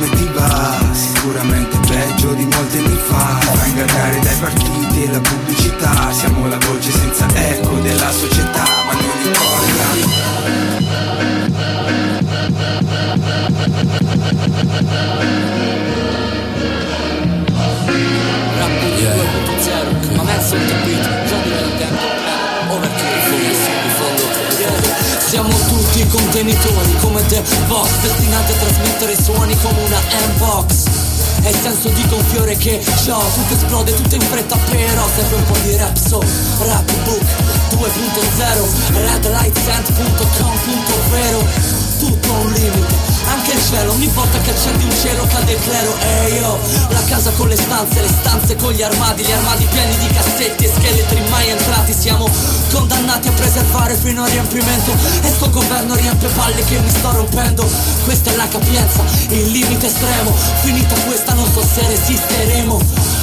come 0.00 0.08
ti 0.16 0.30
va 0.32 0.78
Sicuramente 0.92 1.76
peggio 1.86 2.32
di 2.32 2.44
molti 2.44 2.78
anni 2.78 2.98
fa. 3.06 3.38
Fa 3.40 3.66
ingannare 3.66 4.18
dai 4.20 4.36
partiti 4.36 5.02
e 5.02 5.12
la 5.12 5.20
pubblicità. 5.20 6.12
Siamo 6.12 6.48
la 6.48 6.58
voce 6.66 6.90
senza 6.90 7.26
eco 7.34 7.74
della 7.80 8.10
società 8.10 8.64
Ma 8.86 8.92
non 8.92 9.04
importa. 9.24 10.18
Ma 20.16 20.22
mezzo 20.22 20.56
il 20.56 20.99
contenitori 26.10 26.94
come 27.00 27.26
The 27.26 27.42
Box 27.66 27.88
Destinati 28.02 28.52
a 28.52 28.56
trasmettere 28.56 29.20
suoni 29.20 29.58
come 29.60 29.82
una 29.84 29.98
M-Box. 29.98 30.84
È 31.42 31.48
il 31.48 31.56
senso 31.56 31.88
di 31.88 32.06
gonfiore 32.06 32.56
che 32.56 32.80
ho 33.08 33.24
Tutto 33.32 33.54
esplode, 33.54 33.94
tutto 33.94 34.14
in 34.14 34.20
fretta 34.20 34.58
però 34.68 35.08
Serve 35.14 35.36
un 35.36 35.44
po' 35.44 35.56
di 35.62 35.74
rap 35.76 35.96
so. 35.96 36.22
Rap 36.58 36.92
book 37.04 37.22
2.0 37.70 38.92
Redlightsend.com.vero 38.92 41.89
Tutto 42.00 42.32
un 42.32 42.50
limite. 42.52 42.94
Anche 43.26 43.52
il 43.52 43.62
cielo, 43.62 43.92
ogni 43.92 44.06
volta 44.06 44.38
che 44.40 44.50
accendi 44.50 44.84
un 44.84 44.90
cielo 44.90 45.26
cade 45.26 45.52
il 45.52 45.60
clero 45.60 45.94
E 46.00 46.32
io, 46.32 46.58
la 46.88 47.02
casa 47.04 47.30
con 47.32 47.46
le 47.46 47.56
stanze, 47.56 48.00
le 48.00 48.08
stanze 48.08 48.56
con 48.56 48.72
gli 48.72 48.82
armadi 48.82 49.22
Gli 49.22 49.30
armadi 49.30 49.66
pieni 49.66 49.96
di 49.98 50.06
cassetti 50.06 50.64
e 50.64 50.72
scheletri 50.74 51.20
mai 51.28 51.50
entrati. 51.50 51.92
Siamo 51.92 52.26
condannati 52.72 53.28
a 53.28 53.32
preservare 53.32 53.94
fino 53.94 54.24
al 54.24 54.30
riempimento. 54.30 54.92
E 55.22 55.28
sto 55.28 55.50
governo 55.50 55.94
riempie 55.94 56.28
palle 56.28 56.64
che 56.64 56.78
mi 56.78 56.88
sto 56.88 57.10
rompendo. 57.12 57.68
Questa 58.04 58.30
è 58.30 58.36
la 58.36 58.48
capienza, 58.48 59.02
il 59.28 59.50
limite 59.50 59.86
estremo. 59.86 60.34
Finita 60.62 60.94
questa 61.06 61.34
non 61.34 61.46
so 61.52 61.62
se 61.62 61.86
resisteremo. 61.86 62.80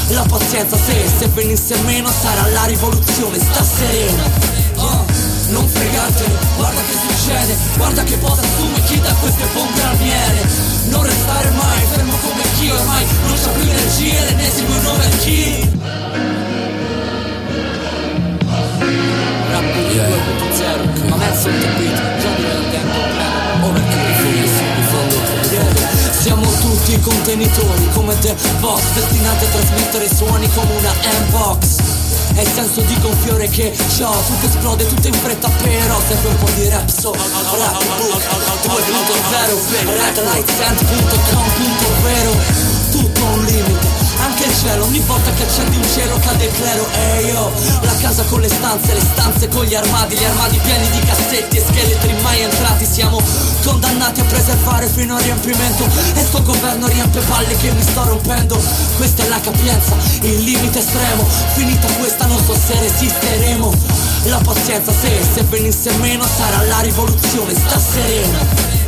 La 0.09 0.23
pazienza 0.29 0.77
se, 0.77 1.03
se 1.17 1.27
venisse 1.29 1.75
meno 1.79 2.09
sarà 2.11 2.47
la 2.51 2.65
rivoluzione, 2.65 3.39
sta 3.39 3.63
sereno 3.63 4.56
Oh 4.56 4.56
non 5.49 5.67
fregatene, 5.67 6.35
guarda 6.55 6.81
che 6.81 6.97
succede, 7.07 7.55
guarda 7.77 8.03
che 8.03 8.19
cosa 8.19 8.41
assume 8.41 8.81
chi 8.83 8.99
da 8.99 9.13
queste 9.13 9.45
bombe 9.53 9.81
armiere. 9.81 10.47
Non 10.89 11.03
restare 11.03 11.49
mai 11.51 11.85
fermo 11.91 12.17
come 12.17 12.43
chi 12.57 12.69
ormai 12.69 13.05
non 13.27 13.37
c'ha 13.37 13.49
più 13.49 13.61
energie, 13.61 14.25
l'ennesimo 14.25 14.81
nome 14.81 15.05
è 15.05 15.17
chi. 15.19 15.69
Rap 19.49 19.75
2.0, 19.91 21.07
ma 21.07 21.15
mezzo 21.15 21.47
il 21.49 21.67
beat, 21.77 22.21
giochi 22.21 22.41
del 22.41 22.69
tempo 22.71 22.99
pieno, 23.15 23.67
overkill, 23.67 24.35
in 24.35 24.83
fondo, 24.89 25.15
in 25.15 25.21
fondo. 25.23 25.85
Siamo 26.11 26.51
tutti 26.59 26.99
contenitori 26.99 27.89
come 27.93 28.17
The 28.19 28.35
Box 28.59 28.81
Destinati 28.93 29.45
a 29.45 29.47
trasmettere 29.47 30.09
suoni 30.13 30.49
come 30.53 30.75
una 30.77 30.91
M-Box 30.91 31.96
è 32.37 32.41
il 32.41 32.51
senso 32.53 32.81
di 32.81 32.99
gonfiore 32.99 33.49
che 33.49 33.73
ho 34.01 34.23
Tutto 34.25 34.45
esplode, 34.45 34.85
tutto 34.87 35.07
in 35.07 35.13
fretta 35.13 35.49
però 35.49 35.99
Serve 36.07 36.27
un 36.27 36.37
po' 36.37 36.49
di 36.55 36.69
rap 36.69 36.87
so. 36.87 37.11
Rap 37.11 37.97
book 37.97 38.23
2.0 38.63 39.87
Redlightsend.com.vero 39.87 42.35
Tutto 42.91 43.23
un 43.23 43.43
limite 43.45 44.05
anche 44.19 44.45
il 44.45 44.55
cielo, 44.55 44.85
ogni 44.85 44.99
volta 44.99 45.31
che 45.31 45.43
accendi 45.43 45.75
un 45.77 45.83
cielo 45.93 46.17
cade 46.19 46.45
il 46.45 46.51
clero. 46.51 46.87
E 46.91 47.25
io, 47.25 47.51
la 47.81 47.95
casa 48.01 48.23
con 48.23 48.41
le 48.41 48.49
stanze, 48.49 48.93
le 48.93 48.99
stanze 48.99 49.47
con 49.47 49.63
gli 49.63 49.75
armadi 49.75 50.15
Gli 50.15 50.23
armadi 50.23 50.57
pieni 50.57 50.89
di 50.89 50.99
cassetti 50.99 51.57
e 51.57 51.63
scheletri 51.65 52.13
mai 52.21 52.41
entrati. 52.41 52.85
Siamo 52.85 53.21
condannati 53.67 54.21
a 54.21 54.23
preservare 54.23 54.87
fino 54.87 55.15
al 55.15 55.21
riempimento. 55.21 55.85
E 56.15 56.21
sto 56.23 56.41
governo 56.41 56.87
riempie 56.87 57.21
palle 57.21 57.55
che 57.57 57.71
mi 57.71 57.81
sto 57.81 58.03
rompendo. 58.03 58.61
Questa 58.95 59.23
è 59.23 59.27
la 59.27 59.39
capienza, 59.41 59.93
il 60.21 60.43
limite 60.43 60.79
estremo. 60.79 61.27
Finita 61.53 61.87
questa 61.99 62.25
non 62.25 62.43
so 62.43 62.55
se 62.55 62.79
resisteremo. 62.79 63.73
La 64.23 64.39
pazienza 64.43 64.91
se, 64.91 65.21
se 65.33 65.43
venisse 65.43 65.91
meno 65.97 66.23
sarà 66.25 66.63
la 66.63 66.79
rivoluzione, 66.79 67.53
sta 67.53 67.79
sereno 67.79 68.37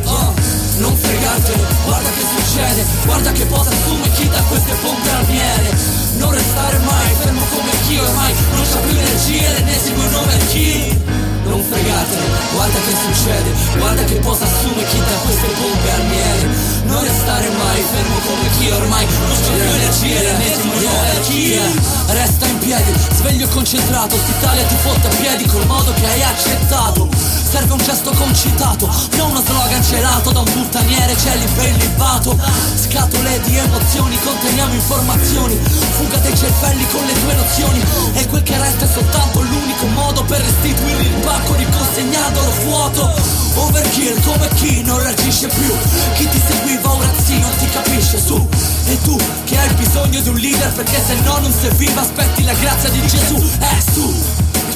Oh 0.04 0.34
non 0.80 0.96
fregartene, 0.96 1.62
guarda 1.84 2.08
che 2.08 2.24
succede, 2.36 2.84
guarda 3.04 3.32
che 3.32 3.46
cosa 3.48 3.68
assume 3.68 4.10
chi 4.12 4.28
da 4.28 4.42
queste 4.44 4.72
pompe 4.80 5.10
armiere. 5.10 5.76
Non 6.16 6.32
restare 6.32 6.78
mai 6.78 7.14
fermo 7.20 7.44
come 7.54 7.70
chi 7.86 7.98
ormai 7.98 8.34
non 8.54 8.64
c'ha 8.64 8.78
più 8.78 8.96
energie, 8.96 9.48
l'ennesimo 9.50 10.02
nome 10.08 10.38
è 10.38 10.46
chi. 10.46 11.19
Non 11.50 11.64
fregatene, 11.64 12.26
guarda 12.54 12.78
che 12.78 12.94
succede, 12.94 13.50
guarda 13.76 14.04
che 14.04 14.20
cosa 14.20 14.44
assume 14.44 14.84
chi 14.84 14.98
da 14.98 15.16
queste 15.24 15.48
pompe 15.48 15.90
armiere. 15.90 16.79
Non 16.90 17.02
restare 17.04 17.48
mai 17.50 17.82
fermo 17.82 18.16
come 18.26 18.50
chi 18.58 18.68
ormai 18.70 19.06
non 19.06 19.36
c'ha 19.40 19.52
più 19.52 20.08
l'ennesimo 20.08 20.72
nome 20.74 21.12
è 21.12 21.20
chi. 21.20 21.58
Resta 22.06 22.46
in 22.46 22.58
piedi, 22.58 22.92
sveglio 23.14 23.44
e 23.46 23.48
concentrato, 23.48 24.16
s'Italia 24.16 24.64
ti 24.64 24.74
fotte 24.82 25.06
a 25.06 25.10
piedi 25.16 25.46
col 25.46 25.66
modo 25.66 25.92
che 25.92 26.06
hai 26.06 26.22
accettato. 26.22 27.08
Serve 27.14 27.72
un 27.72 27.78
gesto 27.78 28.10
concitato, 28.10 28.90
non 29.16 29.30
uno 29.30 29.40
slogan 29.40 29.82
celato 29.84 30.32
da 30.32 30.40
un 30.40 30.52
puttaniere, 30.52 31.16
cieli 31.16 31.46
ben 31.54 31.76
libato. 31.76 32.36
Scatole 32.74 33.40
di 33.44 33.56
emozioni, 33.56 34.18
conteniamo 34.20 34.74
informazioni. 34.74 35.58
Fuga 35.96 36.16
dei 36.18 36.36
cervelli 36.36 36.86
con 36.90 37.06
le 37.06 37.12
tue 37.12 37.34
nozioni. 37.34 37.84
E 38.14 38.26
quel 38.26 38.42
che 38.42 38.58
resta 38.58 38.84
è 38.84 38.88
soltanto 38.88 39.42
l'unico 39.42 39.86
modo 39.86 40.24
per 40.24 40.40
restituire 40.40 41.02
il 41.02 41.14
pacco 41.22 41.54
di 41.54 41.64
cose 41.70 41.90
segnando 42.00 42.40
lo 42.40 42.52
vuoto 42.64 43.12
Overkill 43.54 44.22
come 44.22 44.48
chi 44.54 44.82
non 44.82 45.02
reagisce 45.02 45.48
più 45.48 45.74
Chi 46.14 46.28
ti 46.28 46.40
seguiva 46.80 46.92
ora 46.92 47.10
sì 47.24 47.38
non 47.38 47.50
ti 47.56 47.68
capisce 47.68 48.20
su. 48.20 48.48
E 48.86 49.00
tu 49.02 49.16
che 49.44 49.58
hai 49.58 49.72
bisogno 49.74 50.20
di 50.20 50.28
un 50.28 50.36
leader 50.36 50.72
perché 50.72 51.02
se 51.04 51.14
no 51.20 51.38
non 51.38 51.52
sei 51.52 51.70
viva 51.76 52.00
aspetti 52.00 52.44
la 52.44 52.54
grazia 52.54 52.88
di 52.88 53.06
Gesù. 53.06 53.36
Eh 53.36 53.92
su 53.92 54.14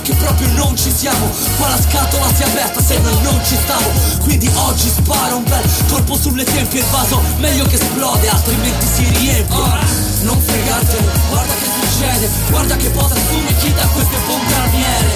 che 0.02 0.14
proprio 0.14 0.48
non 0.52 0.76
ci 0.76 0.92
siamo. 0.94 1.30
Qua 1.57 1.68
la 1.68 1.80
scatola 1.80 2.26
si 2.34 2.42
è 2.42 2.46
aperta 2.46 2.82
se 2.82 2.98
noi 2.98 3.22
non 3.22 3.40
ci 3.44 3.57
stavo. 3.57 3.90
Quindi 4.22 4.50
oggi 4.55 4.88
sparo 4.88 5.36
un 5.36 5.44
bel 5.44 5.64
colpo 5.88 6.16
sulle 6.16 6.44
tempie 6.44 6.80
Il 6.80 6.86
vaso 6.90 7.20
meglio 7.38 7.64
che 7.64 7.76
esplode 7.76 8.28
altrimenti 8.28 8.86
si 8.94 9.05
riempie. 9.05 9.57
Ora, 9.57 9.80
non 10.22 10.40
fregatene, 10.40 11.12
guarda 11.30 11.52
che 11.55 11.68
succede 11.80 12.28
Guarda 12.48 12.76
che 12.76 12.88
posa 12.90 13.14
assume 13.14 13.57
chi 13.59 13.72
da 13.74 13.86
queste 13.88 14.16
bombe 14.26 14.55
armiere 14.55 15.11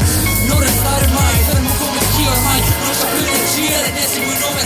Non 0.46 0.60
restare 0.60 1.06
mai 1.06 1.38
fermo 1.48 1.70
come 1.78 1.98
chi 2.14 2.26
ormai 2.26 2.60
Non 2.60 2.92
c'ha 2.92 3.06
più 3.06 3.24
energie 3.24 3.80
l'ennesimo 3.80 4.32
in 4.32 4.38
nome 4.38 4.58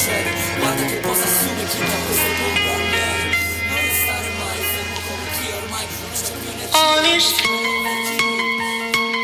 succede 0.00 0.30
Guarda 0.58 0.84
che 0.86 0.96
posa 0.96 1.22
assume 1.24 1.64
chi 1.68 1.78
da 1.78 1.98
queste 2.06 2.32
bombe 2.40 2.68
armiere 2.72 3.36
Non 3.68 3.76
restare 3.84 4.28
mai 4.40 4.60
fermo 4.72 4.98
come 5.08 5.24
chi 5.36 5.46
ormai 5.60 5.84
Non 6.00 6.10
c'ha 6.16 6.32
più 6.40 6.48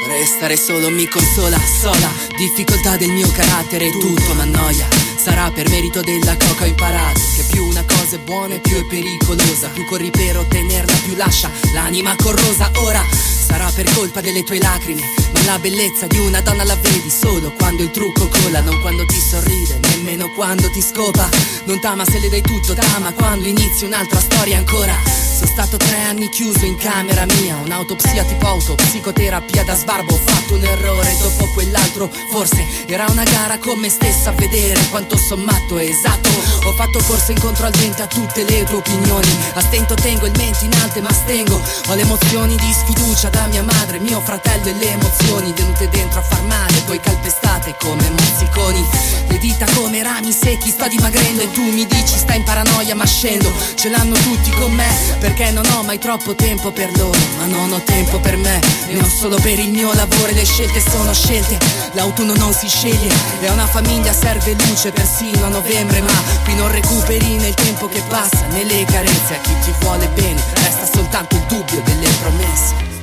Restare 0.07 0.57
solo 0.57 0.89
mi 0.89 1.07
consola, 1.09 1.59
sola. 1.59 2.11
Difficoltà 2.37 2.97
del 2.97 3.11
mio 3.11 3.31
carattere, 3.33 3.91
tutto. 3.91 4.35
m'annoia. 4.35 4.87
Sarà 5.17 5.51
per 5.51 5.69
merito 5.69 6.01
della 6.01 6.37
coca 6.37 6.65
ho 6.65 6.67
imparato 6.67 7.21
Che 7.35 7.45
più 7.51 7.65
una 7.65 7.85
cosa 7.85 8.17
è 8.17 8.19
buona 8.19 8.55
e 8.55 8.61
più 8.61 8.77
è 8.77 8.85
pericolosa. 8.87 9.69
Più 9.69 9.85
corri 9.85 10.11
per 10.11 10.39
ottenerla 10.39 10.97
più 11.05 11.17
lascia 11.17 11.51
l'anima 11.75 12.15
corrosa. 12.17 12.71
Ora 12.77 13.05
sarà 13.47 13.71
per 13.73 13.89
colpa 13.95 14.21
delle 14.21 14.43
tue 14.43 14.59
lacrime. 14.59 15.03
Ma 15.33 15.45
la 15.45 15.59
bellezza 15.59 16.07
di 16.07 16.19
una 16.19 16.41
donna 16.41 16.65
la 16.65 16.77
vedi 16.77 17.09
solo 17.09 17.53
quando 17.53 17.83
il 17.83 17.91
trucco 17.91 18.29
cola 18.29 18.61
Non 18.61 18.81
quando 18.81 19.07
ti 19.07 19.21
sorride, 19.21 19.79
nemmeno 19.91 20.29
quando 20.35 20.69
ti 20.71 20.83
scopa. 20.83 21.29
Non 21.65 21.81
t'ama 21.81 22.05
se 22.05 22.19
le 22.19 22.29
dai 22.29 22.43
tutto, 22.43 22.75
t'ama 22.75 23.13
quando 23.13 23.47
inizi 23.47 23.85
un'altra 23.85 24.19
storia 24.19 24.59
ancora 24.59 25.26
Sono 25.37 25.51
stato 25.51 25.77
tre 25.77 26.01
anni 26.01 26.31
chiuso 26.31 26.65
in 26.65 26.77
camera 26.77 27.27
mia. 27.27 27.57
Un'autopsia 27.57 28.25
tipo 28.25 28.47
auto, 28.47 28.75
psicoterapia 28.75 29.65
da 29.65 29.75
sbarbo. 29.75 30.15
Ho 30.15 30.17
fatto 30.17 30.55
un 30.55 30.65
errore 30.65 31.15
dopo 31.19 31.47
quell'altro 31.53 32.09
Forse 32.31 32.65
era 32.87 33.05
una 33.11 33.23
gara 33.25 33.59
con 33.59 33.79
me 33.79 33.91
stessa 33.91 34.31
a 34.31 34.33
vedere 34.33 34.81
quanto 34.89 35.17
sommato 35.19 35.77
è 35.77 35.85
esatto 35.85 36.31
Ho 36.65 36.73
fatto 36.73 37.01
corsa 37.07 37.33
incontro 37.33 37.67
al 37.67 37.73
vento 37.73 38.03
a 38.03 38.07
tutte 38.07 38.45
le 38.45 38.65
tue 38.65 38.77
opinioni. 38.77 39.29
A 39.55 39.61
stento 39.61 39.95
tengo 39.95 40.25
il 40.25 40.33
mente 40.39 40.65
in 40.65 40.73
alte 40.83 41.03
ma 41.03 41.13
stengo. 41.13 41.61
Ho 41.89 41.95
le 41.95 42.01
emozioni 42.01 42.57
di 42.57 42.73
sfiducia 42.73 43.29
da 43.29 43.47
mia 43.49 43.63
madre, 43.63 43.99
mio 43.99 44.21
fratello 44.21 44.69
e 44.69 44.73
le 44.73 44.91
emozioni 44.93 45.53
Venute 45.53 45.89
dentro 45.91 46.21
a 46.21 46.23
far 46.23 46.43
male, 46.45 46.81
poi 46.87 46.99
calpestate 46.99 47.77
come 47.79 48.09
mozziconi. 48.09 48.85
Le 49.29 49.39
dita 49.39 49.67
come 49.75 50.03
rami 50.03 50.33
secchi, 50.33 50.71
sto 50.71 50.89
dimagrendo 50.89 51.43
E 51.43 51.51
tu 51.51 51.63
mi 51.63 51.87
dici 51.87 52.17
stai 52.17 52.39
in 52.39 52.45
paranoia 52.45 52.95
ma 52.95 53.05
scendo. 53.05 53.53
Ce 53.75 53.91
l'hanno 53.91 54.17
tutti 54.17 54.51
con 54.53 54.73
me 54.73 55.25
perché 55.27 55.51
non 55.51 55.67
ho 55.73 55.83
mai 55.83 55.99
troppo 55.99 56.37
tempo 56.37 56.71
per 56.71 56.97
loro 56.97 57.19
Ma 57.39 57.47
non 57.47 57.73
ho 57.73 57.81
tempo 57.83 58.21
per 58.21 58.37
me, 58.37 58.61
ne 58.89 59.01
ho 59.01 59.09
solo 59.09 59.37
per 59.37 59.59
il 59.59 59.71
mio 59.71 59.93
lavoro 59.93 60.27
E 60.27 60.35
le 60.35 60.45
scelte 60.45 60.81
sono 60.81 61.13
scelte, 61.13 61.59
l'autunno 61.93 62.35
non 62.35 62.53
si 62.53 62.69
sceglie 62.69 63.13
E 63.41 63.47
a 63.49 63.53
una 63.53 63.67
famiglia 63.67 64.13
serve 64.13 64.53
luce 64.53 64.93
persino 64.93 65.45
a 65.45 65.49
novembre 65.49 66.01
Ma 66.01 66.13
qui 66.45 66.55
non 66.55 66.71
recuperi 66.71 67.37
nel 67.39 67.55
tempo 67.55 67.89
che 67.89 68.03
passa 68.09 68.47
Nelle 68.51 68.85
carezze 68.85 69.35
a 69.35 69.41
chi 69.41 69.53
ti 69.65 69.73
vuole 69.81 70.09
bene 70.15 70.41
Resta 70.55 70.87
soltanto 70.93 71.35
il 71.35 71.43
dubbio 71.49 71.83
delle 71.85 72.09
promesse. 72.21 72.95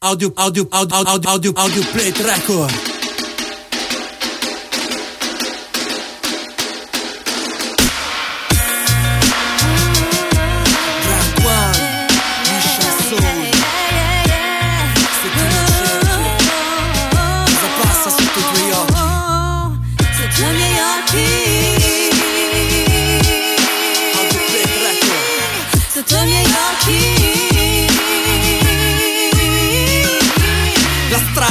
Audio, 0.00 0.32
audio, 0.36 0.66
audio, 0.70 0.96
audio, 0.96 1.30
audio, 1.30 1.52
audio, 1.56 1.82
play 1.90 2.12
record. 2.12 2.97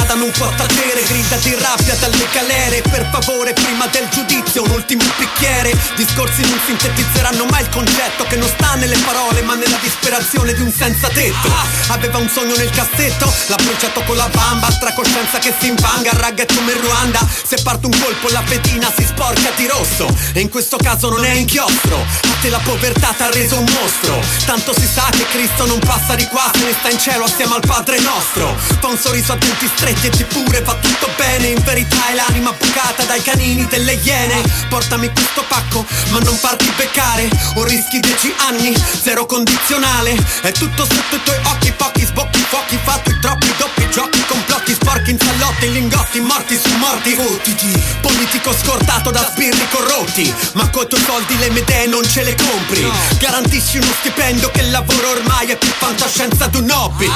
Strada 0.08 0.14
non 0.14 0.30
può 0.30 0.48
tacere, 0.56 1.02
grida 1.02 1.36
di 1.36 1.54
rabbia 1.54 1.94
dalle 1.96 2.26
galere. 2.32 2.80
Per 2.80 3.08
favore 3.12 3.52
prima 3.52 3.86
del 3.88 4.08
giudizio 4.08 4.62
un 4.62 4.70
ultimo 4.70 5.04
bicchiere. 5.18 5.76
Discorsi 5.96 6.40
non 6.42 6.58
sintetizzeranno 6.64 7.44
mai 7.46 7.62
il 7.62 7.68
concetto 7.68 8.24
Che 8.24 8.36
non 8.36 8.48
sta 8.48 8.74
nelle 8.74 8.96
parole 8.98 9.42
ma 9.42 9.54
nella 9.54 9.78
disperazione 9.80 10.54
di 10.54 10.62
un 10.62 10.72
senza 10.72 11.08
tetto. 11.08 11.52
Aveva 11.88 12.18
un 12.18 12.28
sogno 12.28 12.56
nel 12.56 12.70
cassetto, 12.70 13.32
l'ha 13.48 13.56
bruciato 13.56 14.02
con 14.04 14.16
la 14.16 14.28
bamba 14.28 14.70
Stra 14.70 14.92
coscienza 14.92 15.38
che 15.38 15.52
si 15.58 15.68
invanga, 15.68 16.12
ragga 16.14 16.44
è 16.44 16.46
come 16.46 16.72
in 16.72 16.80
Ruanda. 16.80 17.20
Se 17.46 17.60
parte 17.62 17.86
un 17.86 17.98
colpo 18.00 18.28
la 18.30 18.42
pedina 18.46 18.90
si 18.96 19.04
sporca 19.04 19.50
di 19.56 19.66
rosso. 19.66 20.08
E 20.32 20.40
in 20.40 20.48
questo 20.48 20.76
caso 20.76 21.10
non 21.10 21.24
è 21.24 21.32
inchiostro 21.32 21.96
A 21.98 22.36
te 22.40 22.48
la 22.48 22.60
povertà 22.60 23.14
t'ha 23.16 23.30
reso 23.30 23.58
un 23.58 23.66
mostro. 23.80 24.20
Tanto 24.46 24.72
si 24.72 24.86
sa 24.86 25.08
che 25.10 25.26
Cristo 25.26 25.66
non 25.66 25.78
passa 25.80 26.14
di 26.14 26.26
qua 26.26 26.50
Se 26.54 26.64
ne 26.64 26.72
sta 26.72 26.88
in 26.88 26.98
cielo 26.98 27.24
assieme 27.24 27.54
al 27.54 27.62
Padre 27.66 27.98
nostro. 28.00 28.56
Fa 28.56 28.86
un 28.86 28.98
sorriso 28.98 29.32
a 29.32 29.36
denti 29.36 29.70
stretti 29.74 29.97
ti 30.00 30.24
pure 30.24 30.62
va 30.62 30.74
tutto 30.74 31.08
bene 31.16 31.48
In 31.48 31.62
verità 31.64 32.08
è 32.08 32.14
l'anima 32.14 32.52
bucata 32.52 33.04
dai 33.04 33.22
canini 33.22 33.66
delle 33.66 33.94
iene. 34.02 34.42
Portami 34.68 35.10
questo 35.12 35.44
pacco 35.48 35.84
ma 36.10 36.18
non 36.20 36.36
farti 36.36 36.70
beccare 36.76 37.28
O 37.54 37.64
rischi 37.64 38.00
dieci 38.00 38.32
anni, 38.48 38.74
zero 39.02 39.26
condizionale. 39.26 40.14
È 40.42 40.52
tutto 40.52 40.84
sotto 40.84 41.16
i 41.16 41.22
tuoi 41.22 41.38
occhi, 41.44 41.72
pochi 41.72 42.04
sbocchi, 42.04 42.44
fuochi 42.48 42.78
Fatti 42.82 43.18
troppi 43.20 43.54
doppi 43.58 43.88
giochi, 43.90 44.24
complotti 44.26 44.74
sporchi 44.74 45.10
in 45.10 45.18
salotti 45.18 45.72
Lingotti, 45.72 46.20
morti 46.20 46.58
su 46.58 46.76
morti. 46.76 47.14
Fottiti, 47.14 47.82
politico 48.00 48.54
scordato 48.54 49.10
da 49.10 49.28
sbirri 49.32 49.68
corrotti 49.70 50.32
Ma 50.52 50.68
coi 50.70 50.86
tuoi 50.86 51.02
soldi 51.02 51.36
le 51.38 51.50
mie 51.50 51.62
idee 51.62 51.86
non 51.86 52.06
ce 52.08 52.22
le 52.22 52.34
compri. 52.34 52.90
Garantisci 53.18 53.78
uno 53.78 53.92
stipendio 53.98 54.50
che 54.50 54.60
il 54.60 54.70
lavoro 54.70 55.10
ormai 55.10 55.48
è 55.48 55.56
più 55.56 55.70
fantascienza 55.76 56.46
d'un 56.46 56.70
hobby. 56.70 57.10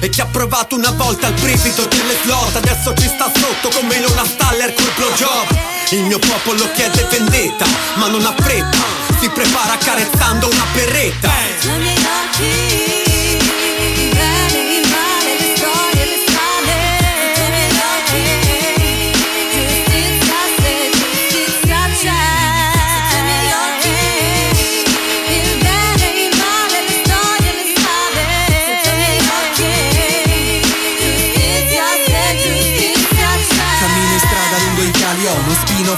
E 0.00 0.08
chi 0.08 0.20
ha 0.20 0.26
provato 0.26 0.74
una 0.74 0.90
volta 0.90 1.28
il 1.28 1.34
brivido 1.34 1.86
delle 1.86 2.16
slot 2.22 2.56
Adesso 2.56 2.94
ci 2.94 3.08
sta 3.08 3.30
sotto 3.34 3.68
come 3.78 3.96
Ilona 3.96 4.24
Staller 4.24 4.72
col 4.74 4.92
blowjob. 4.96 5.48
Il 5.90 6.04
mio 6.04 6.18
popolo 6.18 6.70
chiede 6.72 7.06
vendetta 7.10 7.66
ma 7.94 8.08
non 8.08 8.24
ha 8.24 8.34
fretta. 8.38 8.78
Si 9.20 9.28
prepara 9.28 9.74
accarezzando 9.74 10.48
una 10.48 10.64
berretta. 10.72 11.30
Sotto 11.58 12.91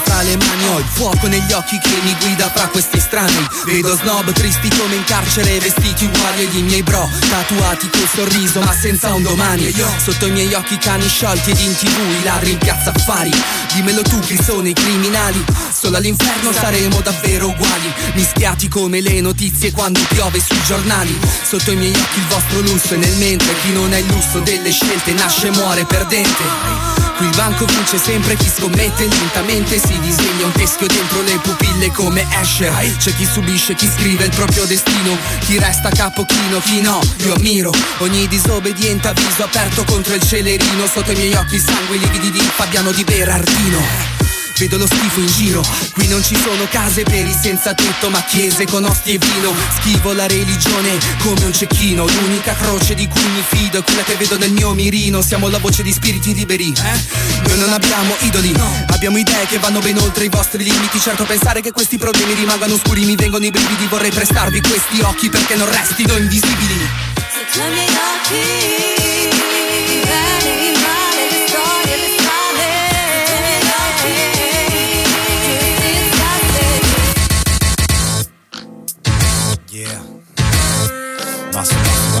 fra 0.05 0.21
le 0.21 0.37
mani 0.37 0.67
Ho 0.67 0.79
il 0.79 0.85
fuoco 0.87 1.27
negli 1.27 1.51
occhi 1.51 1.77
che 1.79 1.99
mi 2.03 2.15
guida 2.19 2.49
fra 2.53 2.67
questi 2.67 2.99
strani. 2.99 3.47
Vedo 3.65 3.95
snob 3.95 4.31
tristi 4.31 4.69
come 4.77 4.95
in 4.95 5.03
carcere, 5.03 5.59
vestiti 5.59 6.05
uguali 6.05 6.45
agli 6.45 6.61
miei 6.61 6.83
bro. 6.83 7.09
Tatuati 7.29 7.89
col 7.89 8.07
sorriso 8.13 8.61
ma 8.61 8.73
senza 8.73 9.13
un 9.13 9.23
domani. 9.23 9.73
Sotto 10.03 10.27
i 10.27 10.31
miei 10.31 10.53
occhi 10.53 10.77
cani 10.77 11.07
sciolti 11.07 11.51
ed 11.51 11.59
in 11.59 11.75
tv 11.75 11.97
i 12.19 12.23
ladri 12.23 12.51
in 12.51 12.57
piazza 12.57 12.91
affari. 12.91 13.31
Dimmelo 13.73 14.01
tu 14.03 14.19
chi 14.19 14.41
sono 14.41 14.67
i 14.67 14.73
criminali. 14.73 15.43
Solo 15.71 15.97
all'inferno 15.97 16.51
saremo 16.51 17.01
davvero 17.01 17.47
uguali. 17.47 17.93
Mischiati 18.13 18.67
come 18.67 19.01
le 19.01 19.19
notizie 19.21 19.71
quando 19.71 19.99
piove 20.09 20.39
sui 20.39 20.61
giornali. 20.65 21.17
Sotto 21.43 21.71
i 21.71 21.75
miei 21.75 21.93
occhi 21.93 22.19
il 22.19 22.27
vostro 22.27 22.59
lusso 22.61 22.93
e 22.93 22.97
nel 22.97 23.15
mentre 23.17 23.53
chi 23.61 23.71
non 23.71 23.91
ha 23.91 23.97
il 23.97 24.05
lusso 24.07 24.39
delle 24.39 24.71
scelte 24.71 25.13
nasce 25.13 25.47
e 25.47 25.51
muore 25.51 25.85
perdente 25.85 26.94
Qui 27.17 27.29
banco 27.35 27.65
vince 27.65 27.97
sempre 27.97 28.35
chi 28.35 28.49
scommette 28.49 29.07
Lentamente 29.07 29.79
si 29.79 29.97
disegna 29.99 30.45
un 30.45 30.51
teschio 30.51 30.87
dentro 30.87 31.21
le 31.21 31.39
pupille 31.39 31.91
come 31.91 32.25
Escher 32.41 32.97
C'è 32.97 33.13
chi 33.15 33.25
subisce, 33.25 33.73
chi 33.75 33.87
scrive 33.87 34.25
il 34.25 34.35
proprio 34.35 34.65
destino 34.65 35.17
Chi 35.39 35.57
resta 35.57 35.89
capo 35.89 36.25
chino, 36.25 36.59
chi 36.59 36.81
no, 36.81 36.99
io 37.17 37.33
ammiro. 37.33 37.71
Ogni 37.99 38.27
disobbediente 38.27 39.07
a 39.07 39.13
viso 39.13 39.43
aperto 39.43 39.83
contro 39.85 40.13
il 40.13 40.21
celerino 40.21 40.85
Sotto 40.87 41.11
i 41.11 41.15
miei 41.15 41.33
occhi 41.35 41.59
sangue 41.59 41.97
lividi 41.97 42.31
di 42.31 42.39
Fabiano 42.39 42.91
di 42.91 43.03
Berardino 43.03 44.14
Vedo 44.57 44.77
lo 44.77 44.87
schifo 44.87 45.19
in 45.19 45.27
giro. 45.27 45.61
Qui 45.93 46.07
non 46.07 46.23
ci 46.23 46.35
sono 46.35 46.65
case 46.69 47.03
per 47.03 47.27
i 47.27 47.33
senza 47.33 47.73
tetto 47.73 48.09
Ma 48.09 48.23
chiese 48.23 48.65
con 48.65 48.85
osti 48.85 49.13
e 49.13 49.17
vino. 49.17 49.53
Schivo 49.79 50.13
la 50.13 50.27
religione 50.27 50.97
come 51.19 51.43
un 51.43 51.53
cecchino. 51.53 52.05
L'unica 52.05 52.55
croce 52.55 52.93
di 52.95 53.05
cui 53.07 53.27
mi 53.33 53.43
fido 53.45 53.79
È 53.79 53.83
quella 53.83 54.03
che 54.03 54.15
vedo 54.15 54.37
nel 54.37 54.53
mio 54.53 54.73
mirino. 54.73 55.21
Siamo 55.21 55.49
la 55.49 55.57
voce 55.57 55.83
di 55.83 55.91
spiriti 55.91 56.33
liberi. 56.33 56.71
Eh? 56.71 57.47
Noi 57.49 57.59
non 57.59 57.73
abbiamo 57.73 58.15
idoli. 58.21 58.53
Abbiamo 58.87 59.17
idee 59.17 59.45
che 59.47 59.59
vanno 59.59 59.79
ben 59.79 59.97
oltre 59.97 60.23
i 60.23 60.29
vostri 60.29 60.63
limiti. 60.63 61.01
Certo 61.01 61.25
pensare 61.25 61.59
che 61.59 61.73
questi 61.73 61.97
problemi 61.97 62.33
rimangano 62.33 62.75
oscuri. 62.75 63.03
Mi 63.03 63.15
vengono 63.15 63.43
i 63.43 63.51
brividi. 63.51 63.87
Vorrei 63.87 64.11
prestarvi 64.11 64.61
questi 64.61 65.01
occhi 65.01 65.29
Perché 65.29 65.55
non 65.55 65.69
restino 65.69 66.15
invisibili. 66.15 66.89
Se 67.29 67.45
chiami 67.51 67.85
occhi, 67.85 69.04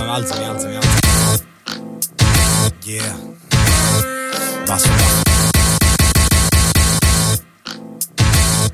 alzami, 0.03 0.45
alzami, 0.45 0.75
alzami. 0.75 0.99
Yeah. 2.83 3.15
Basta, 4.65 4.89
basta. 4.89 5.23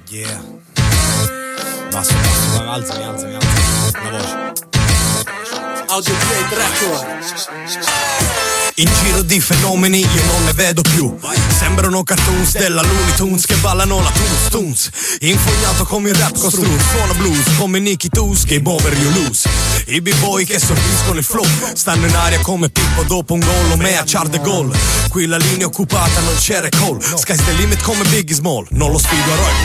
Yeah. 0.09 0.41
Basta, 1.91 2.15
basta, 2.15 2.71
alzami, 2.71 3.03
alzami, 3.03 3.35
alzami. 3.35 3.61
La 4.03 4.09
voce. 4.09 4.53
Audio 5.87 6.15
Play 6.15 6.43
Record. 6.49 7.05
In 8.75 8.89
giro 9.03 9.21
di 9.21 9.39
fenomeni 9.41 9.99
io 9.99 10.25
non 10.25 10.45
ne 10.45 10.53
vedo 10.53 10.81
più 10.81 11.15
Sembrano 11.59 12.03
cartoons 12.03 12.53
della 12.53 12.81
Looney 12.81 13.13
Tunes 13.15 13.45
Che 13.45 13.55
ballano 13.55 14.01
la 14.01 14.09
Tunes 14.09 14.47
Tunes 14.49 14.89
Infognato 15.19 15.83
come 15.83 16.09
il 16.09 16.15
rap 16.15 16.37
costruito 16.39 16.81
Suona 16.89 17.13
blues 17.13 17.43
come 17.57 17.79
Nicky 17.79 18.07
Tunes 18.07 18.45
Game 18.45 18.67
over 18.69 18.97
you 18.97 19.11
lose 19.11 19.47
I 19.87 20.01
b-boy 20.01 20.45
che 20.45 20.59
sorbiscono 20.59 21.17
il 21.17 21.23
flow 21.23 21.45
Stanno 21.73 22.05
in 22.05 22.15
aria 22.15 22.39
come 22.39 22.69
Pippo 22.69 23.03
dopo 23.03 23.33
un 23.33 23.39
gol 23.39 23.71
O 23.71 23.77
mea 23.77 24.03
char 24.05 24.27
de 24.27 24.39
gol 24.39 24.71
Qui 25.09 25.25
la 25.25 25.37
linea 25.37 25.65
occupata 25.65 26.21
non 26.21 26.35
c'è 26.35 26.61
recall 26.61 26.99
Sky's 27.01 27.43
the 27.43 27.51
limit 27.53 27.81
come 27.81 28.03
Biggie 28.05 28.33
Small. 28.33 28.65
Non 28.69 28.91
lo 28.91 28.97
sfido 28.97 29.31
a 29.31 29.35
rock 29.35 29.59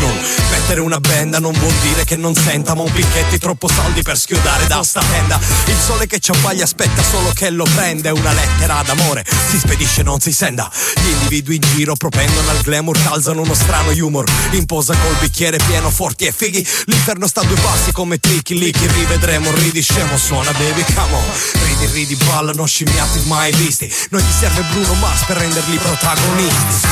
Mettere 0.51 0.81
una 0.81 0.99
benda 0.99 1.39
non 1.39 1.53
vuol 1.53 1.73
dire 1.83 2.05
che 2.05 2.17
non 2.17 2.35
senta 2.35 2.75
Ma 2.75 2.83
un 2.83 2.91
picchetti 2.91 3.39
troppo 3.39 3.69
soldi 3.69 4.03
per 4.03 4.19
schiodare 4.19 4.67
da 4.67 4.83
sta 4.83 5.01
tenda. 5.01 5.39
Il 5.67 5.77
sole 5.77 6.07
che 6.07 6.19
ci 6.19 6.31
abbaglia 6.31 6.65
aspetta 6.65 7.03
solo 7.03 7.31
che 7.33 7.51
lo 7.51 7.65
prende 7.75 8.11
Una 8.11 8.33
lettera 8.33 8.83
d'amore. 8.83 9.25
Si 9.49 9.59
spedisce 9.59 10.03
non 10.03 10.21
si 10.21 10.33
senda. 10.33 10.71
Gli 10.97 11.09
individui 11.09 11.57
in 11.57 11.63
giro 11.75 11.95
propendono 11.95 12.51
al 12.51 12.61
glamour 12.63 13.01
Calzano 13.03 13.43
uno 13.43 13.55
strano 13.55 13.91
humor. 13.91 14.25
In 14.53 14.67
posa 14.67 14.95
col 14.97 15.17
bicchiere 15.21 15.59
pieno 15.67 15.91
forti 15.91 16.27
e 16.27 16.33
fighi. 16.33 16.67
L'inferno 16.87 17.27
sta 17.27 17.43
a 17.43 17.45
due 17.45 17.59
passi 17.61 17.93
come 17.93 18.19
tricky 18.19 18.59
lì 18.59 18.71
Che 18.73 18.87
rivedremo 18.87 19.51
ridi 19.53 19.83
scemo 20.07 20.17
suona 20.17 20.53
baby 20.53 20.85
come 20.95 21.15
on. 21.15 21.25
Ridi 21.65 21.87
ridi 21.93 22.17
ballano 22.17 22.65
scimmiati 22.67 23.21
mai 23.27 23.53
visti. 23.53 23.93
Non 24.11 24.21
gli 24.21 24.31
serve 24.31 24.63
Bruno 24.71 24.95
Mars 24.95 25.25
per 25.25 25.37
renderli 25.37 25.77
protagonisti. 25.77 26.87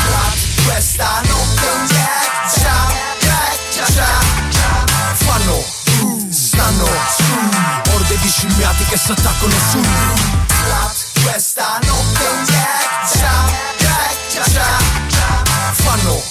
Questa 0.65 1.21
notte 1.25 1.67
un 1.77 1.87
ghiaccia, 1.87 2.75
ghiaccia 3.21 4.05
Fanno, 5.15 5.65
stanno 6.31 6.87
su. 7.17 7.93
Orde 7.95 8.19
di 8.21 8.29
scimmiati 8.29 8.85
che 8.85 8.97
s'attaccano 8.97 9.55
su. 9.71 9.81
Questa 11.23 11.79
notte 11.83 12.25
un 12.27 12.45
ghiaccia, 12.45 13.33
ghiaccia 13.79 14.45
Fanno, 15.73 16.23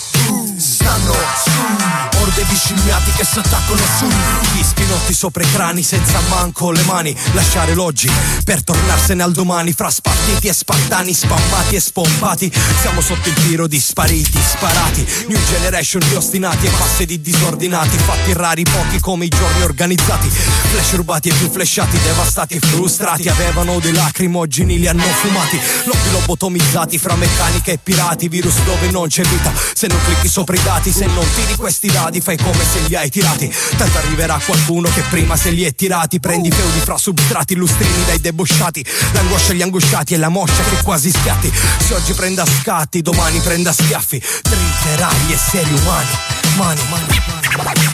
stanno 1.04 1.14
su 1.43 1.93
Orde 2.24 2.45
di 2.47 2.56
scimmiati 2.56 3.12
che 3.12 3.26
s'attaccano 3.26 3.82
su. 3.97 4.08
Gli 4.56 4.64
spinotti 4.64 5.14
sopra 5.14 5.43
i 5.43 5.51
crani 5.51 5.84
senza 5.84 6.22
manco 6.30 6.72
le 6.72 6.82
mani. 6.84 7.14
Lasciare 7.34 7.74
l'oggi 7.74 8.10
per 8.45 8.64
tornarsene 8.64 9.22
al 9.22 9.34
domani. 9.34 9.74
Fra 9.74 9.89
spartiti 9.89 10.47
e 10.47 10.54
spartani, 10.54 11.14
spammati 11.14 11.76
e 11.76 11.82
spompati. 11.82 12.49
Siamo 12.80 13.01
sotto 13.01 13.28
il 13.28 13.36
tiro 13.36 13.68
di 13.68 13.78
spariti, 13.78 14.39
sparati. 14.41 15.06
New 15.28 15.39
generation 15.49 16.01
di 16.08 16.16
ostinati 16.16 16.66
e 16.66 16.72
masse 16.80 17.06
di 17.06 17.20
disordinati. 17.20 17.97
Fatti 17.97 18.32
rari, 18.32 18.64
pochi 18.64 19.01
come 19.01 19.26
i 19.26 19.30
giorni 19.30 19.64
organizzati. 19.64 20.30
Flash 20.30 20.93
rubati 20.93 21.28
e 21.28 21.34
più 21.34 21.51
flashati, 21.51 21.99
devastati 21.99 22.54
e 22.54 22.60
frustrati. 22.62 23.28
Avevano 23.28 23.80
dei 23.80 23.91
lacrimogeni, 23.91 24.80
li 24.80 24.88
hanno 24.88 25.04
fumati. 25.04 25.60
Lobby 25.84 26.12
lobotomizzati 26.12 26.97
fra 26.97 27.16
meccanica 27.16 27.74
e 27.74 27.80
pirati. 27.84 28.30
Virus 28.30 28.62
dove 28.64 28.89
non 28.91 29.10
c'è 29.10 29.24
vita. 29.24 29.51
Se 29.74 29.88
non 29.88 29.99
clicchi 30.06 30.30
sopra 30.30 30.56
i 30.56 30.64
dati, 30.64 30.93
se 30.94 31.08
non 31.08 31.26
tiri 31.34 31.56
questi 31.56 31.88
dadi 31.88 32.22
Fai 32.22 32.38
come 32.38 32.64
se 32.64 32.80
li 32.88 32.96
hai 32.96 33.10
tirati. 33.10 33.52
Tanto 33.78 33.98
arriverà 33.98 34.39
qualcuno 34.46 34.88
che 34.94 35.02
prima 35.10 35.36
se 35.36 35.50
li 35.50 35.64
è 35.64 35.74
tirati. 35.74 36.20
Prendi 36.20 36.52
feudi 36.52 36.80
fra 36.80 36.98
substrati, 36.98 37.56
lustrini 37.56 38.06
dai 38.06 38.22
debosciati. 38.22 38.86
L'angoscia 39.14 39.52
agli 39.54 39.64
angosciati 39.64 40.14
e 40.14 40.18
la 40.18 40.30
moscia 40.30 40.62
che 40.64 40.84
quasi 40.84 41.10
schiatti. 41.10 41.52
Se 41.80 41.96
oggi 41.96 42.14
prenda 42.14 42.46
scatti, 42.46 43.02
domani 43.02 43.39
prenda 43.39 43.74
schiaffi. 43.74 44.22
Tritterà 44.41 45.10
gli 45.26 45.32
esseri 45.32 45.74
umani. 45.74 46.10
Mani, 46.58 46.82
mani, 46.89 47.22
mani 47.58 47.91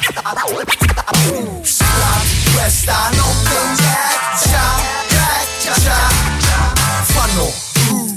Questa 2.53 3.09
notte 3.11 3.55
un 3.63 3.75
ghiaccia, 3.75 4.61
ghiaccia 5.07 5.97
Fanno, 7.03 7.51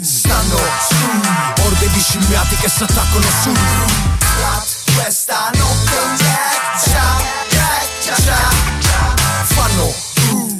stanno 0.02 0.58
su. 0.88 1.64
Orde 1.64 1.88
di 1.92 2.00
scimmiati 2.00 2.56
che 2.56 2.68
s'attaccano 2.68 3.26
su 3.42 4.31
Questa 5.02 5.50
notte 5.54 5.96
un 5.98 6.14
ghiaccia, 6.14 7.02
ghiaccia 7.48 8.14
Fanno, 9.42 9.92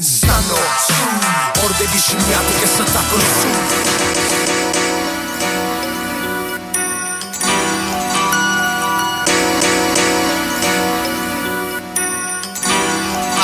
stanno 0.01 0.57
su 0.85 1.65
Orde 1.65 1.87
di 1.89 1.99
scimmiati 1.99 2.53
che 2.59 2.67
s'attaccano 2.67 3.23
su. 3.23 3.47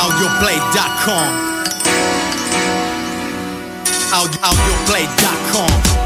Audioplay.com 0.01 1.62
Audio, 4.11 4.38
audioplay.com 4.40 5.97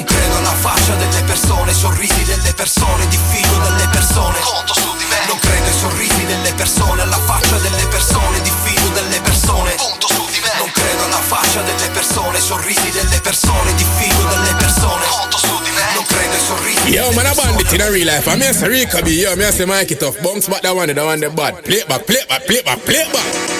Non 0.00 0.08
credo 0.08 0.38
alla 0.38 0.54
faccia 0.54 0.94
delle 0.94 1.22
persone, 1.24 1.74
sorrisi 1.74 2.24
delle 2.24 2.54
persone, 2.54 3.06
diffido 3.08 3.58
delle 3.58 3.86
persone. 3.92 4.38
Conto 4.40 4.72
su 4.72 4.96
di 4.96 5.04
me. 5.04 5.26
Non 5.26 5.38
credo 5.38 5.66
ai 5.66 5.74
sorrisi 5.74 6.24
delle 6.24 6.54
persone, 6.54 7.02
alla 7.02 7.18
faccia 7.18 7.58
delle 7.58 7.84
persone, 7.84 8.40
diffido 8.40 8.88
delle 8.94 9.20
persone. 9.20 9.74
Conto 9.74 10.08
su 10.08 10.24
di 10.30 10.40
me. 10.40 10.52
Non 10.56 10.70
credo 10.72 11.04
alla 11.04 11.20
faccia 11.20 11.60
delle 11.60 11.86
persone, 11.90 12.40
sorrisi 12.40 12.90
delle 12.92 13.20
persone, 13.20 13.74
diffido 13.74 14.24
delle 14.24 14.54
persone. 14.54 15.04
Conto 15.06 15.36
su 15.36 15.60
di 15.60 15.70
me. 15.70 15.84
Non 15.92 16.04
credo 16.06 16.32
ai 16.32 16.40
sorrisi 16.46 16.88
Yo, 16.88 17.12
man, 17.12 17.26
a 17.26 17.34
bandit 17.34 17.72
in 17.72 17.82
a 17.82 17.90
real 17.90 18.06
life. 18.06 18.26
I 18.26 18.52
say 18.54 18.68
Rika 18.68 19.02
B. 19.02 19.08
Yo, 19.08 19.36
me 19.36 19.48
I 19.48 19.52
say 19.52 19.66
Mike 19.66 19.92
it 19.92 20.02
off. 20.02 20.18
Bounce 20.22 20.48
back 20.48 20.62
that 20.62 20.74
one, 20.74 20.90
the 20.90 21.04
one 21.04 21.20
the 21.20 21.28
bad. 21.28 21.62
Play 21.62 21.84
back, 21.86 22.06
play 22.06 22.24
back, 22.26 22.46
play 22.46 22.62
back, 22.62 22.82
play 22.86 23.04
back. 23.12 23.59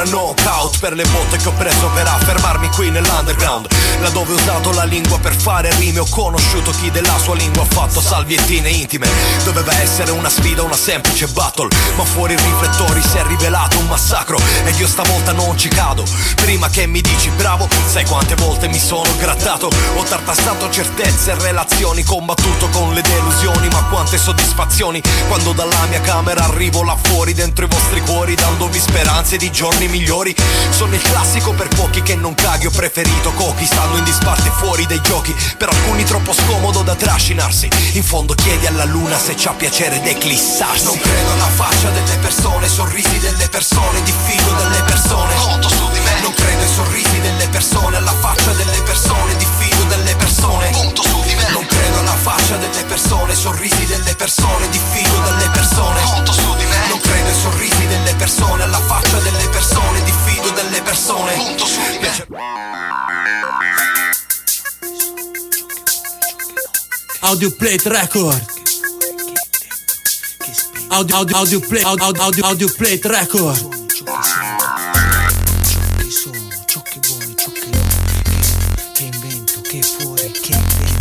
Ancora 0.00 0.04
knockout 0.04 0.78
per 0.78 0.94
le 0.94 1.04
botte 1.04 1.36
che 1.36 1.48
ho 1.48 1.52
preso 1.52 1.88
per 1.88 2.06
affermarmi 2.06 2.68
qui 2.70 2.90
nell'underground. 2.90 3.68
Laddove 4.00 4.32
ho 4.32 4.36
usato 4.36 4.72
la 4.72 4.84
lingua 4.84 5.18
per 5.18 5.34
fare 5.34 5.74
rime, 5.76 6.00
ho 6.00 6.06
conosciuto 6.08 6.70
chi 6.70 6.90
della 6.90 7.18
sua 7.18 7.34
lingua 7.34 7.62
ha 7.62 7.66
fatto 7.66 8.00
salviettine 8.00 8.68
intime. 8.68 9.08
Doveva 9.44 9.72
essere 9.80 10.10
una 10.10 10.28
sfida, 10.28 10.62
una 10.62 10.76
semplice 10.76 11.26
battle, 11.28 11.68
ma 11.96 12.04
fuori 12.04 12.34
i 12.34 12.36
riflettori 12.36 13.02
si 13.02 13.16
è 13.16 13.24
rivelato 13.26 13.78
un 13.78 13.86
massacro. 13.86 14.38
Ed 14.64 14.78
io 14.78 14.86
stavolta 14.86 15.32
non 15.32 15.56
ci 15.56 15.68
cado. 15.68 16.04
Prima 16.36 16.68
che 16.68 16.86
mi 16.86 17.00
dici 17.00 17.30
bravo, 17.30 17.68
sai 17.86 18.04
quante 18.04 18.34
volte 18.36 18.68
mi 18.68 18.78
sono 18.78 19.08
grattato. 19.18 19.70
Ho 19.96 20.02
tartassato 20.02 20.70
certezze 20.70 21.32
e 21.32 21.34
relazioni, 21.34 22.02
combattuto 22.04 22.68
con 22.68 22.94
le 22.94 23.02
delusioni, 23.02 23.68
ma 23.68 23.84
quante 23.84 24.18
soddisfazioni 24.18 25.02
Quando 25.28 25.52
dalla 25.52 25.86
mia 25.88 26.00
camera 26.00 26.44
arrivo 26.44 26.82
là 26.82 26.96
fuori 27.00 27.34
Dentro 27.34 27.64
i 27.64 27.68
vostri 27.68 28.00
cuori 28.00 28.34
dandovi 28.34 28.78
speranze 28.78 29.36
di 29.36 29.50
giorni 29.50 29.88
migliori. 29.90 30.34
Sono 30.70 30.94
il 30.94 31.02
classico 31.02 31.52
per 31.52 31.68
pochi 31.68 32.02
che 32.02 32.14
non 32.14 32.34
caghi 32.34 32.66
Ho 32.66 32.70
preferito 32.70 33.32
cochi 33.32 33.66
stando 33.66 33.98
in 33.98 34.04
disparte 34.04 34.50
fuori 34.50 34.86
dai 34.86 35.00
giochi. 35.02 35.34
Per 35.58 35.68
alcuni 35.68 36.04
troppo 36.04 36.32
scomodo 36.32 36.82
da 36.82 36.94
trascinarsi. 36.94 37.68
In 37.92 38.02
fondo 38.02 38.34
chiedi 38.34 38.66
alla 38.66 38.84
luna 38.84 39.18
se 39.18 39.34
c'ha 39.36 39.52
piacere 39.52 40.00
declissarsi. 40.00 40.84
Non 40.84 40.98
credo 40.98 41.32
alla 41.32 41.48
faccia 41.48 41.90
delle 41.90 42.16
persone 42.16 42.68
Sorrisi 42.68 43.18
delle 43.18 43.48
persone, 43.48 44.02
diffido 44.02 44.52
delle 44.52 44.82
persone. 44.82 45.34
Conto 45.34 45.68
su 45.68 45.90
di 45.90 45.98
me. 45.98 46.20
Non 46.22 46.32
credo 46.34 46.62
ai 46.62 46.68
sorrisi 46.68 47.20
delle 47.20 47.48
persone 47.48 47.96
Alla 47.96 48.14
faccia 48.14 48.52
delle 48.52 48.80
persone, 48.82 49.36
diffido 49.36 49.84
delle 49.84 50.14
persone. 50.16 50.70
Conto 50.70 51.02
su 51.02 51.19
faccia 52.20 52.56
delle 52.56 52.84
persone 52.84 53.34
Sorrisi 53.34 53.86
delle 53.86 54.14
persone, 54.14 54.68
diffido 54.68 55.18
delle 55.20 55.48
persone. 55.50 56.00
Conto 56.02 56.32
su 56.32 56.54
di 56.56 56.64
me. 56.64 56.88
Non 56.88 57.00
credo 57.00 57.28
ai 57.28 57.34
sorrisi 57.34 57.86
delle 57.86 58.14
persone 58.14 58.62
Alla 58.62 58.80
faccia 58.80 59.18
delle 59.20 59.48
persone, 59.48 60.02
diffido 60.02 60.50
delle 60.50 60.82
persone. 60.82 61.36
Conto 61.36 61.66
su 61.66 61.80
di 61.90 61.98
me. 61.98 62.26
Audio 67.20 67.50
Plate 67.54 67.88
Record. 67.88 68.58
Audio, 70.88 71.16
audio, 71.16 71.36
audio, 71.36 71.60
play, 71.60 71.82
audio, 71.82 72.04
audio, 72.04 72.22
audio, 72.22 72.44
audio 72.44 72.72
Plate 72.76 73.08
Record. 73.08 73.78
che 78.92 79.04
invento, 79.04 79.60
che 79.60 79.82
fuori, 79.82 80.30
che 80.32 80.52
invento, 80.52 80.90
che 80.94 80.99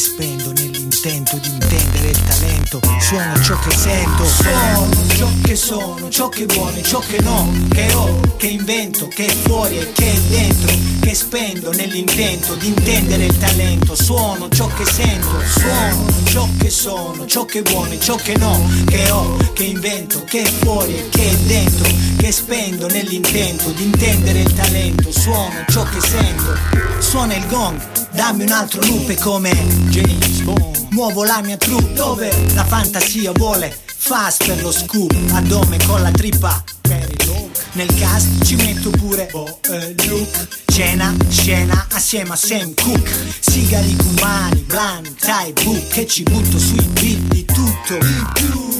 spendo 0.00 0.50
nell'intento 0.52 1.36
di 1.36 1.48
intendere 1.50 2.08
il 2.08 2.24
talento. 2.24 2.80
Suono 3.00 3.42
ciò 3.42 3.58
che 3.58 3.76
sento, 3.76 4.24
sono 4.24 5.10
ciò 5.14 5.28
che 5.42 5.56
sono, 5.56 6.08
ciò 6.08 6.28
che 6.30 6.46
vuole, 6.46 6.82
ciò 6.82 7.00
che 7.00 7.20
no, 7.20 7.52
che 7.68 7.92
ho, 7.92 8.20
che 8.38 8.46
invento, 8.46 9.08
che 9.08 9.26
è 9.26 9.30
fuori 9.30 9.78
e 9.78 9.92
che 9.92 10.10
è 10.10 10.18
dentro, 10.20 10.74
che 11.00 11.14
spendo 11.14 11.70
nell'intento 11.72 12.54
di 12.54 12.68
intendere 12.68 13.26
il 13.26 13.36
talento. 13.36 13.94
Suono 13.94 14.48
ciò 14.48 14.66
che 14.68 14.86
sento, 14.86 15.38
suono 15.46 16.06
ciò 16.24 16.48
che 16.58 16.70
sono, 16.70 17.26
ciò 17.26 17.44
che 17.44 17.60
vuole, 17.60 18.00
ciò 18.00 18.14
che 18.14 18.36
no, 18.38 18.66
che 18.86 19.10
ho, 19.10 19.36
che 19.52 19.64
invento, 19.64 20.24
che 20.24 20.42
è 20.42 20.48
fuori 20.48 20.96
e 20.96 21.08
che 21.10 21.30
è 21.30 21.36
dentro, 21.36 21.90
che 22.16 22.32
spendo 22.32 22.88
nell'intento 22.88 23.70
di 23.72 23.82
intendere 23.82 24.40
il 24.40 24.52
talento. 24.54 25.12
Suono 25.12 25.64
ciò 25.68 25.84
che 25.84 26.00
sento, 26.00 26.56
suona 27.00 27.34
il 27.34 27.46
gong, 27.48 27.78
dammi 28.12 28.44
un 28.44 28.50
altro 28.50 28.80
è 28.80 29.14
come? 29.16 29.50
James 29.88 30.40
Bond. 30.40 30.86
Muovo 30.90 31.24
la 31.24 31.40
mia 31.42 31.56
troupe 31.56 31.92
dove 31.92 32.30
la 32.54 32.64
fantasia 32.64 33.32
vuole 33.32 33.76
fast 33.86 34.44
per 34.44 34.62
lo 34.62 34.72
scoop, 34.72 35.14
addome 35.32 35.78
con 35.86 36.02
la 36.02 36.10
trippa. 36.10 36.62
Per 36.80 37.08
il 37.08 37.26
look. 37.26 37.58
Nel 37.72 37.94
cast 37.94 38.44
ci 38.44 38.56
metto 38.56 38.90
pure 38.90 39.28
Bo 39.30 39.60
eh, 39.70 39.94
Luke. 40.06 40.48
Cena, 40.66 41.14
scena 41.28 41.86
assieme 41.92 42.30
a 42.32 42.36
Sam 42.36 42.74
Cook 42.74 43.10
Sigari 43.40 43.94
cumani, 43.96 44.60
blan, 44.60 45.14
tai, 45.18 45.52
book. 45.52 45.88
Che 45.88 46.06
ci 46.06 46.22
butto 46.22 46.58
sui 46.58 46.82
beat 46.92 47.20
di 47.28 47.44
tutto. 47.44 47.98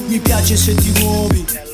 Mi 0.07 0.19
piace 0.19 0.57
se 0.57 0.75
ti 0.75 0.91
muovi 1.01 1.70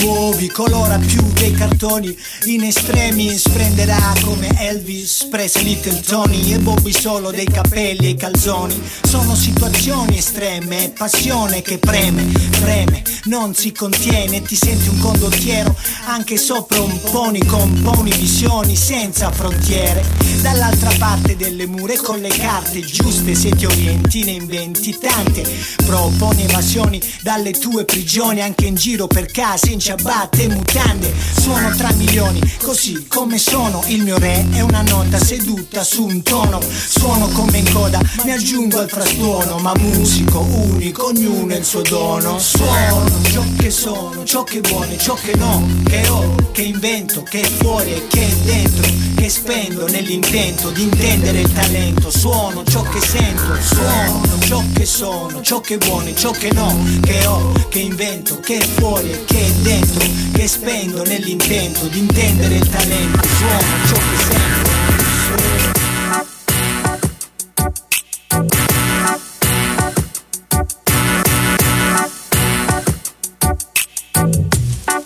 Muovi, 0.00 0.48
colora 0.48 0.98
più 0.98 1.22
dei 1.34 1.52
cartoni. 1.52 2.16
In 2.44 2.64
estremi 2.64 3.36
splenderà 3.36 4.14
come 4.24 4.48
Elvis 4.58 5.28
Presley, 5.30 5.64
Little 5.64 6.00
Tony 6.00 6.52
E 6.52 6.58
Bobby 6.58 6.92
solo 6.92 7.30
dei 7.30 7.46
capelli 7.46 8.10
e 8.10 8.16
calzoni. 8.16 8.80
Sono 9.02 9.34
situazioni 9.34 10.18
estreme 10.18 10.92
Passione 10.96 11.62
che 11.62 11.78
preme, 11.78 12.24
preme. 12.60 13.02
Non 13.24 13.54
si 13.54 13.70
contiene, 13.72 14.42
ti 14.42 14.56
senti 14.56 14.88
un 14.88 14.98
condottiero 14.98 15.76
Anche 16.06 16.36
sopra 16.36 16.80
un 16.80 17.00
pony 17.10 17.44
componi 17.44 18.10
visioni 18.12 18.74
senza 18.74 19.30
frontiere. 19.30 20.04
Dall'altra 20.40 20.90
parte 20.98 21.36
delle 21.36 21.66
mura 21.66 21.94
con 22.02 22.18
le 22.18 22.30
carte 22.30 22.80
giuste 22.80 23.34
Se 23.34 23.50
ti 23.50 23.66
orienti 23.66 24.24
ne 24.24 24.32
inventi 24.32 24.96
tante. 24.98 25.44
Proponi 25.84 26.44
evasioni 26.44 27.00
dalle 27.22 27.52
tue 27.52 27.84
prigioni 27.84 28.40
Anche 28.40 28.66
in 28.66 28.74
giro 28.74 29.06
per 29.06 29.26
casa 29.26 29.70
in 29.70 29.78
ciabatte 29.82 30.44
e 30.44 30.48
mutande 30.48 31.12
Suono 31.40 31.74
tra 31.74 31.90
milioni. 31.94 32.40
Così 32.62 33.06
come 33.08 33.36
sono 33.36 33.82
Il 33.86 34.04
mio 34.04 34.16
re 34.16 34.46
è 34.52 34.60
una 34.60 34.82
nota 34.82 35.18
seduta 35.18 35.82
su 35.82 36.04
un 36.04 36.22
tono. 36.22 36.60
Suono 36.62 37.26
come 37.28 37.58
in 37.58 37.72
coda, 37.72 38.00
mi 38.24 38.30
aggiungo 38.30 38.78
al 38.78 38.88
frastuono 38.88 39.58
Ma 39.58 39.72
musico 39.78 40.38
unico, 40.38 41.06
ognuno 41.06 41.52
ha 41.52 41.56
il 41.56 41.64
suo 41.64 41.82
dono. 41.82 42.38
Suono 42.38 43.20
ciò 43.24 43.42
che 43.58 43.70
sono, 43.70 44.24
ciò 44.24 44.44
che 44.44 44.60
vuole, 44.60 44.96
ciò 44.98 45.14
che 45.14 45.34
no 45.34 45.66
Che 45.84 46.08
ho, 46.08 46.34
che 46.52 46.62
invento, 46.62 47.24
che 47.24 47.40
è 47.40 47.48
fuori 47.48 47.92
e 47.92 48.06
che 48.06 48.20
è 48.20 48.34
dentro 48.44 48.88
Che 49.16 49.28
spendo 49.28 49.88
nell'intento 49.88 50.70
di 50.70 50.82
intendere 50.82 51.40
il 51.40 51.52
talento. 51.52 52.08
Suono 52.08 52.62
ciò 52.62 52.82
che 52.82 53.00
sento, 53.00 53.60
suono 53.60 54.38
ciò 54.44 54.62
che 54.72 54.86
sono, 54.86 55.42
ciò 55.42 55.60
che 55.60 55.76
vuole, 55.78 56.14
ciò 56.14 56.30
che 56.30 56.52
no 56.52 56.78
Che 57.00 57.26
ho, 57.26 57.52
che 57.68 57.80
invento, 57.80 58.38
che 58.38 58.58
è 58.58 58.64
fuori 58.64 59.10
e 59.10 59.24
che 59.24 59.38
è 59.38 59.50
dentro 59.50 59.71
Che 59.72 60.48
spendo 60.48 61.02
nell'intento 61.04 61.86
di 61.86 62.00
intendere 62.00 62.56
il 62.56 62.68
talento 62.68 63.26
Suono 63.26 63.86
ciò 63.86 63.96
che 63.96 64.16
sento 64.18 64.70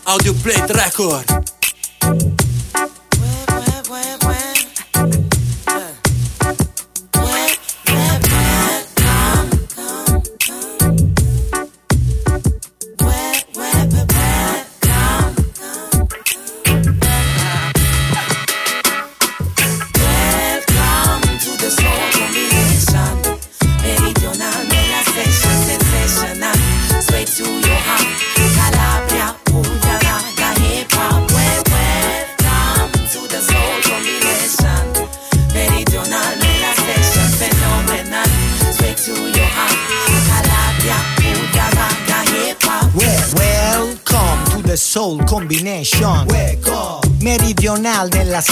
Audio 0.02 0.34
Plate 0.34 0.72
Record. 0.72 1.55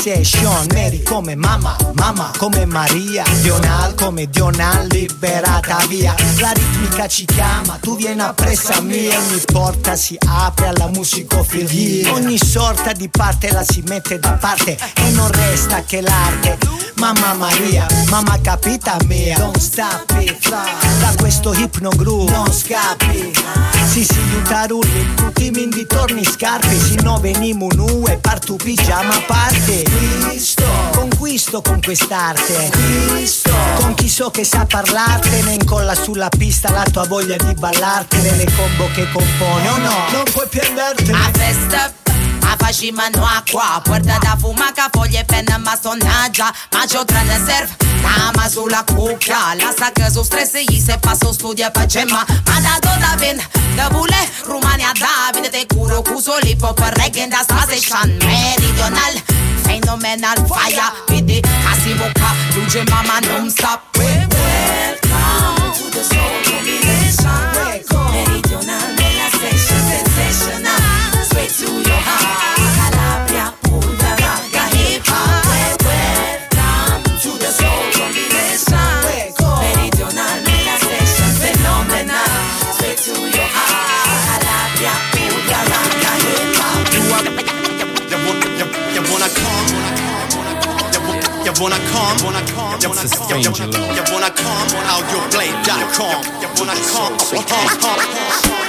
Session. 0.05 0.67
Mary 0.75 1.03
come 1.03 1.35
mamma, 1.35 1.75
mamma 1.95 2.31
come 2.37 2.67
Maria. 2.67 3.25
Dional 3.41 3.95
come 3.95 4.29
Dional, 4.29 4.87
liberata 4.89 5.79
via. 5.89 6.15
La 6.41 6.51
ritmica 6.53 7.07
ci 7.09 7.25
chiama, 7.25 7.79
tu 7.81 7.97
vieni 7.97 8.21
appressa 8.21 8.83
mia. 8.83 9.19
Ogni 9.19 9.41
porta 9.51 9.97
si 9.97 10.15
apre 10.19 10.67
alla 10.67 10.89
musicofilia. 10.89 12.13
Ogni 12.13 12.37
sorta 12.37 12.93
di 12.93 13.09
parte 13.09 13.51
la 13.51 13.65
si 13.65 13.83
mette 13.87 14.19
da 14.19 14.33
parte 14.33 14.77
e 14.77 15.11
non 15.13 15.31
resta 15.31 15.83
che 15.85 16.03
l'arte. 16.03 16.59
Mamma 17.05 17.35
Maria, 17.35 17.87
mamma 18.09 18.39
capita 18.41 18.97
mia. 19.05 19.37
It, 19.37 20.39
fly. 20.41 21.01
Da 21.01 21.13
questo 21.19 21.53
hypno 21.53 21.91
groove 21.91 22.33
non 22.33 22.51
scappi. 22.51 23.31
Si 23.87 24.05
si 24.05 24.15
aiutarulli, 24.15 25.15
tutti 25.15 25.51
mi 25.51 25.65
inditorni 25.65 26.25
scarpe. 26.25 26.75
Si 26.81 26.95
no 27.03 27.19
veniamo 27.19 27.67
nu 27.75 28.07
e 28.09 28.17
partu 28.17 28.57
pigiama 28.57 29.21
parte. 29.27 29.83
Cristo, 29.83 30.65
conquisto 30.95 31.61
con 31.61 31.83
quest'arte. 31.83 32.71
Cristo, 32.71 33.53
con 33.81 33.93
chi 33.93 34.09
so 34.09 34.31
che 34.31 34.45
sa 34.45 34.65
parlartene. 34.65 35.53
Incolla 35.53 35.95
sulla 35.95 36.31
pista 36.31 36.71
la 36.71 36.85
tua 36.91 37.07
voglia 37.07 37.37
di 37.37 37.53
ballartene. 37.53 38.35
Le 38.35 38.51
combo 38.57 38.89
che 38.95 39.07
compone, 39.13 39.69
o 39.69 39.77
no? 39.77 39.95
Non 40.11 40.25
puoi 40.33 40.47
più 40.49 40.63
andartene. 40.65 41.19
A 41.19 41.31
festa 41.35 42.04
A 42.51 42.57
facima 42.59 43.09
no 43.15 43.25
acqua 43.39 43.81
Puerta 43.85 44.19
da 44.23 44.37
fumaca 44.41 44.89
Foglie 44.93 45.25
penna 45.27 45.59
mastonaggia 45.59 46.49
Maggio 46.73 47.05
tranne 47.05 47.39
serve. 47.47 47.73
Cama 48.03 48.47
sulla 48.49 48.85
cucca 48.95 49.43
Lasă 49.61 49.89
că 49.95 50.07
sus 50.13 50.27
strese 50.27 50.61
Ei 50.69 50.83
se 50.87 50.97
pasă 51.01 51.29
studia 51.33 51.71
pe 51.71 51.85
gemma 51.87 52.25
Ma. 52.47 52.57
Da 52.65 52.75
donna 52.85 53.13
vin 53.19 53.39
Da 53.77 53.89
bule 53.93 54.23
Rumania 54.47 54.93
da 55.03 55.15
Vine 55.33 55.49
te 55.49 55.63
curo 55.75 56.01
cu 56.09 56.21
solipo 56.21 56.67
Per 56.73 56.93
regenda 57.03 57.41
sta 57.43 57.65
session. 57.69 58.09
Meridional 58.29 59.15
Fenomenal 59.67 60.39
fire 60.51 60.87
Vede 61.09 61.41
Casimuca 61.65 62.31
Duce 62.55 62.83
mama 62.91 63.19
non 63.27 63.49
stop 63.51 63.81
Welcome 63.97 65.73
to 65.79 65.85
the 65.95 66.03
soul 66.11 66.37
combination 66.47 66.84
come, 92.05 92.27
when 92.27 92.37
I 92.37 92.43
come, 92.45 92.81
when 92.91 92.99
I 92.99 93.07
come, 93.09 93.29
when 93.31 93.43
come, 93.45 93.97
when 94.13 94.25
I 94.25 94.31
come, 94.31 94.69
when 94.73 94.85
I 94.85 95.89
come, 95.97 96.23
when 96.59 96.69
I 96.69 96.77
come, 96.77 97.17
come, 97.19 97.45
come, 97.47 97.79
come, 97.81 98.64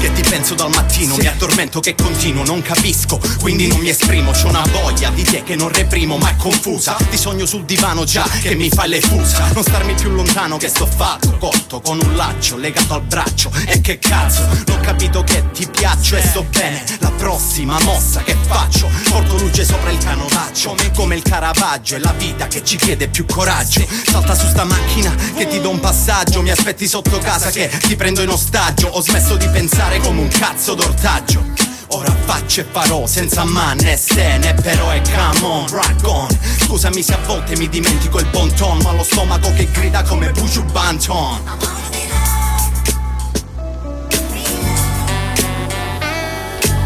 che 0.00 0.12
ti 0.12 0.22
penso 0.22 0.54
dal 0.54 0.70
mattino 0.70 1.16
Mi 1.16 1.26
addormento 1.26 1.80
che 1.80 1.94
continuo, 1.94 2.44
non 2.44 2.62
capisco 2.62 3.20
Quindi 3.38 3.66
non 3.66 3.80
mi 3.80 3.90
esprimo, 3.90 4.32
c'ho 4.32 4.48
una 4.48 4.64
voglia 4.72 5.10
di 5.10 5.22
te 5.22 5.42
che 5.42 5.54
non 5.56 5.68
reprimo 5.68 6.16
ma 6.16 6.30
è 6.30 6.36
confusa 6.36 6.96
Ti 7.08 7.16
sogno 7.16 7.46
sul 7.46 7.64
divano 7.64 8.04
già 8.04 8.26
che 8.40 8.54
mi 8.54 8.70
fai 8.70 8.88
le 8.88 9.00
fusa 9.00 9.50
Non 9.52 9.62
starmi 9.62 9.94
più 9.94 10.10
lontano 10.10 10.56
che 10.56 10.68
sto 10.68 10.86
fatto 10.86 11.36
Cotto 11.38 11.80
con 11.80 12.00
un 12.00 12.16
laccio 12.16 12.56
legato 12.56 12.94
al 12.94 13.02
braccio 13.02 13.50
E 13.66 13.80
che 13.80 13.98
cazzo, 13.98 14.46
l'ho 14.66 14.78
capito 14.80 15.22
che 15.22 15.50
ti 15.52 15.68
piaccio 15.68 16.16
e 16.16 16.22
sto 16.22 16.44
bene 16.44 16.82
La 17.00 17.10
prossima 17.10 17.78
mossa 17.82 18.22
che 18.22 18.36
faccio 18.46 18.90
Porto 19.08 19.36
luce 19.36 19.64
sopra 19.64 19.90
il 19.90 19.98
canovaccio 19.98 20.76
Come 20.94 21.14
il 21.14 21.22
Caravaggio 21.22 21.96
è 21.96 21.98
la 21.98 22.14
vita 22.16 22.46
che 22.46 22.64
ci 22.64 22.76
chiede 22.76 23.08
più 23.08 23.26
coraggio 23.26 23.86
Salta 24.06 24.34
su 24.34 24.46
sta 24.46 24.64
macchina 24.64 25.14
che 25.36 25.46
ti 25.46 25.60
do 25.60 25.70
un 25.70 25.80
passaggio 25.80 26.40
Mi 26.42 26.50
aspetti 26.50 26.88
sotto 26.88 27.18
casa 27.18 27.50
che 27.50 27.70
ti 27.80 27.96
prendo 27.96 28.22
in 28.22 28.30
ostaggio 28.30 28.88
Ho 28.88 29.02
smesso 29.02 29.36
di 29.36 29.48
pensare 29.48 29.89
come 29.98 30.20
un 30.20 30.28
cazzo 30.28 30.74
d'ortaggio. 30.74 31.44
Ora 31.88 32.14
faccio 32.24 32.60
e 32.60 32.66
farò 32.70 33.06
senza 33.06 33.44
ma 33.44 33.72
né 33.74 33.96
se 33.96 34.38
né 34.38 34.54
però 34.54 34.92
e 34.94 35.02
come 35.02 35.44
on, 35.44 35.68
rock 35.68 36.06
on. 36.06 36.28
Scusami 36.60 37.02
se 37.02 37.14
a 37.14 37.18
volte 37.26 37.56
mi 37.56 37.68
dimentico 37.68 38.20
il 38.20 38.26
bon 38.26 38.52
ton 38.54 38.78
Ma 38.82 38.92
lo 38.92 39.02
stomaco 39.02 39.52
che 39.54 39.68
grida 39.72 40.02
come 40.02 40.30
Buju 40.30 40.62
Banton. 40.66 41.40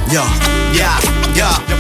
Yo, 0.09 0.23
yeah, 0.73 1.24
yeah. 1.35 1.75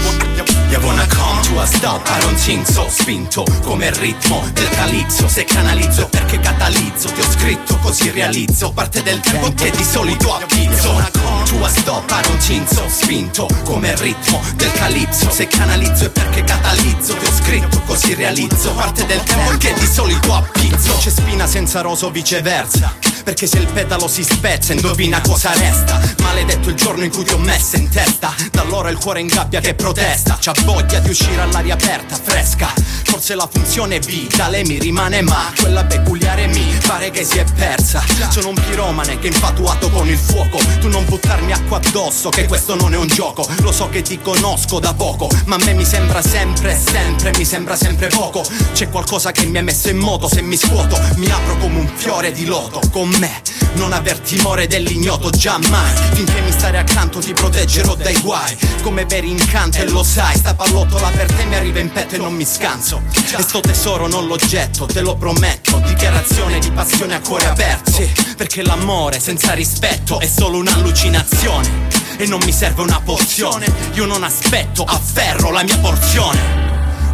You 0.74 0.80
wanna 0.80 1.07
come 1.07 1.40
to 1.42 1.61
a 1.61 1.66
stop, 1.66 2.02
I 2.09 2.20
don't 2.20 2.36
think 2.36 2.66
so. 2.66 2.88
Spinto 2.88 3.44
come 3.62 3.86
il 3.86 3.94
ritmo 3.94 4.42
del 4.52 4.68
calizzo. 4.70 5.28
Se 5.28 5.44
canalizzo 5.44 6.09
perché 6.09 6.40
catalizzo. 6.40 7.12
Ti 7.12 7.20
ho 7.20 7.30
scritto 7.30 7.76
così 7.78 8.11
realizzo. 8.11 8.72
Parte 8.72 9.02
del 9.05 9.20
tempo 9.20 9.52
che 9.55 9.70
di 9.70 9.84
solito 9.84 10.34
appizzo 10.34 10.90
Wanna 10.90 11.11
come 11.12 11.44
to 11.44 11.64
a 11.64 11.68
stop, 11.68 12.11
I 12.11 12.22
don't 12.22 12.44
think 12.44 12.66
so. 12.66 12.82
Spinto 12.88 13.46
come 13.62 13.90
il 13.90 13.96
ritmo 13.98 14.42
del 14.57 14.72
calizzo. 14.72 15.30
Se 15.30 15.46
canalizzo 15.46 16.07
è 16.07 16.11
perché 16.11 16.42
catalizzo. 16.42 17.14
Ti 17.14 17.24
ho 17.24 17.32
scritto 17.32 17.80
così 17.86 18.14
realizzo. 18.14 18.72
Parte 18.72 19.07
del 19.07 19.22
tempo 19.22 19.57
che 19.59 19.74
di 19.74 19.86
solito 19.86 20.34
appizzo 20.34 20.96
C'è 20.98 21.11
spina 21.11 21.46
senza 21.46 21.82
roso 21.82 22.11
viceversa. 22.11 22.92
Perché 23.22 23.46
se 23.46 23.59
il 23.59 23.66
petalo 23.66 24.09
si 24.09 24.24
spezza 24.24 24.72
indovina 24.72 25.20
cosa 25.20 25.52
resta. 25.52 26.00
Maledetto 26.20 26.68
il 26.68 26.74
giorno 26.74 27.05
in 27.05 27.11
cui 27.11 27.24
ti 27.24 27.32
ho 27.32 27.38
messa 27.38 27.76
in 27.76 27.88
testa. 27.88 28.34
Da 28.50 28.62
allora 28.62 28.90
il 28.90 28.98
cuore 28.98 29.20
in 29.20 29.28
gabbia 29.28 29.43
che 29.49 29.74
protesta. 29.74 30.36
C'ha 30.40 30.55
voglia 30.64 30.99
di 31.01 31.11
uscire 31.11 31.40
all'aria 31.40 31.74
aperta, 31.74 32.16
fresca 32.16 33.03
Forse 33.15 33.37
la 33.37 33.49
funzione 33.49 34.01
vitale 34.01 34.65
mi 34.65 34.77
rimane 34.77 35.23
ma 35.23 35.53
Quella 35.61 35.85
peculiare 35.85 36.49
mi 36.49 36.77
pare 36.85 37.11
che 37.11 37.23
si 37.23 37.39
è 37.39 37.45
persa. 37.45 38.03
Sono 38.29 38.49
un 38.49 38.55
piromane 38.57 39.21
che 39.21 39.29
è 39.29 39.33
infatuato 39.33 39.89
con 39.89 40.09
il 40.09 40.19
fuoco. 40.19 40.59
Tu 40.81 40.89
non 40.89 41.05
buttarmi 41.05 41.53
acqua 41.53 41.77
addosso 41.77 42.29
che 42.31 42.47
questo 42.47 42.75
non 42.75 42.93
è 42.93 42.97
un 42.97 43.07
gioco. 43.07 43.47
Lo 43.61 43.71
so 43.71 43.89
che 43.89 44.03
ti 44.03 44.21
conosco 44.21 44.81
da 44.81 44.95
poco 44.95 45.29
Ma 45.45 45.55
a 45.55 45.59
me 45.65 45.75
mi 45.75 45.85
sembra 45.85 46.21
sempre, 46.23 46.77
sempre, 46.77 47.31
mi 47.37 47.45
sembra 47.45 47.77
sempre 47.77 48.09
poco. 48.09 48.45
C'è 48.73 48.91
qualcosa 48.91 49.31
che 49.31 49.47
mi 49.47 49.59
ha 49.59 49.62
messo 49.62 49.91
in 49.91 49.99
moto 49.99 50.29
Se 50.29 50.43
mi 50.43 50.57
scuoto 50.57 51.01
mi 51.15 51.31
apro 51.31 51.57
come 51.59 51.79
un 51.79 51.91
fiore 51.95 52.33
di 52.33 52.47
loto. 52.47 52.81
Con 52.91 53.11
me 53.21 53.43
non 53.75 53.93
aver 53.93 54.19
timore 54.19 54.67
dell'ignoto 54.67 55.31
giammai 55.31 55.95
Finché 56.12 56.41
mi 56.43 56.53
stare 56.53 56.79
accanto 56.79 57.21
ti 57.21 57.33
proteggerò 57.33 57.95
dai 57.95 58.19
guai. 58.21 58.57
Come 58.83 59.07
per 59.07 59.23
incanto 59.23 59.79
e 59.79 59.89
lo 59.89 60.03
sai 60.03 60.37
Sta 60.37 60.55
pallottola 60.55 61.11
per 61.11 61.33
te 61.33 61.45
mi 61.45 61.55
arriva 61.55 61.79
in 61.79 61.93
petto 61.93 62.17
e 62.17 62.19
non 62.19 62.35
mi 62.35 62.45
scanso 62.45 63.03
E 63.36 63.42
sto 63.42 63.61
tesoro 63.61 64.07
non 64.07 64.26
lo 64.26 64.36
getto, 64.36 64.86
te 64.86 65.00
lo 65.00 65.16
prometto. 65.16 65.78
Dichiarazione 65.78 66.59
di 66.59 66.70
passione 66.70 67.14
a 67.14 67.20
cuore 67.20 67.46
aperto. 67.46 67.90
Sì, 67.92 68.11
perché 68.36 68.62
l'amore 68.62 69.20
senza 69.20 69.52
rispetto 69.52 70.20
è 70.20 70.26
solo 70.26 70.59
un'allucinazione. 70.59 71.88
E 72.16 72.26
non 72.26 72.40
mi 72.44 72.52
serve 72.52 72.82
una 72.82 73.00
pozione 73.00 73.66
Io 73.94 74.05
non 74.05 74.22
aspetto, 74.22 74.84
afferro 74.84 75.50
la 75.50 75.64
mia 75.64 75.78
porzione. 75.78 76.62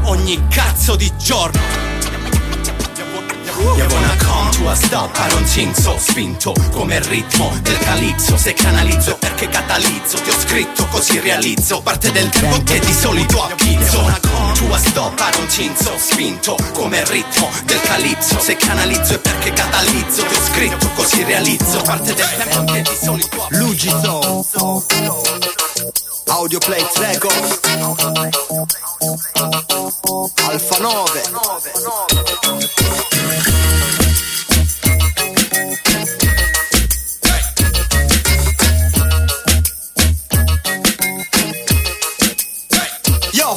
Ogni 0.05 0.47
cazzo 0.49 0.97
di 0.97 1.11
giorno 1.16 2.00
You 3.61 3.87
wanna 3.91 4.17
come 4.19 4.51
to 4.53 4.71
a 4.71 4.75
stop, 4.75 5.11
I 5.19 5.29
don't 5.29 5.45
think 5.47 5.77
so. 5.77 5.99
Spinto 5.99 6.55
come 6.71 6.97
il 6.97 7.05
ritmo 7.05 7.53
del 7.61 7.77
calizzo 7.79 8.37
Se 8.39 8.55
canalizzo 8.55 9.17
perché 9.17 9.49
catalizzo 9.49 10.19
Ti 10.19 10.31
ho 10.31 10.39
scritto 10.39 10.87
così 10.87 11.21
realizzo 11.21 11.83
Parte 11.83 12.11
del 12.11 12.29
tempo 12.31 12.63
che 12.65 12.79
di 12.79 12.93
solito 12.93 13.43
appizzo 13.43 13.97
You 13.97 14.03
wanna 14.03 14.21
come 14.21 14.55
to 14.55 14.73
a 14.73 14.79
stop, 14.79 15.21
I 15.21 15.31
don't 15.37 15.53
think 15.55 15.77
so. 15.77 15.93
Spinto 15.99 16.57
come 16.73 17.01
il 17.01 17.07
ritmo 17.07 17.51
del 17.65 17.81
calizzo 17.83 18.41
Se 18.41 18.57
canalizzo 18.57 19.15
è 19.15 19.19
perché 19.19 19.53
catalizzo 19.53 20.25
Ti 20.25 20.35
ho 20.35 20.43
scritto 20.43 20.89
così 20.95 21.23
realizzo 21.25 21.83
Parte 21.83 22.15
del 22.15 22.29
tempo 22.37 22.73
che 22.73 22.83
di 22.83 22.99
solito 22.99 23.43
appizzo 23.43 23.59
Lugito 23.59 24.47
Audio 26.31 26.59
Play 26.61 26.87
Records 26.95 27.61
Alfa 30.47 30.78
9 30.78 31.22
Yo. 43.33 43.55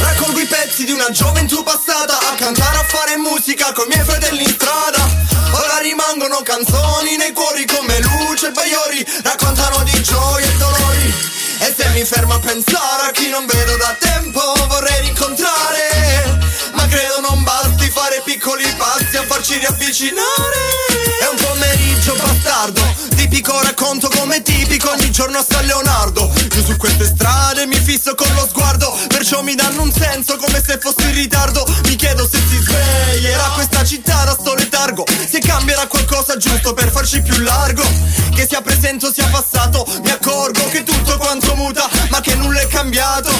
Raccolgo 0.00 0.40
i 0.40 0.46
pezzi 0.46 0.84
di 0.84 0.92
una 0.92 1.10
gioventù 1.10 1.62
passata 1.62 2.18
A 2.18 2.34
cantare, 2.36 2.78
a 2.78 2.82
fare 2.82 3.16
musica 3.16 3.72
con 3.72 3.84
i 3.86 3.88
miei 3.94 4.04
fratelli 4.04 4.42
in 4.42 4.48
strada. 4.48 5.08
Ora 5.52 5.78
rimangono 5.78 6.40
canzoni 6.42 7.16
nei 7.16 7.32
cuori 7.32 7.64
come 7.66 8.00
luce 8.00 8.48
e 8.48 8.52
baiori 8.52 9.04
Raccontano 9.22 9.82
di 9.84 10.02
gioie 10.02 10.44
e 10.44 10.56
dolori 10.56 11.39
E 11.62 11.74
se 11.76 11.86
mi 11.90 12.02
fermo 12.04 12.34
a 12.34 12.38
pensare 12.38 13.08
a 13.08 13.10
chi 13.12 13.28
non 13.28 13.44
vedo 13.44 13.76
da 13.76 13.94
tempo 14.00 14.40
Vorrei 14.66 15.00
rincontrare. 15.02 16.38
Ma 16.72 16.86
credo 16.88 17.20
non 17.20 17.42
basti 17.42 17.90
fare 17.90 18.22
piccoli 18.24 18.64
passi 18.78 19.16
a 19.16 19.24
farci 19.26 19.58
riavvicinare. 19.58 20.62
È 21.20 21.26
un 21.30 21.36
pomeriggio 21.36 22.14
bastardo 22.14 22.80
Tipico 23.14 23.60
racconto 23.60 24.08
come 24.08 24.40
tipico. 24.40 24.90
Ogni 24.90 25.10
giorno 25.10 25.38
a 25.38 25.44
San 25.46 25.66
Leonardo 25.66 26.32
Giù 26.48 26.64
su 26.64 26.76
queste 26.78 27.04
strade 27.04 27.66
mi 27.66 27.76
fisso 27.76 28.14
con 28.14 28.32
lo 28.34 28.46
sguardo. 28.48 28.96
Perciò 29.08 29.42
mi 29.42 29.54
danno 29.54 29.82
un 29.82 29.92
senso 29.92 30.36
come 30.36 30.62
se 30.64 30.78
fossi 30.80 31.02
in 31.02 31.14
ritardo. 31.14 31.66
Mi 31.84 31.96
chiedo 31.96 32.26
se 32.26 32.38
si 32.48 32.56
sveglierà 32.56 33.50
questa 33.54 33.84
città 33.84 34.24
da 34.24 34.32
sto 34.32 34.54
letargo 34.54 35.04
Se 35.28 35.40
cambierà 35.40 35.86
qualcosa 35.86 36.36
giusto 36.38 36.72
per 36.72 36.90
farci 36.90 37.20
più 37.20 37.36
largo. 37.42 37.82
Che 38.34 38.46
sia 38.48 38.62
presente 38.62 39.06
o 39.06 39.12
sia 39.12 39.26
passato 39.26 39.86
Mi 40.02 40.10
accorgo 40.10 40.66
che 40.70 40.82
tutto 40.82 40.99
cambiato. 42.80 43.30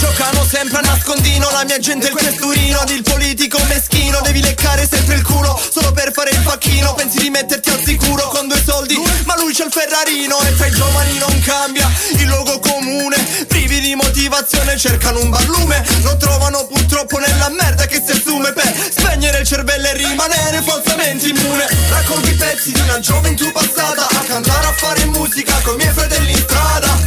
Giocano 0.00 0.42
sempre 0.46 0.78
a 0.78 0.80
nascondino 0.80 1.50
La 1.50 1.64
mia 1.64 1.78
gente 1.78 2.06
è 2.06 2.10
il 2.10 2.16
questurino. 2.16 2.82
Il 2.88 3.02
politico 3.02 3.58
meschino 3.68 4.20
Devi 4.22 4.40
leccare 4.40 4.88
sempre 4.90 5.16
il 5.16 5.22
culo. 5.22 5.60
Solo 5.70 5.92
per 5.92 6.12
fare 6.12 6.30
il 6.30 6.40
facchino 6.40 6.94
Pensi 6.94 7.18
di 7.18 7.28
metterti 7.28 7.68
al 7.68 7.82
sicuro 7.84 8.28
con 8.28 8.48
due 8.48 8.62
soldi. 8.64 8.96
Ma 9.24 9.36
lui 9.36 9.52
c'ha 9.52 9.64
il 9.64 9.72
Ferrarino 9.72 10.40
E 10.40 10.56
tra 10.56 10.66
i 10.66 10.70
giovani 10.70 11.18
non 11.18 11.40
cambia 11.40 11.90
Il 12.16 12.28
logo 12.28 12.58
comune. 12.58 13.18
Privi 13.46 13.80
di 13.80 13.94
motivazione 13.94 14.78
cercano 14.78 15.20
un 15.20 15.28
barlume. 15.28 15.84
Lo 16.02 16.16
trovano 16.16 16.66
purtroppo 16.66 17.18
nella 17.18 17.50
merda 17.50 17.86
che 17.86 18.02
si 18.02 18.12
assume 18.12 18.52
Per 18.52 18.72
spegnere 18.96 19.40
il 19.40 19.46
cervello 19.46 19.88
e 19.88 19.92
rimanere 19.92 20.62
falsamente 20.62 21.28
immune. 21.28 21.66
Raccolgo 21.90 22.28
i 22.28 22.34
pezzi 22.34 22.72
di 22.72 22.80
una 22.80 22.98
gioventù 23.00 23.52
passata 23.52 24.08
A 24.08 24.24
cantare, 24.26 24.66
a 24.66 24.72
fare 24.72 25.04
musica 25.04 25.52
con 25.62 25.74
i 25.74 25.76
miei 25.76 25.92
fratelli 25.92 26.30
in 26.30 26.38
strada 26.38 27.05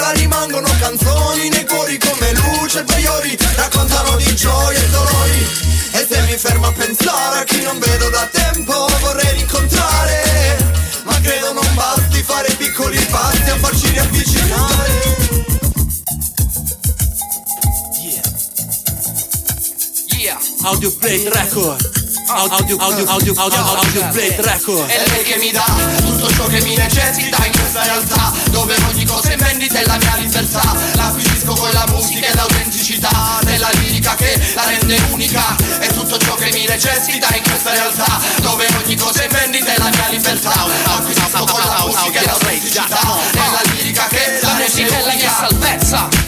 Ora 0.00 0.12
rimangono 0.12 0.66
canzoni 0.78 1.50
nei 1.50 1.66
cuori 1.66 1.98
come 1.98 2.32
luce 2.32 2.78
e 2.78 2.84
baiori 2.84 3.36
Raccontano 3.54 4.16
di 4.16 4.34
gioie 4.34 4.82
e 4.82 4.88
dolori. 4.88 5.46
E 5.92 6.06
se 6.08 6.22
mi 6.22 6.38
fermo 6.38 6.68
a 6.68 6.72
pensare 6.72 7.40
a 7.40 7.44
chi 7.44 7.60
non 7.60 7.78
vedo 7.78 8.08
da 8.08 8.26
tempo 8.32 8.86
Vorrei 8.98 9.34
rincontrare. 9.34 10.56
Ma 11.04 11.20
credo 11.20 11.52
non 11.52 11.74
basti 11.74 12.22
fare 12.22 12.50
piccoli 12.54 12.96
passi 13.10 13.50
a 13.50 13.56
farci 13.56 13.90
riavvicinare. 13.90 15.18
Audio 20.62 20.96
Play 20.96 21.28
Record. 21.28 22.09
Audio, 22.30 22.76
audio, 22.78 23.04
audio, 23.08 23.34
audio, 23.34 23.58
audio 23.58 24.08
Play 24.12 24.36
Record. 24.38 24.86
È 24.86 25.02
lei 25.08 25.24
che 25.24 25.36
mi 25.38 25.50
dà 25.50 25.64
tutto 25.98 26.30
ciò 26.30 26.46
che 26.46 26.60
mi 26.62 26.76
necessita 26.76 27.44
in 27.44 27.50
questa 27.50 27.82
realtà 27.82 28.32
Dove 28.50 28.76
ogni 28.88 29.04
cosa 29.04 29.30
è 29.30 29.32
in 29.32 29.38
vendita 29.38 29.80
è 29.80 29.84
la 29.84 29.96
mia 29.96 30.14
libertà. 30.16 30.62
La 30.94 31.06
acquisisco 31.06 31.54
con 31.54 31.70
la 31.72 31.84
musica 31.88 32.28
e 32.28 32.34
l'autenticità 32.34 33.40
Della 33.42 33.70
lirica 33.80 34.14
che 34.14 34.40
la 34.54 34.64
rende 34.64 34.96
unica. 35.10 35.56
È 35.80 35.88
tutto 35.88 36.18
ciò 36.18 36.34
che 36.36 36.50
mi 36.52 36.66
necessita 36.66 37.34
in 37.34 37.42
questa 37.42 37.72
realtà 37.72 38.20
Dove 38.42 38.66
ogni 38.80 38.94
cosa 38.94 39.22
è 39.22 39.24
in 39.24 39.30
vendita 39.32 39.74
è 39.74 39.78
la 39.78 39.90
mia 39.90 40.08
libertà. 40.10 40.66
Acquisisco 40.84 41.44
con 41.44 41.60
la 41.60 41.84
musica 41.84 42.20
e 42.20 42.24
l'autenticità 42.26 43.00
Della 43.32 43.60
lirica 43.74 44.06
che 44.06 44.38
la 44.40 44.56
rende 44.56 44.64
musica 44.64 44.98
è 44.98 45.00
la 45.00 45.14
mia 45.14 45.14
unica. 45.14 45.48
salvezza 45.48 46.19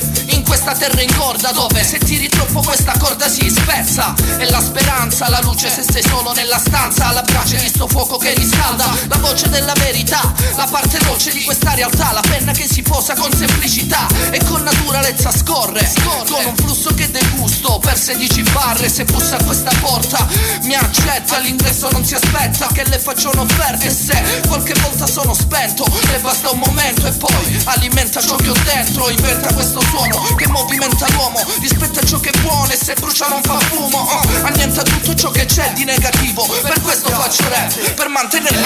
questa 0.62 0.86
terra 0.86 1.02
incolta 1.02 1.22
corda 1.32 1.52
dove 1.52 1.82
se 1.82 1.98
tiri 1.98 2.28
troppo 2.28 2.60
questa 2.60 2.92
corda 2.98 3.28
si 3.28 3.48
spezza 3.48 4.14
E 4.38 4.50
la 4.50 4.60
speranza, 4.60 5.28
la 5.28 5.40
luce 5.40 5.70
se 5.70 5.82
sei 5.82 6.02
solo 6.02 6.32
nella 6.32 6.58
stanza. 6.58 7.10
La 7.12 7.22
brace 7.22 7.56
di 7.56 7.68
sto 7.68 7.88
fuoco 7.88 8.18
che 8.18 8.34
riscalda 8.34 8.94
La 9.08 9.16
voce 9.16 9.48
della 9.48 9.72
verità, 9.74 10.32
la 10.56 10.66
parte 10.70 10.98
dolce 11.04 11.32
di 11.32 11.42
questa 11.44 11.74
realtà 11.74 12.12
La 12.12 12.20
penna 12.20 12.52
che 12.52 12.66
si 12.66 12.82
posa 12.82 13.14
con 13.14 13.32
semplicità 13.32 14.06
E 14.30 14.42
con 14.44 14.62
naturalezza 14.62 15.30
scorre. 15.30 15.90
Con 16.28 16.44
un 16.44 16.56
flusso 16.56 16.92
che 16.94 17.10
degusto 17.10 17.78
per 17.78 17.96
16 17.96 18.42
barre 18.52 18.88
Se 18.88 19.04
bussa 19.04 19.36
a 19.36 19.44
questa 19.44 19.72
porta 19.80 20.26
mi 20.62 20.74
accetta 20.74 21.36
All'ingresso 21.36 21.88
non 21.90 22.04
si 22.04 22.14
aspetta 22.14 22.66
che 22.72 22.84
le 22.84 22.98
faccia 22.98 23.30
un'offerta. 23.30 23.84
E 23.84 23.90
se 23.90 24.42
qualche 24.46 24.74
volta 24.82 25.06
sono 25.06 25.34
spento 25.34 25.84
Le 26.10 26.18
basta 26.18 26.50
un 26.50 26.58
momento 26.58 27.06
e 27.06 27.12
poi 27.12 27.62
alimenta 27.64 28.20
ciò 28.20 28.36
che 28.36 28.50
ho 28.50 28.56
dentro 28.64 29.08
Inventa 29.08 29.52
questo 29.54 29.80
suono 29.80 30.34
che 30.36 30.48
movimenta 30.52 31.06
l'uomo 31.12 31.44
Rispetta 31.60 32.04
ciò 32.04 32.20
che 32.20 32.30
è 32.30 32.40
buono 32.40 32.70
e 32.70 32.76
se 32.76 32.94
brucia 32.94 33.26
non 33.28 33.42
fa 33.42 33.58
fumo 33.58 33.98
oh, 33.98 34.20
Annienta 34.44 34.82
tutto 34.82 35.14
ciò 35.14 35.30
che 35.30 35.46
c'è 35.46 35.72
di 35.72 35.84
negativo 35.84 36.46
Per 36.46 36.80
questo 36.80 37.08
faccio 37.10 37.48
rap, 37.48 37.92
per 37.92 38.08
mantenere 38.08 38.60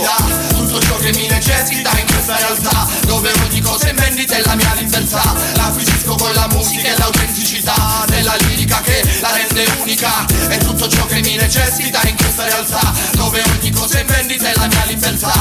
dà 0.00 0.16
tutto 0.48 0.80
ciò 0.80 0.96
che 0.96 1.12
mi 1.12 1.26
necessita 1.26 1.90
in 1.98 2.06
questa 2.06 2.36
realtà 2.36 2.88
Dove 3.06 3.32
ogni 3.44 3.60
cosa 3.60 3.86
è 3.86 3.90
in 3.90 3.96
vendita 3.96 4.36
è 4.36 4.42
la 4.44 4.54
mia 4.54 4.72
libertà 4.74 5.34
L'acquisisco 5.54 6.14
con 6.14 6.32
la 6.32 6.46
musica 6.48 6.88
e 6.88 6.96
l'autenticità 6.96 8.04
Della 8.06 8.34
lirica 8.46 8.80
che 8.80 9.02
la 9.20 9.32
rende 9.32 9.66
unica 9.80 10.24
È 10.48 10.56
tutto 10.58 10.88
ciò 10.88 11.04
che 11.06 11.20
mi 11.20 11.36
necessita 11.36 12.00
in 12.04 12.16
questa 12.16 12.44
realtà 12.44 12.92
Dove 13.12 13.42
ogni 13.58 13.70
cosa 13.70 13.98
è 13.98 14.00
in 14.00 14.06
vendita 14.06 14.48
è 14.48 14.54
la 14.56 14.66
mia 14.66 14.84
libertà 14.86 15.32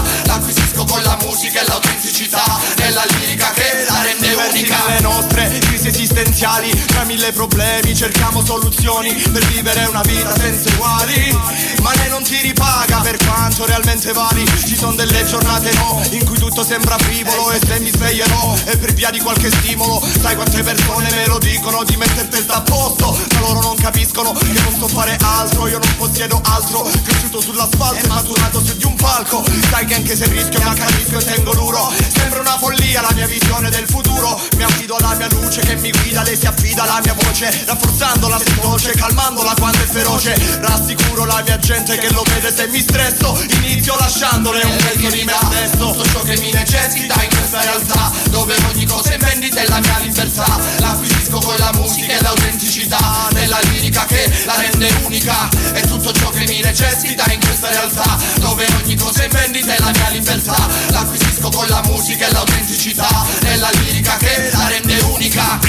L'acquisisco 0.82 0.86
con 0.86 1.02
la 1.04 1.18
musica 1.22 1.62
e 1.62 1.66
l'autenticità 1.66 2.60
Della 2.76 3.04
lirica 3.18 3.52
che 3.52 3.86
la 3.88 4.02
rende 4.04 4.34
unica. 4.34 4.78
le 4.88 5.00
nostre 5.02 5.60
crisi 5.60 5.88
esistenziali 5.88 6.70
Tra 6.88 7.04
mille 7.04 7.32
problemi 7.32 7.96
cerchiamo 7.96 8.44
soluzioni 8.44 9.14
Per 9.14 9.46
vivere 9.48 9.86
una 9.86 10.02
vita 10.02 10.34
senza 10.36 10.70
uguali. 10.70 11.38
Ma 11.82 11.94
lei 11.96 12.10
non 12.10 12.24
ti 12.24 12.40
ripaga 12.42 13.00
per 13.00 13.18
quanto 13.18 13.66
realmente 13.66 14.12
vali. 14.14 14.46
Ci 14.66 14.76
sono 14.76 14.94
delle 14.94 15.26
giornate 15.26 15.72
no 15.74 16.02
In 16.12 16.26
cui 16.26 16.38
tutto 16.38 16.64
sembra 16.64 16.98
frivolo 16.98 17.52
E 17.52 17.60
se 17.64 17.80
mi 17.80 17.90
sveglierò 17.90 18.56
è 18.66 18.78
per 18.78 18.94
via 18.94 19.10
di 19.10 19.20
qualche 19.20 19.50
stimolo. 19.50 20.02
Sai 20.22 20.36
quante 20.36 20.64
persone 20.64 21.10
me 21.12 21.26
lo 21.28 21.38
dicono 21.38 21.84
Di 21.84 21.96
mettere 21.98 22.28
testa 22.28 22.56
a 22.56 22.62
posto 22.62 23.18
Ma 23.34 23.40
loro 23.40 23.62
non 23.62 23.76
capiscono 23.76 24.32
che 24.34 24.62
non 24.62 24.76
so 24.78 24.88
fare 24.88 25.18
altro 25.22 25.68
Io 25.68 25.80
non 25.80 25.96
possiedo 25.98 26.42
altro. 26.44 26.90
Cresciuto 27.04 27.42
sull'asfalto 27.42 28.06
e 28.06 28.08
maturato 28.08 28.64
su 28.64 28.78
di 28.78 28.86
un 28.86 28.96
palco. 28.96 29.44
Sai 29.70 29.86
che 29.86 29.96
anche 29.96 30.16
se 30.16 30.26
rischio 30.28 30.60
mi 30.72 30.80
accanisco 30.80 31.18
e 31.18 31.24
tengo 31.24 31.54
duro 31.54 31.92
Sembra 32.16 32.40
una 32.40 32.58
follia 32.58 33.02
la 33.02 33.12
mia 33.14 33.28
visione 33.28 33.70
del 33.70 33.86
futuro. 33.88 34.40
Mi 34.56 34.64
affido 34.64 34.96
alla 34.96 35.16
mia 35.16 35.28
luce 35.32 35.62
che 35.62 35.76
mi 35.76 35.92
guida 35.92 36.24
Lei 36.24 36.38
si 36.38 36.46
affida 36.46 36.84
alla 36.84 37.00
mia 37.04 37.14
voce 37.14 37.64
Rafforzandola 37.66 38.38
se 38.38 38.54
dolce 38.62 38.92
Calmandola 38.92 39.54
quando 39.58 39.80
è 39.80 39.86
feroce. 39.86 40.36
Rassicuro 40.62 41.26
la 41.26 41.42
mia 41.44 41.58
gente 41.58 41.98
che 41.98 42.12
lo 42.12 42.24
vede 42.24 42.54
se 42.54 42.68
mi 42.68 42.80
stresso. 42.80 43.38
Inizio 43.62 43.96
lasciandole 43.98 44.64
un 44.64 44.76
pezzo 44.78 45.10
di 45.10 45.24
me 45.24 45.34
stesso 45.52 45.92
Tutto 45.92 46.06
ciò 46.10 46.22
che 46.22 46.38
mi 46.40 46.52
necessita 46.52 47.24
in 47.24 47.30
questa 47.30 47.62
realtà 47.62 48.12
Dove 48.30 48.56
ogni 48.72 48.86
cosa 48.86 49.12
è 49.12 49.18
vendita 49.18 49.62
è 49.62 49.68
la 49.68 49.80
mia 49.80 49.98
libertà. 50.00 50.60
L'acquisisco 50.78 51.40
con 51.40 51.56
la 51.58 51.72
musica 51.74 52.18
e 52.18 52.22
l'autenticità 52.22 53.28
Della 53.32 53.60
lirica 53.72 54.06
che 54.06 54.32
la 54.46 54.56
rende 54.56 54.90
unica. 55.04 55.50
È 55.74 55.82
tutto 55.82 56.12
ciò 56.14 56.30
che 56.30 56.46
mi 56.48 56.62
necessita 56.62 57.32
in 57.32 57.40
questa 57.40 57.70
realtà 57.70 58.18
Dove 58.36 58.66
ogni 58.82 58.96
cosa 58.96 59.24
è 59.24 59.28
vendita 59.28 59.74
è 59.74 59.80
la 59.80 59.92
mia 59.92 60.10
libertà 60.10 60.61
L'acquisisco 60.90 61.50
con 61.50 61.68
la 61.68 61.82
musica 61.86 62.28
e 62.28 62.32
l'autenticità 62.32 63.08
Della 63.40 63.70
lirica 63.72 64.18
che 64.18 64.50
la 64.52 64.68
rende 64.68 65.00
unica 65.02 65.60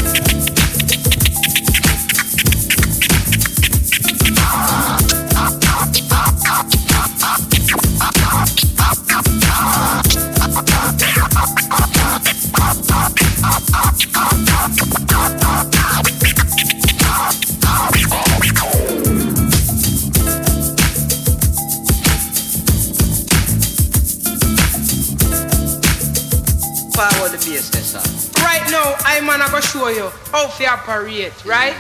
Forward 26.95 27.33
the 27.33 27.39
bass 27.39 27.71
there. 27.71 28.45
Right 28.45 28.63
now, 28.71 28.95
I'm 29.07 29.27
gonna 29.27 29.49
go 29.51 29.61
show 29.61 29.89
you 29.89 30.11
how 30.31 30.47
to 30.49 30.65
operate, 30.67 31.33
right? 31.45 31.75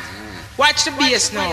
Watch 0.56 0.84
the 0.84 0.90
bass 0.92 1.32
now. 1.32 1.50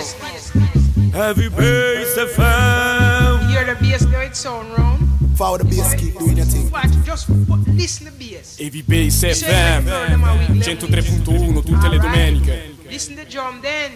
Heavy 1.12 1.50
bass 1.50 2.16
FM. 2.18 3.50
Hear 3.50 3.66
the 3.66 3.76
bass 3.82 4.04
now, 4.06 4.22
it 4.22 4.36
sound 4.36 4.72
round. 4.78 5.08
Follow 5.38 5.58
the 5.58 5.66
bass, 5.66 5.94
keep 5.96 6.18
doing 6.18 6.38
your 6.38 6.46
thing. 6.46 6.70
Watch, 6.72 6.92
just 7.04 7.28
put, 7.48 7.68
listen 7.68 8.06
to 8.08 8.12
the 8.12 8.18
bass. 8.32 8.58
Heavy 8.58 8.82
Bass 8.82 9.24
FM 9.24 9.86
103.1 9.86 11.64
tutte 11.64 11.88
le 11.90 11.98
domeniche. 12.00 12.76
Listen 12.90 13.16
to 13.16 13.26
drum 13.26 13.60
then. 13.62 13.92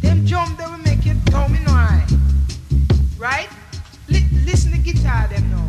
Them 0.00 0.24
drum 0.24 0.56
they 0.56 0.66
will 0.66 0.78
make 0.78 1.04
you 1.04 1.14
tell 1.26 1.48
me 1.48 1.58
no. 1.66 1.72
Right? 3.18 3.48
Li- 4.08 4.26
listen 4.44 4.72
to 4.72 4.78
guitar 4.78 5.28
them 5.28 5.48
now. 5.50 5.62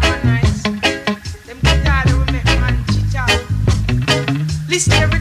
Them 0.00 1.58
make 1.62 1.84
man. 1.84 2.84
Listen, 4.68 5.11